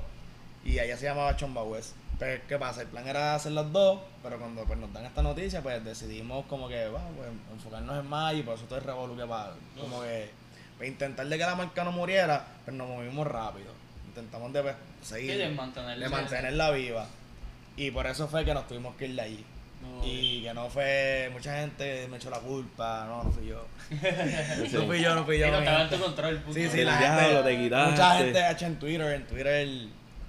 Y 0.64 0.78
allá 0.78 0.96
se 0.98 1.06
llamaba 1.06 1.34
Chomba 1.36 1.62
West. 1.64 1.92
Pero 2.18 2.42
¿qué 2.48 2.58
pasa? 2.58 2.82
El 2.82 2.88
plan 2.88 3.06
era 3.08 3.34
hacer 3.34 3.52
los 3.52 3.70
dos, 3.72 4.00
pero 4.22 4.38
cuando 4.38 4.64
pues, 4.64 4.78
nos 4.78 4.92
dan 4.92 5.04
esta 5.04 5.22
noticia, 5.22 5.62
pues 5.62 5.84
decidimos 5.84 6.46
como 6.46 6.68
que, 6.68 6.86
vamos, 6.88 7.12
pues, 7.16 7.28
enfocarnos 7.52 7.98
en 7.98 8.06
más 8.08 8.34
y 8.34 8.42
por 8.42 8.54
eso 8.54 8.64
todo 8.66 8.78
es 8.78 8.84
Revolu 8.86 9.16
que 9.16 9.24
para, 9.26 9.52
como 9.80 10.00
que, 10.02 10.30
para 10.78 10.86
intentar 10.88 11.26
de 11.26 11.36
que 11.38 11.44
la 11.44 11.54
marca 11.56 11.82
no 11.84 11.92
muriera, 11.92 12.44
pero 12.64 12.76
nos 12.76 12.88
movimos 12.88 13.26
rápido. 13.26 13.72
Intentamos 14.06 14.52
de 14.52 14.62
pues, 14.62 14.74
seguir, 15.02 15.32
Sí, 15.32 15.38
de 15.38 15.48
mantenerla. 15.50 16.04
de 16.06 16.10
mantenerla 16.12 16.70
viva. 16.70 17.06
Y 17.76 17.90
por 17.90 18.06
eso 18.06 18.28
fue 18.28 18.44
que 18.44 18.54
nos 18.54 18.68
tuvimos 18.68 18.94
que 18.94 19.06
ir 19.06 19.16
de 19.16 19.22
allí. 19.22 19.44
No, 19.82 20.06
Y 20.06 20.42
que 20.42 20.54
no 20.54 20.70
fue, 20.70 21.28
mucha 21.32 21.58
gente 21.58 22.06
me 22.08 22.16
echó 22.16 22.30
la 22.30 22.38
culpa, 22.38 23.04
no, 23.08 23.24
no 23.24 23.30
fui 23.32 23.46
yo. 23.48 23.66
Sí. 23.90 23.96
No 24.78 24.86
fui 24.86 25.02
yo, 25.02 25.14
no 25.16 25.24
fui 25.24 25.38
yo. 25.38 25.46
Sí, 25.46 25.50
no 25.50 25.58
estaba 25.58 25.82
en 25.82 25.90
tu 25.90 25.98
control. 25.98 26.36
punto. 26.38 26.58
Sí, 26.60 26.68
sí, 26.70 26.78
El 26.80 26.86
la 26.86 26.98
diablo, 26.98 27.22
gente. 27.38 27.42
te 27.50 27.58
quitaste. 27.58 27.90
Mucha 27.90 28.16
gente 28.18 28.42
ha 28.42 28.50
hecho 28.52 28.66
en 28.66 28.78
Twitter, 28.78 29.12
en 29.14 29.26
Twitter, 29.26 29.68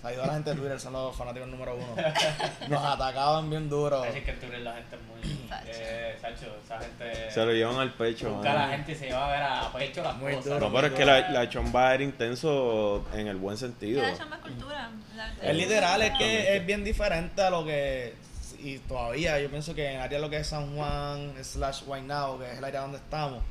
ayudó 0.08 0.24
a 0.24 0.28
la 0.28 0.34
gente 0.34 0.50
de 0.52 0.56
Twitter, 0.58 0.80
son 0.80 0.94
los 0.94 1.16
fanáticos 1.16 1.48
número 1.50 1.76
uno. 1.76 1.96
Nos 2.70 2.84
atacaban 2.84 3.50
bien 3.50 3.70
duro. 3.70 4.04
Así 4.04 4.22
que 4.22 4.34
tú 4.34 4.46
eres 4.48 4.62
la 4.62 4.74
gente 4.76 4.98
muy. 4.98 5.48
Sacho. 5.50 5.68
Eh, 5.72 6.18
Sacho, 6.22 6.46
esa 6.64 6.80
gente. 6.80 7.32
Se 7.32 7.46
lo 7.46 7.52
llevan 7.52 7.78
al 7.78 7.94
pecho. 7.94 8.30
Busca 8.32 8.52
a 8.52 8.56
la 8.56 8.68
gente 8.70 8.92
y 8.92 8.96
se 8.96 9.12
va 9.14 9.28
a 9.28 9.32
ver 9.32 9.44
a 9.44 9.72
pecho 9.74 10.04
las 10.04 10.16
Muy 10.18 10.34
cosas. 10.36 10.46
duro. 10.54 10.60
No, 10.70 10.74
pero 10.74 10.88
es 10.88 10.94
que 10.94 11.06
la, 11.06 11.30
la 11.32 11.50
chomba 11.50 11.94
era 11.94 12.04
intenso 12.04 13.06
en 13.14 13.28
el 13.28 13.38
buen 13.38 13.58
sentido. 13.58 14.02
La 14.02 14.16
chamba 14.18 14.36
es 14.38 14.42
cultura. 14.44 14.90
La- 15.16 15.34
Es 15.50 15.56
literal, 15.56 16.02
es 16.02 16.12
que 16.18 16.56
es 16.58 16.66
bien 16.66 16.84
diferente 16.84 17.42
a 17.42 17.50
lo 17.50 17.66
que. 17.66 18.14
Y 18.60 18.80
todavía, 18.80 19.40
yo 19.40 19.50
pienso 19.50 19.76
que 19.76 19.88
en 19.90 19.96
el 19.98 20.02
área 20.02 20.18
lo 20.20 20.30
que 20.30 20.38
es 20.38 20.48
San 20.48 20.76
Juan, 20.76 21.34
slash 21.44 21.84
Guaynabo, 21.84 22.40
que 22.40 22.52
es 22.52 22.58
el 22.58 22.64
área 22.64 22.82
donde 22.82 22.98
estamos, 22.98 23.44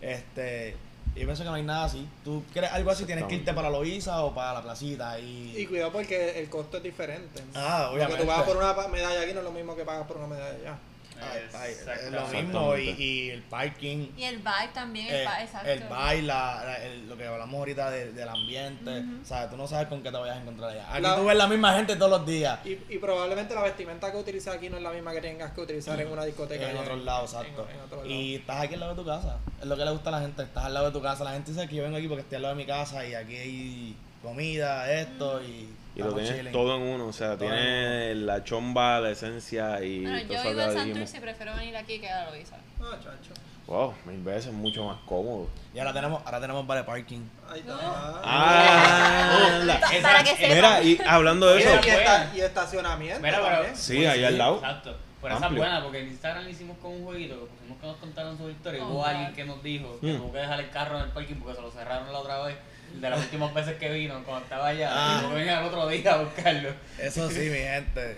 este. 0.00 0.76
Yo 1.14 1.24
pienso 1.26 1.44
que 1.44 1.48
no 1.48 1.54
hay 1.54 1.62
nada 1.62 1.84
así. 1.84 2.08
Tú 2.24 2.42
quieres 2.52 2.72
algo 2.72 2.90
así, 2.90 3.04
tienes 3.04 3.24
que 3.24 3.36
irte 3.36 3.54
para 3.54 3.70
Loíza 3.70 4.24
o 4.24 4.34
para 4.34 4.52
la 4.54 4.62
placita. 4.62 5.18
Y, 5.20 5.54
Y 5.56 5.66
cuidado 5.66 5.92
porque 5.92 6.40
el 6.40 6.48
costo 6.48 6.78
es 6.78 6.82
diferente. 6.82 7.42
Ah, 7.54 7.90
obviamente. 7.92 8.22
tú 8.22 8.26
pagas 8.26 8.44
por 8.44 8.56
una 8.56 8.74
medalla 8.88 9.20
aquí 9.22 9.32
no 9.32 9.38
es 9.38 9.44
lo 9.44 9.52
mismo 9.52 9.76
que 9.76 9.84
pagas 9.84 10.06
por 10.06 10.16
una 10.16 10.26
medalla 10.26 10.56
allá. 10.56 10.78
Ay, 11.20 11.74
lo 12.10 12.26
mismo. 12.28 12.76
Y, 12.76 13.30
el 13.30 13.42
parking. 13.42 14.08
Y 14.16 14.24
el 14.24 14.38
vibe 14.38 14.68
también, 14.72 15.06
el 15.08 15.14
eh, 15.14 15.20
vibe, 15.20 15.42
exacto. 15.44 15.68
el 15.70 15.80
baile, 15.88 16.22
la- 16.26 16.62
la- 16.64 16.84
el- 16.84 17.08
lo 17.08 17.16
que 17.16 17.26
hablamos 17.26 17.54
ahorita 17.58 17.90
de- 17.90 18.12
del 18.12 18.28
ambiente, 18.28 18.90
Ujú. 19.00 19.22
o 19.22 19.24
sea, 19.24 19.48
tú 19.48 19.56
no 19.56 19.66
sabes 19.66 19.88
con 19.88 20.02
qué 20.02 20.10
te 20.10 20.16
vayas 20.16 20.36
a 20.36 20.40
encontrar 20.40 20.70
allá. 20.70 20.92
Aquí 20.92 21.02
La- 21.02 21.16
tú 21.16 21.24
ves 21.24 21.36
la 21.36 21.46
misma 21.46 21.74
gente 21.74 21.96
todos 21.96 22.10
los 22.10 22.26
días. 22.26 22.58
Y, 22.64 22.78
y 22.88 22.98
probablemente 22.98 23.54
la 23.54 23.62
vestimenta 23.62 24.10
que 24.10 24.18
utilizas 24.18 24.56
aquí 24.56 24.68
no 24.68 24.76
es 24.76 24.82
la 24.82 24.90
misma 24.90 25.12
que 25.12 25.20
tengas 25.20 25.52
que 25.52 25.60
utilizar 25.60 26.00
en 26.00 26.08
una 26.08 26.24
discoteca. 26.24 26.70
en 26.70 26.76
otros 26.76 27.02
lados, 27.04 27.32
exacto. 27.34 27.66
en 28.04 28.10
y 28.10 28.34
estás 28.36 28.62
aquí 28.62 28.74
al 28.74 28.80
lado 28.80 28.94
de 28.94 29.02
tu 29.02 29.06
casa. 29.08 29.38
Es 29.60 29.66
lo 29.66 29.76
que 29.76 29.84
le 29.84 29.90
gusta 29.90 30.08
a 30.10 30.12
la 30.12 30.20
gente, 30.20 30.42
estás 30.42 30.64
al 30.64 30.74
lado 30.74 30.86
de 30.86 30.92
tu 30.92 31.02
casa. 31.02 31.24
La 31.24 31.32
gente 31.32 31.52
dice 31.52 31.68
que 31.68 31.76
yo 31.76 31.82
vengo 31.84 31.96
aquí 31.96 32.08
porque 32.08 32.22
estoy 32.22 32.36
al 32.36 32.42
lado 32.42 32.54
de 32.54 32.62
mi 32.62 32.66
casa 32.66 33.06
y 33.06 33.14
aquí 33.14 33.36
hay 33.36 33.96
comida, 34.22 34.90
esto 34.92 35.42
y 35.42 35.68
Y 35.96 36.00
lo 36.02 36.12
tienes 36.12 36.36
chilling. 36.36 36.52
todo 36.52 36.76
en 36.76 36.82
uno, 36.82 37.06
o 37.06 37.12
sea, 37.12 37.36
Todo 37.36 37.48
tiene 37.48 38.14
la 38.16 38.42
chomba, 38.42 38.98
la 39.00 39.10
esencia 39.10 39.80
y 39.82 40.00
Bueno, 40.02 40.18
yo 40.18 40.42
vivo 40.50 40.60
en. 40.62 40.72
Santurce 40.74 41.16
y 41.16 41.20
prefiero 41.20 41.54
venir 41.54 41.76
aquí 41.76 42.00
que 42.00 42.08
a 42.10 42.28
Loiza. 42.30 42.56
Ah, 42.80 42.96
chacho. 42.98 43.32
Wow, 43.66 43.94
mil 44.04 44.20
veces 44.22 44.52
mucho 44.52 44.84
más 44.84 44.98
cómodo. 45.06 45.48
Y 45.74 45.78
ahora 45.78 45.92
tenemos, 45.94 46.20
ahora 46.26 46.40
tenemos 46.40 46.66
vale 46.66 46.82
parking. 46.84 47.20
Ahí 47.48 47.60
está. 47.60 47.78
Ah, 47.80 49.78
Pa- 49.80 50.02
Para 50.02 50.22
que 50.24 50.36
sepa. 50.36 50.54
mira, 50.54 50.82
y 50.82 50.98
hablando 51.06 51.46
de 51.46 51.60
eso, 51.60 51.70
y, 51.84 51.88
esta- 51.88 52.30
y 52.34 52.40
estacionamiento 52.40 53.20
Mira, 53.22 53.38
pero- 53.40 53.48
también. 53.54 53.76
sí, 53.76 54.04
ahí 54.04 54.24
al 54.24 54.36
lado. 54.36 54.56
Exacto. 54.56 54.96
Pero 55.22 55.36
esa 55.38 55.46
es 55.46 55.54
buena 55.54 55.82
porque 55.82 56.00
en 56.00 56.08
Instagram 56.08 56.46
hicimos 56.50 56.76
con 56.78 56.92
un 56.92 57.04
jueguito 57.04 57.34
que 57.40 57.46
pusimos 57.46 57.78
que 57.80 57.86
nos 57.86 57.96
contaron 57.96 58.36
su 58.36 58.50
historia. 58.50 58.80
y 58.80 58.82
Oh, 58.82 58.88
Hubo 58.88 59.06
alguien 59.06 59.32
que 59.32 59.44
nos 59.46 59.62
dijo 59.62 59.98
que 60.00 60.12
Mm. 60.12 60.16
tuvo 60.18 60.32
que 60.32 60.38
dejar 60.38 60.60
el 60.60 60.68
carro 60.70 60.98
en 60.98 61.04
el 61.04 61.10
parking 61.12 61.36
porque 61.36 61.56
se 61.56 61.62
lo 61.62 61.70
cerraron 61.70 62.12
la 62.12 62.18
otra 62.18 62.42
vez. 62.42 62.56
De 63.00 63.10
las 63.10 63.20
últimas 63.20 63.52
veces 63.52 63.76
que 63.76 63.90
vino, 63.90 64.22
cuando 64.24 64.44
estaba 64.44 64.68
allá, 64.68 64.88
Ah. 64.92 65.22
y 65.30 65.34
venir 65.34 65.50
al 65.50 65.64
otro 65.66 65.86
día 65.88 66.14
a 66.14 66.18
buscarlo. 66.18 66.70
Eso 66.98 67.28
sí, 67.30 67.40
mi 67.50 67.58
gente. 67.58 68.16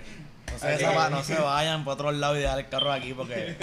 No 0.52 0.58
se, 0.58 1.10
no 1.10 1.24
se 1.24 1.34
vayan 1.34 1.84
por 1.84 1.94
otro 1.94 2.12
lado 2.12 2.36
y 2.36 2.40
dejar 2.40 2.58
el 2.60 2.68
carro 2.68 2.92
aquí 2.92 3.12
porque 3.14 3.56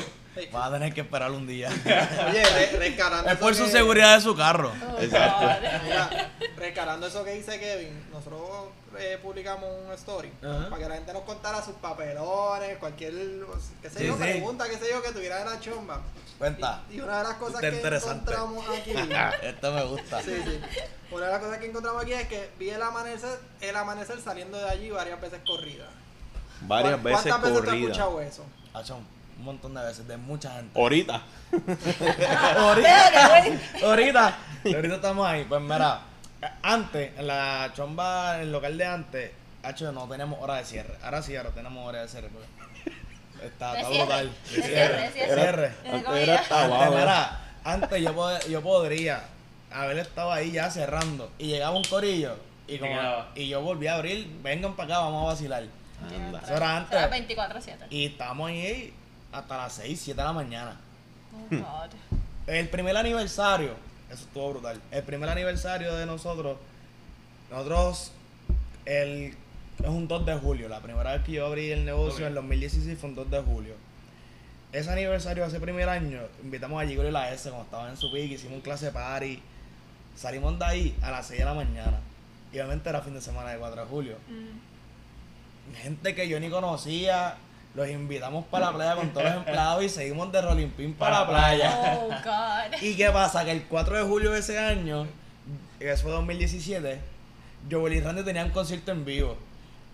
van 0.52 0.64
a 0.64 0.72
tener 0.78 0.94
que 0.94 1.02
esperar 1.02 1.32
un 1.32 1.46
día. 1.48 1.70
Oye, 2.30 2.44
re- 2.46 2.78
rescarando 2.78 3.30
Es 3.30 3.38
por 3.38 3.56
su 3.56 3.66
que- 3.66 3.72
seguridad 3.72 4.16
de 4.16 4.22
su 4.22 4.36
carro. 4.36 4.72
Oh, 4.96 5.00
Exacto. 5.02 5.48
Mira, 5.84 6.32
rescarando 6.58 7.08
eso 7.08 7.24
que 7.24 7.32
dice 7.34 7.60
Kevin, 7.60 8.04
nosotros 8.12 8.42
eh, 9.00 9.18
publicamos 9.22 9.70
un 9.86 9.92
story 9.94 10.30
para 10.42 10.78
que 10.78 10.90
la 10.90 10.96
gente 10.96 11.14
nos 11.14 11.24
contara 11.24 11.62
sus 11.64 11.76
papelones, 11.76 12.78
cualquier 12.78 13.14
qué 13.82 13.90
sé 13.90 14.00
Sí, 14.00 14.06
yo, 14.08 14.14
sí. 14.14 14.20
pregunta, 14.22 14.66
qué 14.70 14.78
sé 14.78 14.90
yo, 14.92 15.02
que 15.02 15.12
tuviera 15.12 15.40
de 15.40 15.46
la 15.46 15.60
chomba. 15.60 16.02
Cuenta. 16.38 16.82
Y, 16.90 16.96
y 16.96 17.00
una 17.02 17.20
de 17.20 17.24
las 17.24 17.34
cosas 17.36 17.62
que 17.62 17.70
interesante. 17.70 18.32
encontramos 18.34 18.66
aquí, 18.78 18.92
Esto 19.44 19.72
me 19.72 19.84
gusta. 19.86 20.22
sí, 20.22 20.36
sí, 20.44 20.60
una 21.12 21.26
de 21.28 21.32
las 21.32 21.42
cosas 21.42 21.58
que 21.60 21.66
encontramos 21.68 22.02
aquí 22.04 22.14
es 22.14 22.28
que 22.28 22.50
vi 22.60 22.70
el 22.70 22.82
amanecer, 22.82 23.40
el 23.62 23.76
amanecer 23.76 24.20
saliendo 24.20 24.58
de 24.58 24.70
allí 24.70 24.90
varias 24.90 25.22
veces 25.22 25.40
corrida. 25.46 25.86
varias 26.62 26.94
¿Cuán- 26.94 27.04
veces 27.04 27.22
¿Cuántas 27.32 27.42
veces 27.42 27.54
te 27.54 27.60
has 27.60 27.66
corrida. 27.66 27.92
escuchado 27.92 28.22
eso? 28.22 28.46
Hacho, 28.74 28.98
un 29.38 29.46
montón 29.46 29.74
de 29.74 29.82
veces, 29.84 30.08
de 30.08 30.18
mucha 30.18 30.52
gente. 30.56 30.80
Ahorita. 30.80 31.22
ahorita, 32.58 33.30
ahorita, 33.84 34.38
ahorita 34.66 34.96
estamos 34.96 35.28
ahí. 35.28 35.46
Pues 35.48 35.62
mira, 35.62 36.00
antes, 36.62 37.18
en 37.18 37.28
la 37.28 37.72
chomba, 37.76 38.36
en 38.38 38.42
el 38.44 38.52
local 38.52 38.78
de 38.78 38.86
antes, 38.86 39.32
Hacho, 39.64 39.92
no 39.94 40.08
tenemos 40.10 40.40
hora 40.42 40.56
de 40.56 40.66
cierre. 40.66 40.94
Ahora 41.04 41.22
sí, 41.22 41.36
ahora 41.38 41.52
tenemos 41.52 41.88
hora 41.88 42.02
de 42.02 42.08
cierre. 42.10 42.30
pues. 42.30 42.46
Está, 43.44 43.74
De 43.74 43.80
está 43.80 43.90
cierre. 43.92 44.06
brutal. 44.06 44.32
Cierre, 44.46 45.12
cierre. 45.12 45.34
Cierre. 45.36 45.72
Antes 45.92 46.16
era 46.16 46.38
Antes, 46.38 46.52
abajo. 46.52 46.96
mira, 46.96 47.40
antes 47.64 48.02
yo, 48.02 48.14
pod- 48.16 48.48
yo 48.50 48.62
podría 48.62 49.24
haber 49.72 49.98
estado 50.00 50.32
ahí 50.32 50.52
ya 50.52 50.70
cerrando 50.70 51.32
y 51.40 51.48
llegaba 51.48 51.76
un 51.76 51.84
corillo 51.86 52.36
y, 52.68 52.78
como, 52.78 52.94
y 53.36 53.48
yo 53.48 53.62
volví 53.62 53.88
a 53.88 53.96
abrir, 53.96 54.28
vengan 54.44 54.76
para 54.76 54.96
acá, 54.96 55.04
vamos 55.06 55.24
a 55.24 55.34
vacilar. 55.34 55.64
Anda. 56.14 56.40
Eso 56.44 56.56
era 56.56 56.78
antes. 56.78 57.00
Eso 57.00 57.08
era 57.08 57.50
24-7. 57.58 57.76
Y 57.90 58.06
estamos 58.08 58.50
ahí 58.50 58.94
hasta 59.34 59.58
las 59.58 59.74
6, 59.74 60.00
7 60.02 60.18
de 60.22 60.24
la 60.26 60.34
mañana. 60.34 60.80
Oh, 61.34 61.56
God. 61.56 61.90
El 62.48 62.70
primer 62.70 62.96
aniversario, 62.96 63.72
eso 64.12 64.24
estuvo 64.24 64.52
brutal. 64.52 64.80
El 64.92 65.04
primer 65.04 65.30
aniversario 65.30 65.96
de 65.96 66.06
nosotros, 66.06 66.58
nosotros, 67.50 68.12
el, 68.86 69.34
es 69.82 69.90
un 69.90 70.08
2 70.08 70.26
de 70.26 70.36
julio. 70.36 70.70
La 70.70 70.80
primera 70.82 71.14
vez 71.14 71.24
que 71.24 71.32
yo 71.34 71.46
abrí 71.46 71.72
el 71.72 71.86
negocio 71.86 72.26
Ok. 72.26 72.30
en 72.30 72.36
2016 72.36 72.98
fue 73.00 73.10
un 73.10 73.16
2 73.16 73.32
de 73.32 73.42
julio. 73.42 73.76
Ese 74.72 74.90
aniversario, 74.92 75.46
ese 75.46 75.60
primer 75.60 75.88
año, 75.88 76.20
invitamos 76.44 76.82
a 76.82 76.88
Gigolo 76.88 77.10
y 77.10 77.12
la 77.12 77.32
S 77.32 77.50
cuando 77.50 77.66
estaban 77.66 77.92
en 77.92 77.98
su 77.98 78.12
pique, 78.12 78.36
hicimos 78.36 78.56
un 78.56 78.62
clase 78.62 78.92
party. 78.92 79.42
Salimos 80.16 80.58
de 80.60 80.66
ahí 80.66 80.96
a 81.02 81.12
las 81.12 81.28
6 81.28 81.40
de 81.40 81.46
la 81.46 81.54
mañana. 81.54 82.00
Y 82.52 82.58
obviamente 82.58 82.90
era 82.90 83.02
fin 83.02 83.14
de 83.14 83.22
semana 83.22 83.50
de 83.52 83.58
4 83.58 83.82
de 83.82 83.88
julio. 83.88 84.16
Mm. 84.28 85.76
Gente 85.78 86.14
que 86.14 86.28
yo 86.28 86.40
ni 86.40 86.50
conocía, 86.50 87.36
los 87.76 87.90
invitamos 87.90 88.46
para 88.46 88.68
la 88.68 88.74
playa 88.74 88.96
con 88.96 89.10
todos 89.10 89.26
los 89.26 89.36
empleados 89.38 89.84
y 89.84 89.90
seguimos 89.90 90.32
de 90.32 90.42
rolling 90.42 90.70
pin 90.70 90.94
para 90.94 91.22
la 91.22 91.28
playa. 91.28 91.98
Oh, 92.02 92.08
God. 92.08 92.78
¿Y 92.82 92.96
qué 92.96 93.10
pasa? 93.10 93.44
Que 93.46 93.52
el 93.52 93.64
4 93.64 93.98
de 93.98 94.04
julio 94.04 94.32
de 94.32 94.40
ese 94.40 94.60
año, 94.60 95.08
que 95.80 95.92
eso 95.92 96.04
fue 96.04 96.12
2017, 96.12 97.00
Joel 97.72 97.94
y 97.94 98.00
Randy 98.02 98.24
tenían 98.24 98.48
un 98.48 98.52
concierto 98.52 98.92
en 98.92 99.04
vivo. 99.06 99.38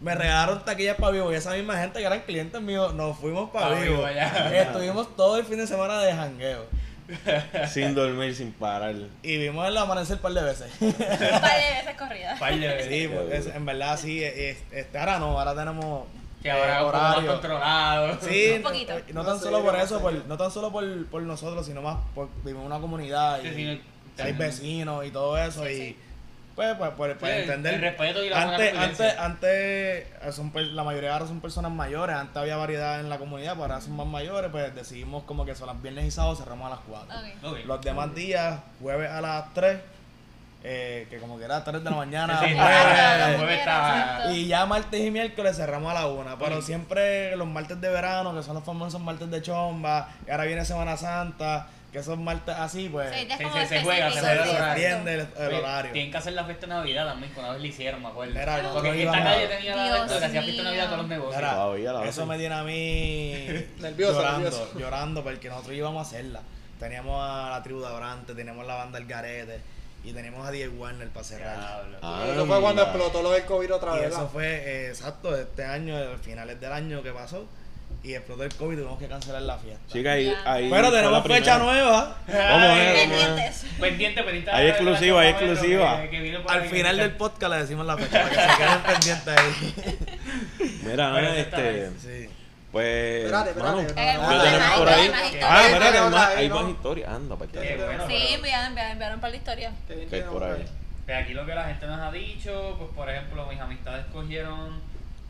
Me 0.01 0.15
regalaron 0.15 0.63
taquillas 0.63 0.95
para 0.97 1.11
vivo 1.11 1.31
y 1.31 1.35
esa 1.35 1.51
misma 1.53 1.77
gente 1.77 1.99
que 1.99 2.05
eran 2.05 2.21
clientes 2.21 2.61
míos 2.61 2.93
nos 2.93 3.17
fuimos 3.17 3.49
para 3.49 3.69
Pa' 3.75 3.81
vivo. 3.81 4.07
Estuvimos 4.07 5.15
todo 5.15 5.37
el 5.37 5.45
fin 5.45 5.57
de 5.57 5.67
semana 5.67 5.99
de 6.01 6.13
jangueo. 6.13 6.65
Sin 7.67 7.95
dormir, 7.95 8.35
sin 8.35 8.51
parar. 8.53 8.93
Y 9.23 9.37
vimos 9.37 9.67
el 9.67 9.75
amanecer 9.77 10.17
un 10.17 10.21
par 10.21 10.31
de 10.33 10.43
veces. 10.43 10.71
Un 10.79 10.93
par 10.93 11.09
de 11.09 11.73
veces 11.81 11.95
corrida. 11.97 12.35
Par 12.39 12.53
de 12.57 12.67
veces. 12.67 12.87
sí, 12.87 13.07
pues, 13.07 13.47
es- 13.47 13.55
en 13.55 13.65
verdad 13.65 13.97
sí. 13.99 14.23
es- 14.23 14.57
este, 14.71 14.97
ahora 14.97 15.17
no, 15.19 15.39
ahora 15.39 15.55
tenemos 15.55 16.05
Que 16.41 16.49
ahora 16.51 16.73
eh, 16.73 16.77
es 16.77 16.83
poco 16.85 16.97
más 16.97 17.11
horario. 17.17 17.31
controlado. 17.31 18.17
Sí, 18.21 18.51
Un 18.55 18.61
poquito. 18.63 18.93
no, 19.09 19.13
no 19.23 19.25
tan 19.25 19.39
solo 19.39 19.61
por 19.63 19.75
eso, 19.75 19.99
por, 19.99 20.13
no 20.25 20.37
tan 20.37 20.51
solo 20.51 20.71
por, 20.71 21.05
por 21.07 21.21
nosotros, 21.23 21.65
sino 21.65 21.81
más 21.81 21.97
por 22.15 22.29
vivimos 22.43 22.61
en 22.61 22.67
una 22.71 22.79
comunidad 22.79 23.43
y 23.43 23.53
Sí, 23.53 23.81
hay 24.21 24.33
vecinos 24.33 25.05
y 25.05 25.11
todo 25.11 25.37
eso 25.37 25.63
Sí, 25.65 25.69
y 25.71 25.75
sí. 25.77 25.97
pues, 26.55 26.75
pues, 26.77 26.91
pues, 26.97 27.15
pues, 27.19 27.33
Sí, 27.35 27.41
entender. 27.41 27.73
el 27.75 27.81
respeto 27.81 28.23
y 28.23 28.29
la 28.29 28.41
antes, 28.41 28.73
antes, 28.77 29.17
antes 29.17 29.49
eh, 29.51 30.07
son, 30.31 30.51
la 30.75 30.83
mayoría 30.83 31.13
ahora 31.13 31.27
son 31.27 31.39
personas 31.41 31.71
mayores, 31.71 32.15
antes 32.15 32.35
había 32.37 32.55
variedad 32.57 32.99
en 33.01 33.09
la 33.09 33.17
comunidad, 33.17 33.53
pero 33.53 33.63
ahora 33.63 33.81
son 33.81 33.95
más 33.97 34.07
mayores, 34.07 34.49
pues 34.51 34.73
decidimos 34.75 35.23
como 35.23 35.45
que 35.45 35.55
son 35.55 35.67
las 35.67 35.81
viernes 35.81 36.05
y 36.05 36.11
sábados 36.11 36.39
cerramos 36.39 36.67
a 36.67 36.69
las 36.71 36.79
4. 36.87 37.15
Ok. 37.17 37.53
Ok. 37.53 37.65
Los 37.65 37.81
demás 37.81 38.13
días, 38.15 38.59
jueves 38.81 39.09
a 39.09 39.21
las 39.21 39.53
3, 39.53 39.79
eh, 40.63 41.07
que 41.09 41.19
como 41.19 41.37
que 41.37 41.45
era 41.45 41.63
3 41.63 41.83
de 41.83 41.89
la 41.89 41.95
mañana, 41.95 42.39
Sí, 42.39 42.47
sí, 42.49 42.55
jueves, 42.55 43.17
la 43.17 43.33
jueves 43.37 44.35
y 44.35 44.47
ya 44.47 44.65
martes 44.65 44.99
y 44.99 45.09
miércoles 45.09 45.55
cerramos 45.55 45.91
a 45.91 45.93
la 45.93 46.07
una. 46.07 46.37
Pero 46.37 46.61
siempre 46.61 47.35
los 47.37 47.47
martes 47.47 47.79
de 47.79 47.89
verano, 47.89 48.35
que 48.35 48.43
son 48.43 48.55
los 48.55 48.63
famosos 48.63 48.99
martes 48.99 49.29
de 49.31 49.41
chomba, 49.41 50.09
y 50.27 50.31
ahora 50.31 50.43
viene 50.43 50.65
Semana 50.65 50.97
Santa, 50.97 51.67
que 51.91 52.03
son 52.03 52.23
martes 52.23 52.53
así, 52.55 52.87
pues 52.89 53.09
Sí, 53.15 53.27
se 53.27 53.81
juega, 53.81 54.11
se 54.11 54.21
juega 54.21 54.73
entiende 54.73 55.27
el, 55.37 55.53
horario. 55.53 55.91
Tienen 55.91 56.11
que 56.11 56.17
hacer 56.17 56.33
la 56.33 56.43
fiesta 56.43 56.67
de 56.67 56.73
Navidad 56.73 57.07
también, 57.07 57.31
una 57.35 57.51
vez 57.51 57.61
le 57.61 57.67
hicieron, 57.67 58.01
me 58.01 58.09
acuerdo. 58.09 58.33
Mira, 58.33 58.45
Porque 58.45 58.63
nosotros 58.63 58.95
esta 58.95 59.23
calle 59.23 59.47
tenía 59.47 59.75
la 59.75 60.05
Dios 60.05 60.19
que 60.19 60.25
hacía 60.25 60.41
fiesta 60.43 60.61
de 60.61 60.63
Navidad 60.63 60.83
a 60.83 60.87
todos 60.87 60.99
los 60.99 61.07
negocios. 61.09 61.35
Mira, 61.37 61.53
Todavía 61.53 61.93
la 61.93 62.05
eso 62.05 62.25
me 62.25 62.37
tiene 62.37 62.55
a 62.55 62.63
mí 62.63 63.33
Nervioso, 63.79 64.13
llorando, 64.13 64.49
nervioso. 64.49 64.79
llorando, 64.79 65.23
porque 65.23 65.49
nosotros 65.49 65.75
íbamos 65.75 66.05
a 66.05 66.09
hacerla. 66.09 66.41
Teníamos 66.79 67.21
a 67.21 67.49
la 67.49 67.63
tribu 67.63 67.81
de 67.81 67.87
Abrante, 67.87 68.35
teníamos 68.35 68.67
la 68.67 68.75
banda 68.75 68.99
El 68.99 69.05
Garete, 69.05 69.59
y 70.03 70.13
teníamos 70.13 70.47
a 70.47 70.51
Diego 70.51 70.73
Warner 70.81 71.09
para 71.09 71.23
cerrar. 71.25 71.57
Diablo. 71.59 71.97
Ah, 72.01 72.25
Eso 72.31 72.45
fue 72.45 72.61
cuando 72.61 72.81
explotó 72.83 73.21
lo 73.21 73.31
del 73.31 73.43
COVID 73.45 73.73
otra 73.73 73.97
Y 73.97 73.99
vez. 74.01 74.09
eso 74.11 74.29
fue 74.31 74.45
eh, 74.47 74.87
exacto, 74.89 75.35
este 75.35 75.63
año, 75.65 75.95
a 75.97 76.17
finales 76.17 76.59
del 76.59 76.71
año 76.71 77.03
que 77.03 77.11
pasó, 77.11 77.45
y 78.01 78.13
explotó 78.13 78.43
el 78.43 78.53
COVID 78.55 78.73
y 78.73 78.77
tuvimos 78.77 78.97
que 78.99 79.07
cancelar 79.07 79.41
la 79.41 79.57
fiesta. 79.57 79.81
Chica, 79.91 80.13
ahí, 80.13 80.25
Ya. 80.27 80.53
ahí 80.53 80.69
Pero 80.69 80.87
fue 80.87 80.95
tenemos 80.97 81.11
la 81.11 81.21
fecha 81.23 81.55
primera. 81.55 81.57
nueva. 81.59 82.17
Vamos 82.27 82.69
a 82.69 82.73
ver, 82.75 82.95
Pendientes. 83.09 83.65
Pendiente, 83.79 84.23
pendiente. 84.23 84.51
Hay 84.51 84.67
exclusiva, 84.67 85.21
hay 85.21 85.27
exclusiva. 85.29 86.01
Que, 86.03 86.09
que 86.09 86.19
viene 86.21 86.39
por 86.39 86.51
Al 86.51 86.61
ahí. 86.61 86.69
final 86.69 86.97
del 86.97 87.11
podcast 87.11 87.53
le 87.53 87.59
decimos 87.59 87.85
la 87.85 87.97
fecha 87.97 88.23
para 88.23 88.29
que 88.29 88.35
se 88.35 88.57
queden 88.57 88.81
pendientes 88.83 89.37
ahí. 89.37 90.79
Mira, 90.83 91.11
Pero 91.13 91.27
este, 91.33 91.85
está 91.85 91.99
Sí. 91.99 92.29
Pues, 92.71 93.25
Espérate, 93.25 93.49
espérate. 93.49 93.75
mano, 93.75 93.89
Eh, 93.89 94.13
no, 94.21 94.29
¿qué 94.29 94.35
no, 94.35 94.43
tenemos 94.43 94.71
por 94.79 94.89
ahí? 94.89 95.11
Ah, 95.43 95.61
espérate, 95.65 95.97
hay 96.37 96.49
más, 96.49 96.69
historias. 96.69 97.09
Anda, 97.09 97.35
pues, 97.35 97.51
bueno. 97.51 98.07
Sí, 98.07 98.27
enviaron, 98.33 99.13
un 99.15 99.19
par 99.21 99.31
de 99.31 99.37
historias. 99.37 99.73
Qué 99.87 99.95
bien 99.95 100.09
¿Qué 100.09 100.15
hay 100.15 100.21
tenemos 100.21 100.39
por 100.41 100.51
ahí? 100.51 100.65
Pues 101.05 101.17
aquí 101.23 101.33
lo 101.33 101.45
que 101.45 101.55
la 101.55 101.63
gente 101.65 101.87
nos 101.87 101.99
ha 101.99 102.11
dicho, 102.11 102.75
pues 102.77 102.91
por 102.95 103.09
ejemplo, 103.09 103.45
mis 103.47 103.59
amistades 103.59 104.05
cogieron 104.13 104.79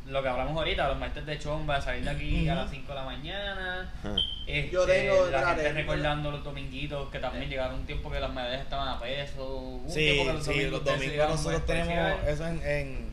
lo 0.07 0.23
que 0.23 0.27
hablamos 0.27 0.57
ahorita, 0.57 0.87
los 0.87 0.97
martes 0.97 1.25
de 1.25 1.37
chomba, 1.39 1.79
salir 1.79 2.03
de 2.03 2.09
aquí 2.09 2.49
a 2.49 2.55
las 2.55 2.69
5 2.71 2.89
de 2.89 2.95
la 2.95 3.05
mañana. 3.05 3.93
Ajá. 4.03 4.15
Este, 4.47 4.71
Yo 4.71 4.85
tengo, 4.85 5.27
la 5.27 5.45
gente 5.49 5.71
recordando 5.73 6.31
los 6.31 6.43
dominguitos, 6.43 7.09
que 7.11 7.19
también 7.19 7.47
llegaron 7.49 7.75
un 7.75 7.85
tiempo 7.85 8.09
que 8.11 8.19
las 8.19 8.31
medallas 8.33 8.61
estaban 8.61 8.87
a 8.87 8.99
peso. 8.99 9.45
un 9.57 9.87
Sí, 9.89 9.99
tiempo 9.99 10.25
que 10.25 10.33
los 10.33 10.43
sí, 10.43 10.49
domingos 10.51 10.71
los 10.71 10.83
domingos 10.83 11.29
nosotros 11.29 11.65
tenemos 11.65 11.93
especial. 11.93 12.27
eso 12.33 12.47
en, 12.47 12.61
en- 12.67 13.09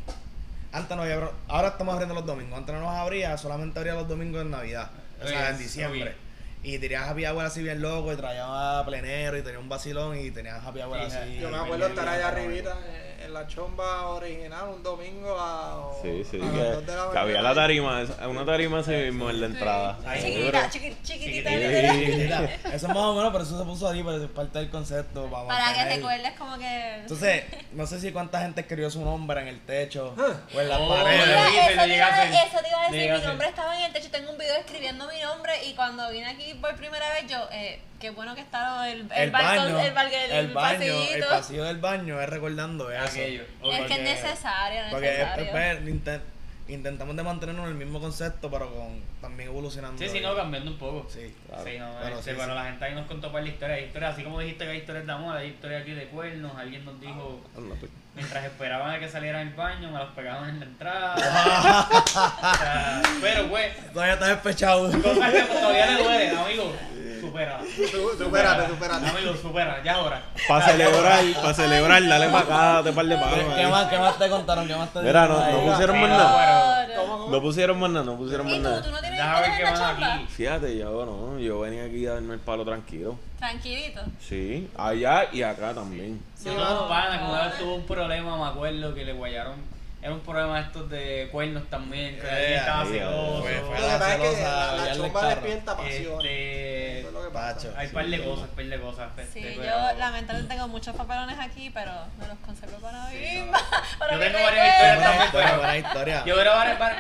Antes 0.73 0.97
no 0.97 1.03
había... 1.03 1.31
Ahora 1.49 1.69
estamos 1.69 1.93
abriendo 1.93 2.15
los 2.15 2.27
domingos. 2.27 2.59
Antes 2.59 2.75
no 2.75 2.81
nos 2.81 2.91
abría, 2.91 3.37
solamente 3.39 3.79
abría 3.79 3.95
los 3.95 4.09
domingos 4.09 4.43
en 4.43 4.51
Navidad. 4.51 4.91
O 5.23 5.27
sea, 5.27 5.51
en 5.51 5.59
diciembre. 5.59 6.15
Y 6.63 6.79
tenías 6.79 7.09
happy 7.09 7.25
hour 7.27 7.45
así 7.45 7.63
bien 7.63 7.81
loco 7.81 8.13
y 8.13 8.17
traía 8.17 8.83
plenero 8.85 9.39
y 9.39 9.43
tenía 9.43 9.61
un 9.61 9.69
vacilón 9.69 10.19
y 10.19 10.31
tenías 10.33 10.65
happy 10.65 10.81
hour 10.81 10.99
Sí, 11.09 11.17
así. 11.17 11.39
Yo 11.39 11.49
me 11.49 11.55
bien 11.55 11.65
acuerdo 11.65 11.87
estar 11.87 12.09
allá 12.09 12.29
arribita 12.29 12.77
eh, 12.89 13.06
en 13.27 13.35
la 13.35 13.47
chomba 13.47 14.09
original 14.09 14.69
un 14.75 14.83
domingo 14.83 15.37
a, 15.39 15.77
o- 15.77 15.99
Sí, 16.03 16.23
sí, 16.29 16.41
a 16.43 16.53
que, 16.53 16.59
de 16.91 16.97
la 16.97 17.11
que 17.13 17.19
había 17.19 17.43
la 17.43 17.55
tarima, 17.55 18.03
una 18.29 18.45
tarima 18.45 18.79
así 18.81 18.91
mismo 18.93 19.29
en 19.31 19.41
la 19.41 19.47
entrada. 19.47 19.99
Ahí. 20.07 20.23
Chiquitita, 20.23 20.71
chiqui- 20.71 20.97
chiquitita. 21.03 21.51
Mira, 21.51 22.45
eso 22.73 22.75
es 22.75 22.83
más 22.89 22.97
o 22.97 23.15
menos, 23.15 23.33
pero 23.33 23.45
eso 23.45 23.59
se 23.59 23.65
puso 23.65 23.89
ahí, 23.89 24.03
pero 24.03 24.23
es 24.25 24.31
parte 24.31 24.59
del 24.59 24.71
concepto. 24.71 25.27
Para, 25.31 25.47
Para 25.47 25.65
que 25.75 25.81
mantener- 25.81 25.97
recuerdes 25.97 26.33
como 26.39 26.59
que... 26.59 26.95
Entonces, 26.97 27.45
no 27.73 27.87
sé 27.87 28.01
si 28.01 28.13
cuánta 28.13 28.41
gente 28.41 28.63
escribió 28.63 28.91
su 28.91 29.05
nombre 29.05 29.41
en 29.43 29.49
el 29.49 29.61
techo 29.61 30.15
o 30.55 30.61
en 30.61 30.69
las 30.69 30.79
Oh, 30.81 30.89
Mira, 30.89 31.03
paredes. 31.03 31.25
Pero 31.27 31.41
eso, 31.41 31.83
te 31.85 31.97
iba, 31.97 32.07
a 32.07 32.25
eso 32.25 32.59
te 32.63 32.69
iba 32.69 32.81
a 32.83 32.91
decir, 32.91 33.13
mi 33.13 33.23
nombre 33.27 33.49
estaba 33.49 33.77
en 33.79 33.85
el 33.87 33.93
techo, 33.93 34.11
tengo 34.11 34.31
un 34.31 34.39
video 34.39 34.57
escribiendo 34.57 35.07
mi 35.09 35.21
nombre 35.21 35.53
y 35.67 35.75
cuando 35.75 36.09
vine 36.11 36.27
aquí 36.27 36.55
por 36.55 36.75
primera 36.77 37.09
vez 37.15 37.27
yo, 37.29 37.39
eh, 37.51 37.81
qué 38.07 38.11
bueno 38.15 38.35
que 38.37 38.41
está 38.41 38.89
el, 38.91 39.01
el, 39.01 39.11
El 39.13 39.31
balcón, 39.33 39.57
baño, 39.57 39.81
el, 39.81 39.93
balcón, 39.95 40.21
el, 40.21 40.31
el 40.31 40.53
baño, 40.55 40.95
el 41.15 41.25
pasillo 41.25 41.65
del 41.65 41.79
baño 41.79 42.21
es 42.21 42.29
recordando 42.29 42.91
eso. 42.91 43.03
Aquello. 43.05 43.43
Es 43.43 43.49
Porque- 43.61 43.87
que 43.87 43.95
es 43.95 44.01
necesario, 44.03 44.81
Porque 44.93 45.09
es- 45.11 45.19
necesario. 45.37 45.89
es- 45.89 45.95
intent- 45.95 46.21
intentamos 46.69 47.17
de 47.17 47.23
mantenernos 47.25 47.65
en 47.65 47.71
el 47.73 47.77
mismo 47.77 48.01
concepto, 48.01 48.49
pero 48.51 48.73
con 48.73 49.01
también 49.21 49.49
evolucionando. 49.49 49.99
Sí, 50.01 50.09
sí, 50.09 50.21
no, 50.21 50.37
cambiando 50.37 50.71
un 50.71 50.79
poco. 50.79 51.09
Sí. 51.11 51.35
Claro. 51.49 51.65
Sí, 51.65 51.79
no, 51.79 51.91
Pero 52.01 52.19
este, 52.19 52.31
sí, 52.31 52.37
bueno, 52.37 52.53
sí. 52.53 52.59
la 52.59 52.65
gente 52.67 52.85
ahí 52.85 52.95
nos 52.95 53.07
contó 53.07 53.33
para 53.33 53.45
la 53.45 53.51
historia. 53.51 53.75
Hay 53.77 53.85
historias, 53.85 54.13
así 54.15 54.23
como 54.23 54.39
dijiste 54.41 54.65
que 54.65 54.71
hay 54.71 54.79
historias 54.79 55.07
de 55.07 55.13
amor, 55.13 55.37
hay 55.37 55.49
historias 55.49 55.83
aquí 55.83 55.91
de 55.93 56.07
cuernos. 56.07 56.57
Alguien 56.57 56.85
nos 56.85 57.01
dijo, 57.01 57.41
pues. 57.55 57.91
Mientras 58.17 58.45
esperaban 58.45 58.91
a 58.95 58.99
que 58.99 59.09
saliera 59.09 59.41
el 59.43 59.51
baño, 59.55 59.91
me 59.91 59.99
los 59.99 60.09
pegaban 60.13 60.49
en 60.51 60.61
la 60.61 60.67
entrada. 60.67 61.15
O 61.97 62.57
sea, 62.59 63.03
pero, 63.21 63.49
pues, 63.49 63.93
Todavía 63.93 64.15
estás 64.15 64.29
despechado. 64.31 64.91
cosas 64.91 65.33
que 65.33 65.41
todavía 65.43 65.87
le 65.87 66.03
duele, 66.03 66.31
amigo. 66.31 66.73
Supera. 67.21 67.61
Su- 67.91 68.17
Supérate, 68.25 68.69
supérate. 68.69 69.07
Amigo, 69.09 69.35
supera, 69.37 69.83
ya 69.83 69.95
ahora. 69.95 70.23
Para 70.49 70.65
celebrar, 70.67 71.25
para 71.43 71.55
celebrar, 71.55 72.07
dale 72.09 72.29
para 72.29 72.39
acá, 72.45 72.73
date 72.83 72.93
par 72.93 73.07
de 73.07 73.17
palos. 73.17 73.55
¿Qué 73.57 73.67
más, 73.67 73.87
¿Qué 73.89 73.99
más 73.99 74.19
te 74.19 74.29
contaron? 74.29 74.67
¿Qué 74.67 74.77
más 74.77 74.93
te 74.93 75.01
Mira, 75.01 75.27
no, 75.27 75.51
no 75.51 75.73
pusieron 75.73 76.01
más 76.01 76.11
nada. 76.11 76.87
No 77.31 77.41
pusieron 77.43 77.81
más 77.81 77.91
nada, 77.91 78.05
no 78.05 78.17
pusieron 78.17 78.47
más 78.47 78.55
¿Y 78.55 78.59
tú? 78.59 78.63
¿Tú 78.63 78.69
nada. 78.71 78.91
no 78.91 79.01
tienes 79.01 79.19
Déjame 79.19 79.41
ver 79.41 79.51
qué 79.59 79.65
chamba? 79.65 80.15
aquí. 80.15 80.27
Fíjate, 80.29 80.77
yo 80.79 81.05
no, 81.07 81.39
yo 81.41 81.61
venía 81.61 81.85
aquí 81.85 82.07
a 82.07 82.13
darme 82.15 82.35
el 82.35 82.41
palo 82.41 82.65
tranquilo. 82.65 83.19
Tranquilito. 83.39 84.01
Sí, 84.21 84.69
allá 84.77 85.29
y 85.33 85.43
acá 85.43 85.75
también. 85.75 86.21
Sí, 86.35 86.49
no, 86.49 86.55
no, 86.83 86.89
pana, 86.89 87.19
que 87.19 87.25
una 87.25 87.47
vez 87.49 87.59
tuvo 87.59 87.75
un 87.75 87.87
problema, 87.87 88.37
me 88.37 88.47
acuerdo, 88.51 88.95
que 88.95 89.05
le 89.05 89.13
guayaron. 89.13 89.77
Era 90.03 90.13
un 90.15 90.21
problema 90.21 90.61
estos 90.61 90.89
de 90.89 91.29
cuernos 91.33 91.65
también, 91.69 92.15
que 92.21 92.27
Eh, 92.27 92.31
alguien 92.31 92.53
estaba 92.61 92.85
celoso. 92.85 93.43
fue- 93.43 93.55
Lo 93.57 93.67
fue 93.67 93.77
que 93.77 93.83
la 93.83 93.99
pasa 93.99 94.15
es 94.15 94.21
que 94.21 94.43
la, 94.43 94.73
la 94.73 95.13
carro. 95.13 95.29
despierta 95.29 95.77
pasión. 95.77 96.21
Este, 96.21 96.99
Eso 97.01 97.09
es 97.09 97.15
lo 97.15 97.25
que 97.25 97.31
pasa. 97.31 97.69
Hay 97.77 97.89
par 97.89 98.07
de 98.07 98.25
cosas, 98.25 98.49
par 98.51 98.65
de 98.67 98.81
cosas. 98.81 99.09
Sí, 99.33 99.43
yo 99.57 99.63
lamentablemente 99.99 100.55
tengo 100.55 100.69
muchos 100.69 100.95
papelones 100.97 101.39
aquí, 101.41 101.71
pero 101.71 101.91
me 102.21 102.29
los 102.29 102.39
conservo 102.39 102.77
para 102.79 102.99
no. 102.99 103.07
para 103.99 104.13
Yo 104.15 104.21
tengo 104.21 104.39
varias 104.45 104.77
historias 104.77 105.03
también. 105.03 105.33
Yo 105.33 105.39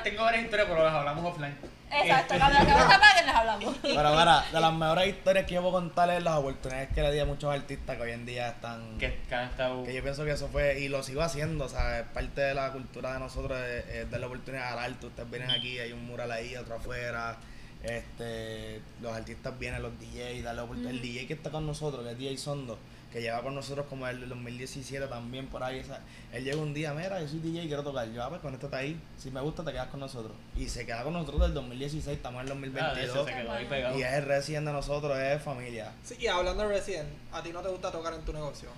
tengo 0.02 0.22
varias 0.24 0.44
historias, 0.44 0.66
pero 0.68 0.84
las 0.84 0.94
hablamos 0.94 1.24
offline. 1.32 1.56
Exacto, 1.90 2.34
Este, 2.34 2.38
cuando 2.38 2.58
paguen 3.00 3.26
les 3.26 3.34
hablamos. 3.34 3.76
Pero 3.82 4.10
mira, 4.10 4.44
de 4.52 4.60
las 4.60 4.72
mejores 4.72 5.08
historias 5.08 5.46
que 5.46 5.54
yo 5.54 5.60
puedo 5.60 5.74
contar 5.74 6.10
es 6.10 6.22
las 6.22 6.36
oportunidades 6.36 6.90
que 6.94 7.02
le 7.02 7.12
di 7.12 7.18
a 7.20 7.24
muchos 7.24 7.52
artistas 7.52 7.96
que 7.96 8.02
hoy 8.02 8.10
en 8.10 8.26
día 8.26 8.48
están... 8.48 8.98
que, 8.98 9.18
que 9.28 9.34
han 9.34 9.48
estado. 9.48 9.84
Que 9.84 9.94
yo 9.94 10.02
pienso 10.02 10.24
que 10.24 10.32
eso 10.32 10.48
fue, 10.48 10.80
y 10.80 10.88
lo 10.88 11.02
sigo 11.02 11.22
haciendo, 11.22 11.64
o 11.64 11.68
sea, 11.68 12.00
es 12.00 12.06
parte 12.08 12.40
de 12.40 12.54
la 12.54 12.72
cultura 12.72 13.14
de 13.14 13.20
nosotros 13.20 13.58
es, 13.60 13.86
es 13.86 14.10
darle 14.10 14.26
oportunidad 14.26 14.72
al 14.72 14.78
arte. 14.78 15.06
Ustedes 15.06 15.30
vienen 15.30 15.50
aquí, 15.50 15.78
hay 15.78 15.92
un 15.92 16.04
mural 16.06 16.30
ahí, 16.32 16.56
otro 16.56 16.76
afuera. 16.76 17.36
Este, 17.82 18.80
los 19.00 19.14
artistas 19.14 19.56
vienen, 19.58 19.82
los 19.82 19.92
DJs, 20.00 20.42
darle 20.42 20.62
oportunidad. 20.62 20.92
El 20.92 21.02
DJ 21.02 21.26
que 21.26 21.34
está 21.34 21.50
con 21.50 21.66
nosotros, 21.66 22.04
que 22.04 22.12
es 22.12 22.18
DJ 22.18 22.36
Sondo, 22.36 22.78
que 23.16 23.22
lleva 23.22 23.40
con 23.40 23.54
nosotros 23.54 23.86
como 23.88 24.06
el 24.06 24.20
del 24.20 24.28
2017 24.28 25.06
también 25.06 25.46
por 25.46 25.62
ahí. 25.64 25.80
o 25.80 25.84
sea, 25.84 26.00
él 26.34 26.44
llega 26.44 26.58
un 26.58 26.74
día, 26.74 26.92
mira, 26.92 27.18
yo 27.18 27.26
soy 27.26 27.38
DJ 27.38 27.64
y 27.64 27.66
quiero 27.66 27.82
tocar. 27.82 28.06
Yo, 28.12 28.22
ah, 28.22 28.28
pues 28.28 28.42
conéctate 28.42 28.76
ahí. 28.76 29.00
Si 29.16 29.30
me 29.30 29.40
gusta, 29.40 29.64
te 29.64 29.72
quedas 29.72 29.86
con 29.88 30.00
nosotros. 30.00 30.32
Y 30.54 30.68
se 30.68 30.84
queda 30.84 31.02
con 31.02 31.14
nosotros 31.14 31.40
del 31.40 31.54
2016, 31.54 32.14
estamos 32.14 32.42
en 32.44 32.48
el 32.62 32.78
Ah, 32.78 32.92
de 32.92 33.04
ese 33.04 33.14
2022. 33.14 33.26
se 33.26 33.32
quedó 33.32 33.52
ahí 33.52 33.64
pegado. 33.64 33.98
y 33.98 34.02
es 34.02 34.12
el 34.12 34.24
resident 34.26 34.66
de 34.66 34.72
nosotros, 34.74 35.16
es 35.18 35.40
familia. 35.40 35.92
Sí, 36.04 36.16
y 36.20 36.26
hablando 36.26 36.64
de 36.64 36.74
Resident, 36.76 37.08
¿a 37.32 37.42
ti 37.42 37.52
no 37.54 37.62
te 37.62 37.70
gusta 37.70 37.90
tocar 37.90 38.12
en 38.12 38.20
tu 38.20 38.34
negocio? 38.34 38.68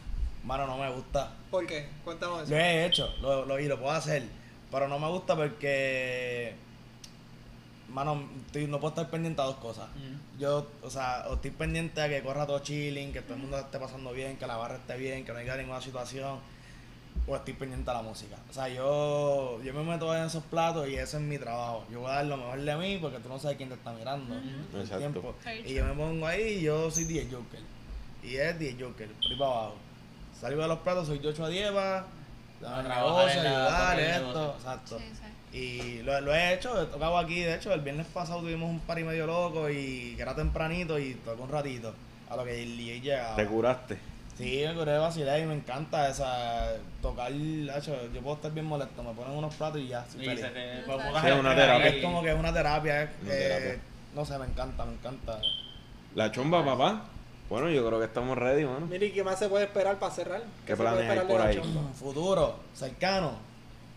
Mano, 0.45 0.68
no 0.68 0.78
me 0.78 0.89
gusta. 0.93 1.32
¿Por 1.51 1.66
qué? 1.66 1.89
Cuéntanos 2.05 2.43
eso. 2.43 2.51
Lo 2.53 2.57
he 2.59 2.86
hecho, 2.86 3.12
lo, 3.20 3.45
lo, 3.45 3.59
y 3.59 3.66
lo 3.66 3.76
puedo 3.80 3.91
hacer, 3.91 4.22
pero 4.70 4.86
no 4.86 5.01
me 5.01 5.09
gusta 5.09 5.34
porque, 5.34 6.55
mano, 7.89 8.22
estoy- 8.47 8.66
no 8.66 8.78
puedo 8.80 8.91
estar 8.91 9.11
pendiente 9.11 9.41
a 9.41 9.45
dos 9.47 9.57
cosas. 9.57 9.89
Mm. 9.97 10.41
Yo, 10.41 10.66
o 10.82 10.91
sea, 10.91 11.24
o 11.28 11.34
estoy 11.34 11.51
pendiente 11.51 12.01
a 12.01 12.09
que 12.09 12.22
corra 12.22 12.47
todo 12.47 12.59
chilling, 12.61 13.12
que 13.12 13.22
todo 13.22 13.34
el 13.34 13.41
mundo 13.41 13.59
esté 13.59 13.78
pasando 13.78 14.12
bien, 14.12 14.36
que 14.36 14.47
la 14.47 14.57
barra 14.57 14.76
esté 14.76 14.97
bien, 14.97 15.24
que 15.24 15.32
no 15.32 15.39
haya 15.39 15.57
ninguna 15.57 15.80
situación, 15.80 16.39
o 17.26 17.36
estoy 17.36 17.55
pendiente 17.55 17.91
a 17.91 17.95
la 17.95 18.03
música. 18.03 18.36
O 18.49 18.53
sea, 18.53 18.68
yo, 18.68 19.61
yo 19.62 19.74
me 19.74 19.82
meto 19.82 20.14
en 20.16 20.24
esos 20.24 20.43
platos 20.45 20.89
y 20.89 20.95
ese 20.95 21.16
es 21.16 21.22
mi 21.22 21.39
trabajo. 21.39 21.84
Yo 21.91 22.01
voy 22.01 22.11
a 22.11 22.14
dar 22.16 22.26
lo 22.26 22.36
mejor 22.36 22.61
de 22.61 22.76
mí 22.76 22.99
porque 23.01 23.18
tú 23.18 23.28
no 23.28 23.39
sabes 23.39 23.57
quién 23.57 23.68
te 23.68 23.74
está 23.74 23.93
mirando. 23.93 24.34
Exacto. 24.80 24.99
tiempo. 24.99 25.34
Y 25.66 25.74
yo 25.74 25.84
me 25.84 25.93
pongo 25.95 26.26
ahí 26.26 26.43
y 26.59 26.62
yo 26.62 26.91
soy 26.91 27.05
DJ 27.05 27.28
Joker. 27.32 27.61
Y 28.22 28.36
es 28.36 28.59
DJ 28.59 28.76
Joker, 28.84 29.09
por 29.09 29.30
ahí 29.32 29.39
para 29.39 29.51
abajo. 29.51 29.74
Salgo 30.41 30.62
de 30.62 30.68
los 30.68 30.78
platos, 30.80 31.07
soy 31.09 31.18
de 31.18 31.28
8 31.28 31.45
a 31.45 31.49
10, 31.49 31.74
va. 31.74 32.07
La 32.61 32.82
ayudar, 33.51 33.97
esto, 34.01 34.55
exacto. 34.57 34.99
Sí. 34.99 35.05
Y 35.53 36.03
lo, 36.03 36.21
lo 36.21 36.35
he 36.35 36.55
hecho, 36.55 36.81
he 36.83 36.87
tocado 36.87 37.17
aquí, 37.19 37.41
de 37.41 37.55
hecho, 37.55 37.73
el 37.73 37.81
viernes 37.81 38.07
pasado 38.07 38.41
tuvimos 38.41 38.69
un 38.69 38.81
party 38.81 39.05
medio 39.05 39.27
loco 39.27 39.69
y 39.71 40.15
que 40.17 40.23
era 40.23 40.35
tempranito 40.35 40.99
y 40.99 41.15
tocó 41.15 41.45
un 41.45 41.51
ratito. 41.51 41.95
A 42.31 42.37
lo 42.37 42.45
que 42.45 42.63
el 42.63 42.77
DJ 42.77 43.01
llegaba. 43.01 43.37
Te 43.37 43.47
curaste. 43.47 43.99
Sí, 44.37 44.63
me 44.65 44.73
curé 44.75 44.93
de 44.93 44.99
vacilar 44.99 45.41
y 45.41 45.47
me 45.47 45.55
encanta 45.55 46.09
esa 46.09 46.69
tocar, 47.03 47.33
hecho, 47.33 47.97
yo 48.15 48.21
puedo 48.21 48.37
estar 48.37 48.53
bien 48.53 48.67
molesto, 48.67 49.03
me 49.03 49.13
ponen 49.13 49.37
unos 49.37 49.53
platos 49.55 49.81
y 49.81 49.89
ya, 49.89 50.07
Y 50.15 50.25
feliz. 50.25 50.41
se 50.41 50.49
te- 50.51 50.83
Sí, 50.85 51.31
una 51.41 51.57
terapia. 51.57 51.87
Es 51.89 52.05
como 52.05 52.23
que 52.23 52.31
es 52.31 52.39
una 52.39 52.53
terapia, 52.53 53.03
es, 53.03 53.11
Una 53.23 53.33
eh, 53.35 53.39
terapia. 53.39 53.81
no 54.15 54.25
sé, 54.25 54.39
me 54.39 54.45
encanta, 54.45 54.85
me 54.85 54.93
encanta. 54.93 55.41
La 56.15 56.31
chomba, 56.31 56.65
papá. 56.65 57.03
Bueno, 57.49 57.71
yo 57.71 57.85
creo 57.87 57.99
que 57.99 58.05
estamos 58.05 58.37
ready, 58.39 58.65
mano. 58.65 58.87
Mire, 58.87 59.11
¿qué 59.11 59.25
más 59.25 59.39
se 59.39 59.49
puede 59.49 59.65
esperar 59.65 59.99
para 59.99 60.15
cerrar? 60.15 60.43
¿Qué 60.67 60.77
puede 60.77 60.91
planes 60.91 61.11
hay 61.11 61.27
por 61.27 61.41
ahí? 61.41 61.61
Futuro, 61.99 62.57
cercano. 62.75 63.48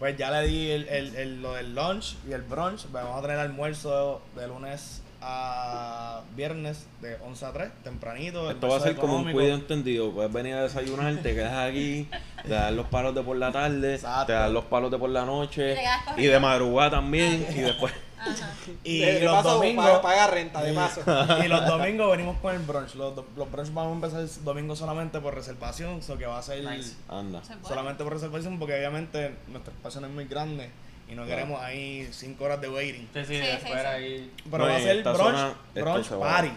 Pues 0.02 0.18
ya 0.18 0.32
le 0.32 0.48
di 0.48 0.72
el, 0.72 0.88
el, 0.90 1.16
el- 1.16 1.42
lo 1.44 1.54
del 1.54 1.76
lunch 1.76 2.16
y 2.28 2.32
el 2.34 2.42
brunch. 2.42 2.88
Vamos 2.92 3.20
a 3.20 3.22
tener 3.22 3.38
almuerzo 3.38 4.20
de 4.36 4.48
lunes 4.48 5.04
a 5.22 6.22
viernes 6.36 6.88
de 7.04 7.18
11 7.24 7.46
a 7.46 7.52
3, 7.54 7.70
tempranito. 7.84 8.50
Esto 8.50 8.68
va 8.68 8.78
a 8.78 8.80
ser 8.80 8.96
como 8.96 9.18
un 9.18 9.32
cuido 9.32 9.54
entendido. 9.54 10.10
Puedes 10.12 10.34
venir 10.34 10.56
a 10.56 10.64
desayunar, 10.64 11.16
te 11.18 11.36
quedas 11.36 11.54
aquí, 11.70 12.08
te 12.42 12.50
dan 12.50 12.76
los 12.76 12.88
palos 12.88 13.14
de 13.14 13.22
por 13.22 13.38
la 13.38 13.52
tarde, 13.52 13.94
Exacto. 13.94 14.26
te 14.26 14.34
dan 14.34 14.52
los 14.56 14.66
palos 14.66 14.90
de 14.90 14.98
por 14.98 15.12
la 15.12 15.24
noche 15.24 15.76
Y 16.18 16.26
de 16.26 16.40
madrugada 16.40 16.90
también. 16.90 17.46
Y 17.56 17.60
después, 17.60 17.94
Ajá. 18.22 18.54
Y 18.84 19.00
de, 19.00 19.14
de 19.16 19.26
los 19.26 19.34
paso, 19.34 19.54
domingos. 19.56 19.86
Paga, 19.86 20.02
paga 20.02 20.28
renta, 20.28 20.62
de 20.64 20.72
y- 20.72 20.76
paso. 20.76 21.02
y 21.44 21.48
los 21.48 21.66
domingos 21.66 22.12
venimos 22.12 22.38
con 22.40 22.54
el 22.56 22.62
brunch. 22.62 22.96
Los, 22.96 23.14
los 23.36 23.52
brunch 23.52 23.74
vamos 23.74 23.92
a 23.92 23.96
empezar 23.96 24.22
el 24.22 24.44
domingo 24.46 24.76
solamente 24.76 25.20
por 25.20 25.34
reservación, 25.36 26.00
eso 26.00 26.18
que 26.18 26.26
va 26.26 26.38
a 26.40 26.42
ser 26.44 26.64
Nice. 26.64 26.96
anda. 27.10 27.42
Solamente 27.68 28.04
por 28.04 28.14
reservación 28.14 28.60
porque 28.60 28.76
obviamente 28.76 29.36
nuestro 29.48 29.74
espacio 29.74 30.02
no 30.02 30.08
es 30.08 30.14
muy 30.14 30.26
grande 30.26 30.70
y 31.10 31.16
no 31.16 31.26
queremos 31.26 31.60
ahí 31.62 32.08
5 32.12 32.44
horas 32.44 32.62
de 32.62 32.70
waiting. 32.70 33.10
Sí, 33.14 33.20
sí, 33.22 33.26
Sí, 33.26 33.40
después 33.42 33.74
sí, 33.74 33.80
sí. 33.80 33.86
ahí. 33.86 34.32
Pero 34.50 34.58
No, 34.66 34.70
va 34.72 34.78
a 34.78 34.80
ser 34.80 35.04
brunch, 35.04 35.18
zona, 35.18 35.54
brunch 35.74 36.08
party. 36.10 36.52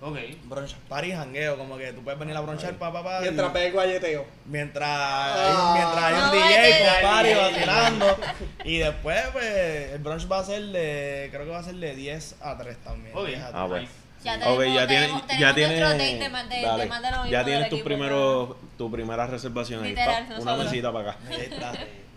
Ok. 0.00 0.16
Brunch 0.44 0.74
party 0.88 1.10
jangueo, 1.10 1.58
como 1.58 1.76
que 1.76 1.92
tú 1.92 2.02
puedes 2.02 2.18
venir 2.20 2.36
a 2.36 2.40
brunchar 2.40 2.74
pa 2.74 2.92
pa 2.92 3.02
pa. 3.02 3.20
Mientras 3.20 3.54
el 3.56 3.72
guayeteo. 3.72 4.26
mientras, 4.44 4.88
Ah. 4.88 5.72
hay, 5.74 5.80
mientras 5.80 6.04
hay 6.04 6.14
un 6.14 6.20
No, 6.20 6.32
DJ 6.32 6.84
con 6.84 7.10
party 7.10 7.34
vacilando. 7.34 8.18
Y 8.64 8.78
después, 8.78 9.20
pues, 9.32 9.92
el 9.92 9.98
brunch 9.98 10.30
va 10.30 10.38
a 10.38 10.44
ser 10.44 10.62
de, 10.66 11.28
creo 11.32 11.44
que 11.44 11.50
va 11.50 11.58
a 11.58 11.62
ser 11.64 11.74
de 11.74 11.96
10 11.96 12.36
a 12.40 12.56
3 12.56 12.76
también. 12.84 13.16
Ok. 13.16 13.26
10 13.26 13.40
a 13.40 13.46
3. 13.48 13.54
Ah, 13.56 13.66
pues. 13.68 13.82
Nice. 13.82 13.92
Ya 14.24 14.34
Ok, 14.34 14.40
tenemos, 14.40 14.72
ya 14.72 14.86
tienes, 14.88 15.06
tenemos, 15.06 15.22
ya 15.38 15.54
tenemos 15.54 15.54
tienes, 15.54 15.78
nuestro 15.78 15.98
date 15.98 17.24
de, 17.24 17.30
ya 17.30 17.44
tienes 17.44 17.68
tu, 17.68 17.74
equipo, 17.76 17.84
primero, 17.88 18.56
tu 18.76 18.90
primera 18.90 19.26
reservación 19.28 19.84
ahí. 19.84 19.90
Literal, 19.90 20.26
pa, 20.26 20.38
una 20.40 20.56
mesita 20.56 20.92
para 20.92 21.10
acá. 21.12 21.18
Ahí 21.28 21.40
está. 21.42 21.72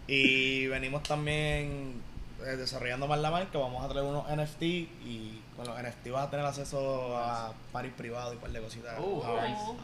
Y 0.07 0.67
venimos 0.67 1.03
también 1.03 2.01
desarrollando 2.41 3.07
más 3.07 3.19
la 3.19 3.31
marca. 3.31 3.57
Vamos 3.57 3.83
a 3.83 3.87
traer 3.89 4.05
unos 4.05 4.25
NFT 4.29 4.61
y 4.63 5.41
con 5.55 5.65
los 5.67 5.77
NFT 5.81 6.09
vas 6.11 6.27
a 6.27 6.29
tener 6.29 6.45
acceso 6.45 7.17
a 7.17 7.53
parties 7.71 7.93
privados 7.95 8.33
y 8.33 8.35
un 8.37 8.41
par 8.41 8.51
de 8.51 8.61
cositas. 8.61 8.99
Uh, 8.99 9.23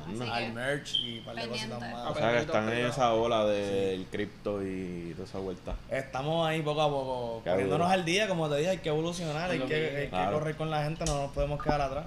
nice. 0.08 0.32
Al 0.32 0.54
merch 0.54 0.96
y 1.02 1.20
un 1.20 1.26
par 1.26 1.36
de 1.36 1.48
cositas 1.48 1.78
O 1.78 1.80
más. 1.82 2.18
sea 2.18 2.32
que 2.32 2.38
están 2.40 2.70
en 2.74 2.86
esa 2.86 3.14
ola 3.14 3.46
del 3.46 4.06
cripto 4.08 4.62
y 4.64 5.14
toda 5.16 5.28
esa 5.28 5.40
vuelta. 5.40 5.76
Estamos 5.90 6.48
ahí 6.48 6.62
poco 6.62 6.82
a 6.82 6.90
poco, 6.90 7.42
poniéndonos 7.46 7.90
al 7.92 8.06
día, 8.06 8.28
como 8.28 8.50
te 8.50 8.58
dije, 8.58 8.70
hay 8.72 8.78
que 8.80 8.90
evolucionar, 8.90 9.50
hay 9.52 9.60
que, 9.60 9.66
que- 9.68 9.76
hay 9.98 10.04
que 10.06 10.10
claro. 10.10 10.40
correr 10.40 10.56
con 10.56 10.70
la 10.70 10.84
gente, 10.84 11.06
no 11.06 11.24
nos 11.24 11.32
podemos 11.32 11.62
quedar 11.62 11.82
atrás. 11.82 12.06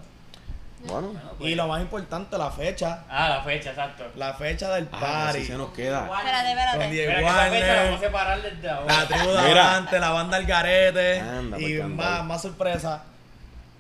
Bueno, 0.85 1.09
Bueno, 1.09 1.21
pues. 1.39 1.51
Y 1.51 1.55
lo 1.55 1.67
más 1.69 1.81
importante, 1.83 2.39
la 2.39 2.51
fecha, 2.51 3.05
Ah, 3.09 3.29
la 3.29 3.43
fecha, 3.43 3.71
exacto. 3.71 4.05
la 4.17 4.33
fecha 4.35 4.71
del 4.75 4.89
ah, 4.93 4.99
party. 5.01 5.39
así 5.39 5.47
se 5.47 5.57
nos 5.57 5.71
queda. 5.73 6.07
Espérate, 6.07 6.49
espérate. 6.51 6.91
Que 6.91 7.05
esa 7.21 7.51
fecha 7.51 7.67
la 7.75 7.83
vamos 7.85 7.97
a 7.97 8.05
separar 8.07 8.43
desde 8.43 8.71
ahora. 8.71 8.97
la 8.97 9.07
tribu 9.07 9.31
de 9.31 9.43
Mira. 9.43 9.71
Avante, 9.77 10.01
la 10.01 10.11
banda 10.11 10.37
El 10.39 10.47
Garete 10.47 11.21
Anda, 11.21 11.59
y 11.61 11.77
pues, 11.79 11.89
más, 11.89 12.07
anda. 12.07 12.23
más 12.23 12.43
sorpresa. 12.43 13.03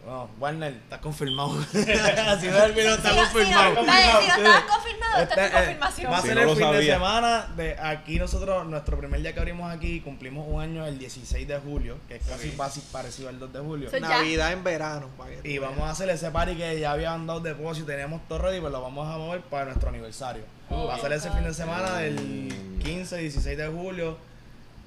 Bueno, 0.05 0.31
Warner, 0.39 0.73
está 0.73 0.99
confirmado. 1.01 1.63
si 1.73 1.79
ves 1.79 2.63
el 2.65 2.73
video, 2.73 2.95
está 2.95 3.11
confirmado. 3.15 3.81
estabas 3.81 4.65
confirmado, 4.65 5.23
esta 5.23 5.23
es 5.23 5.23
Este, 5.23 5.35
tu 5.37 5.41
eh, 5.47 5.51
confirmación. 5.53 6.13
Va 6.13 6.17
a 6.19 6.23
Si 6.23 6.29
ser 6.29 6.37
no 6.37 6.43
el 6.53 6.57
fin 6.57 6.71
de 6.73 6.87
semana 6.87 7.47
de 7.57 7.79
aquí 7.79 8.19
nosotros, 8.19 8.67
nuestro 8.67 8.97
primer 8.99 9.21
día 9.21 9.35
que 9.35 9.41
abrimos 9.41 9.71
aquí, 9.71 10.01
cumplimos 10.01 10.47
un 10.49 10.63
año 10.63 10.87
el 10.87 10.99
16 10.99 11.47
de 11.47 11.59
julio, 11.59 11.99
que 12.09 12.17
es 12.17 12.23
casi 12.27 12.51
casi 12.51 12.81
parecido 12.93 13.29
al 13.29 13.39
2 13.39 13.53
de 13.53 13.59
julio. 13.61 13.91
So, 13.91 13.99
ya. 13.99 14.09
Navidad 14.09 14.53
en 14.53 14.65
verano. 14.65 15.07
Y 15.45 15.59
vamos 15.59 15.81
a 15.83 15.91
hacer 15.91 16.09
ese 16.09 16.31
party 16.31 16.57
que 16.57 16.81
ya 16.81 16.93
habían 16.93 17.27
dado 17.27 17.41
depósito 17.41 17.85
y 17.85 17.91
teníamos 17.95 18.27
todo 18.27 18.39
ready, 18.39 18.61
pues 18.61 18.73
lo 18.73 18.81
vamos 18.81 19.07
a 19.07 19.19
mover 19.19 19.43
para 19.43 19.67
nuestro 19.67 19.91
aniversario. 19.91 20.43
Oh, 20.71 20.87
Va 20.87 20.95
a 20.95 20.99
ser 20.99 21.13
ese 21.13 21.31
fin 21.31 21.45
de 21.45 21.53
semana 21.53 21.97
del 21.99 22.15
Mm. 22.15 22.79
15, 22.79 23.19
16 23.19 23.59
de 23.59 23.67
julio. 23.69 24.17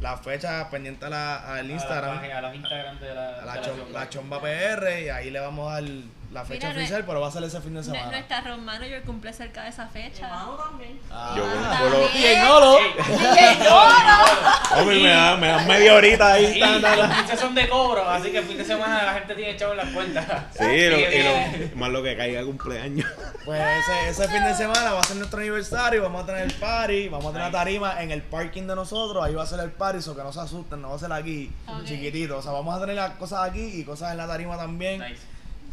La 0.04 0.18
fecha 0.18 0.70
pendiente 0.70 1.06
a 1.06 1.10
la- 1.10 1.38
al 1.54 1.60
A 1.60 1.64
la 1.64 1.72
Instagram, 1.74 2.16
página- 2.18 2.38
A 2.38 2.42
los 2.42 2.56
Instagram 2.56 3.00
de 3.00 3.16
la. 3.16 3.30
a 3.42 3.46
la, 3.46 3.54
de 3.54 3.60
chom- 3.62 3.64
chomba. 3.78 4.00
la 4.00 4.10
Chomba 4.10 4.42
PR, 4.42 5.02
y 5.06 5.10
ahí 5.10 5.30
le 5.32 5.40
vamos 5.40 5.72
a 5.72 5.76
dar 5.82 5.90
la 6.34 6.44
fecha 6.44 6.68
Mira, 6.68 6.74
no 6.74 6.80
oficial, 6.80 7.00
es- 7.02 7.06
pero 7.08 7.22
va 7.22 7.28
a 7.28 7.32
ser 7.32 7.44
ese 7.44 7.62
fin 7.62 7.74
de 7.76 7.84
semana. 7.84 8.12
Nuestra 8.12 8.42
road 8.42 8.58
manager 8.58 9.04
cumple 9.04 9.32
cerca 9.34 9.64
de 9.64 9.70
esa 9.70 9.88
fecha. 9.88 10.28
también. 10.68 11.00
Ah, 11.12 11.34
Yo 11.38 11.44
También. 11.44 11.80
yo 11.80 11.90
lo- 11.90 12.20
y 12.20 12.26
en 12.26 12.48
Olo. 12.48 12.78
Hombre, 14.78 15.00
me 15.02 15.10
da, 15.10 15.38
me 15.38 15.48
da 15.48 15.60
media 15.66 15.94
horita 15.94 16.34
ahí. 16.34 16.58
Y 16.58 16.60
ta. 16.60 17.16
pinches 17.18 17.40
son 17.40 17.56
de 17.56 17.70
cobro, 17.70 18.08
así 18.10 18.32
que 18.32 18.40
el 18.40 18.46
fin 18.46 18.58
de 18.58 18.66
semana 18.66 19.04
la 19.04 19.14
gente 19.14 19.36
tiene 19.36 19.56
chavo 19.56 19.72
en 19.74 19.78
las 19.78 19.90
cuentas. 19.90 20.26
Sí, 20.58 20.90
lo- 20.90 21.00
y 21.00 21.24
lo- 21.24 21.76
más 21.78 21.90
lo 21.92 22.04
que 22.04 22.18
caiga 22.18 22.44
cumpleaños. 22.44 23.08
Pues 23.46 23.62
ese, 23.62 24.10
ese 24.10 24.28
fin 24.34 24.44
de 24.44 24.56
semana 24.56 24.94
va 24.94 25.00
a 25.00 25.04
ser 25.04 25.18
nuestro 25.18 25.40
aniversario, 25.40 26.02
vamos 26.04 26.24
a 26.24 26.26
tener 26.26 26.42
el 26.44 26.54
party, 26.54 27.10
vamos 27.10 27.28
a 27.28 27.32
tener 27.34 27.52
la 27.52 27.60
tarima 27.60 28.02
en 28.02 28.12
el 28.12 28.22
parking 28.22 28.64
de 28.64 28.76
nosotros, 28.76 29.24
ahí 29.24 29.34
va 29.36 29.44
a 29.44 29.48
ser 29.48 29.60
el 29.60 29.72
party, 29.72 30.02
so 30.02 30.16
que 30.16 30.24
no 30.24 30.34
se 30.34 30.40
asusten, 30.40 30.82
no 30.82 30.90
va 30.90 30.96
a 30.96 31.00
ser 31.00 31.12
aquí, 31.14 31.52
Ok. 31.68 31.84
chiquitito, 31.86 32.38
o 32.38 32.42
sea, 32.42 32.52
vamos 32.52 32.76
a 32.76 32.80
tener 32.80 32.96
las 32.96 33.12
cosas 33.12 33.48
aquí 33.50 33.62
y 33.62 33.84
cosas 33.84 34.12
en 34.12 34.18
la 34.18 34.28
tarima 34.28 34.58
también. 34.58 35.00
Nice. 35.02 35.22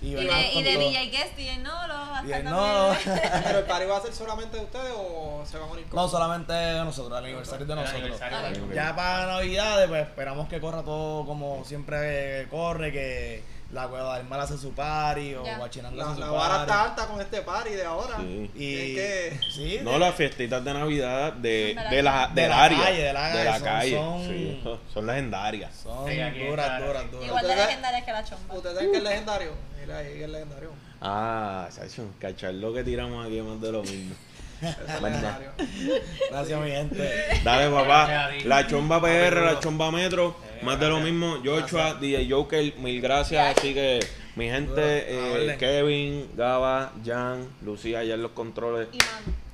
Y 0.02 0.14
de, 0.14 0.22
y 0.54 0.62
de. 0.62 0.76
DJ 0.78 1.06
Guest, 1.10 1.36
DJ 1.36 1.58
Nolo, 1.58 1.94
hasta 1.94 2.22
DJ 2.22 2.32
también. 2.42 2.44
Nolo. 2.44 2.96
Pero 3.44 3.58
el 3.58 3.64
party 3.64 3.86
va 3.86 3.96
a 3.98 4.00
ser 4.02 4.12
solamente 4.14 4.56
de 4.56 4.64
ustedes 4.64 4.92
o 4.96 5.42
se 5.44 5.58
van 5.58 5.68
a 5.68 5.72
unir 5.72 5.84
con 5.86 5.96
No, 5.96 6.08
solamente 6.08 6.52
de 6.52 6.84
nosotros, 6.84 7.18
el 7.18 7.24
aniversario 7.24 7.62
es 7.64 7.68
de 7.68 7.74
nosotros. 7.74 8.00
aniversario 8.02 8.38
Ok. 8.38 8.44
también. 8.54 8.72
Ya 8.74 8.96
para 8.96 9.26
Navidades, 9.26 9.88
pues 9.88 10.02
esperamos 10.06 10.48
que 10.48 10.60
corra 10.60 10.82
todo 10.82 11.26
como 11.26 11.64
siempre 11.64 12.48
corre, 12.48 12.92
que 12.92 13.42
la 13.72 13.86
Cueva 13.86 14.18
del 14.18 14.26
Mal 14.26 14.40
hace 14.40 14.58
su 14.58 14.72
party 14.72 15.34
o. 15.34 15.42
Guachinango 15.58 15.96
La, 15.96 16.04
hace 16.06 16.14
su 16.14 16.20
la 16.20 16.26
vara 16.30 16.48
party. 16.48 16.62
está 16.70 16.82
alta 16.84 17.06
con 17.06 17.20
este 17.20 17.40
party 17.42 17.70
de 17.70 17.84
ahora. 17.84 18.16
Sí. 18.18 18.50
Y 18.56 18.74
Es 18.76 18.94
que- 18.96 19.40
sí, 19.52 19.78
No, 19.82 19.98
las 19.98 20.14
fiestitas 20.14 20.64
de 20.64 20.74
Navidad 20.74 21.32
de, 21.34 21.76
de 21.90 22.02
la, 22.02 22.28
de 22.28 22.40
del 22.42 22.50
la 22.50 22.62
área. 22.64 22.78
calle, 22.82 23.02
de 23.02 23.12
la 23.12 23.20
calle, 23.32 23.52
son- 23.52 23.62
calle. 23.64 23.96
son- 23.96 24.22
Sí, 24.28 24.62
son 24.94 25.06
legendarias. 25.06 25.74
son 25.76 26.04
duras, 26.06 26.80
duras, 26.80 27.10
duras. 27.12 27.26
Igual 27.26 27.46
de 27.46 27.56
legendarias 27.56 28.04
que 28.04 28.12
la 28.12 28.24
chomba. 28.24 28.54
¿Ustedes 28.54 28.74
saben 28.76 28.90
que 28.92 28.98
es 28.98 29.04
legendario? 29.04 29.52
Mira 29.80 29.98
ahí, 29.98 30.22
es 30.22 30.28
legendario. 30.28 30.70
Ah, 31.00 31.68
Sacho, 31.70 32.06
cachar 32.18 32.52
lo 32.54 32.74
que 32.74 32.84
tiramos 32.84 33.24
aquí 33.24 33.38
es 33.38 33.44
más 33.44 33.60
de 33.60 33.72
lo 33.72 33.82
mismo. 33.82 34.14
Gracias, 36.30 36.60
mi 36.60 36.70
gente. 36.70 37.10
Dale, 37.42 37.70
papá. 37.70 38.30
La 38.44 38.66
chomba 38.66 39.00
PR, 39.00 39.40
la 39.40 39.58
chomba 39.60 39.90
metro, 39.90 40.36
Eh, 40.44 40.49
más 40.62 40.78
de 40.80 40.88
lo 40.88 41.00
mismo. 41.00 41.38
Joshua, 41.44 41.94
DJ 41.94 42.30
Joker, 42.30 42.74
mil 42.78 43.00
gracias. 43.00 43.58
Así 43.58 43.74
que, 43.74 44.00
mi 44.36 44.48
gente, 44.48 45.06
eh. 45.08 45.56
Kevin, 45.58 46.30
Gaba, 46.36 46.92
Jan, 47.04 47.48
Lucía, 47.62 48.00
allá 48.00 48.14
en 48.14 48.22
los 48.22 48.32
controles, 48.32 48.88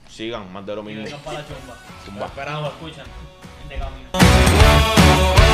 sigan, 0.09 0.53
más 0.53 0.67
de 0.67 0.77
lo 0.77 0.83
mismo. 0.83 1.07
Zumba. 2.05 2.27
Esperamos, 2.27 2.73
escuchan. 2.73 3.07
De 3.69 3.77
camino. 3.77 5.46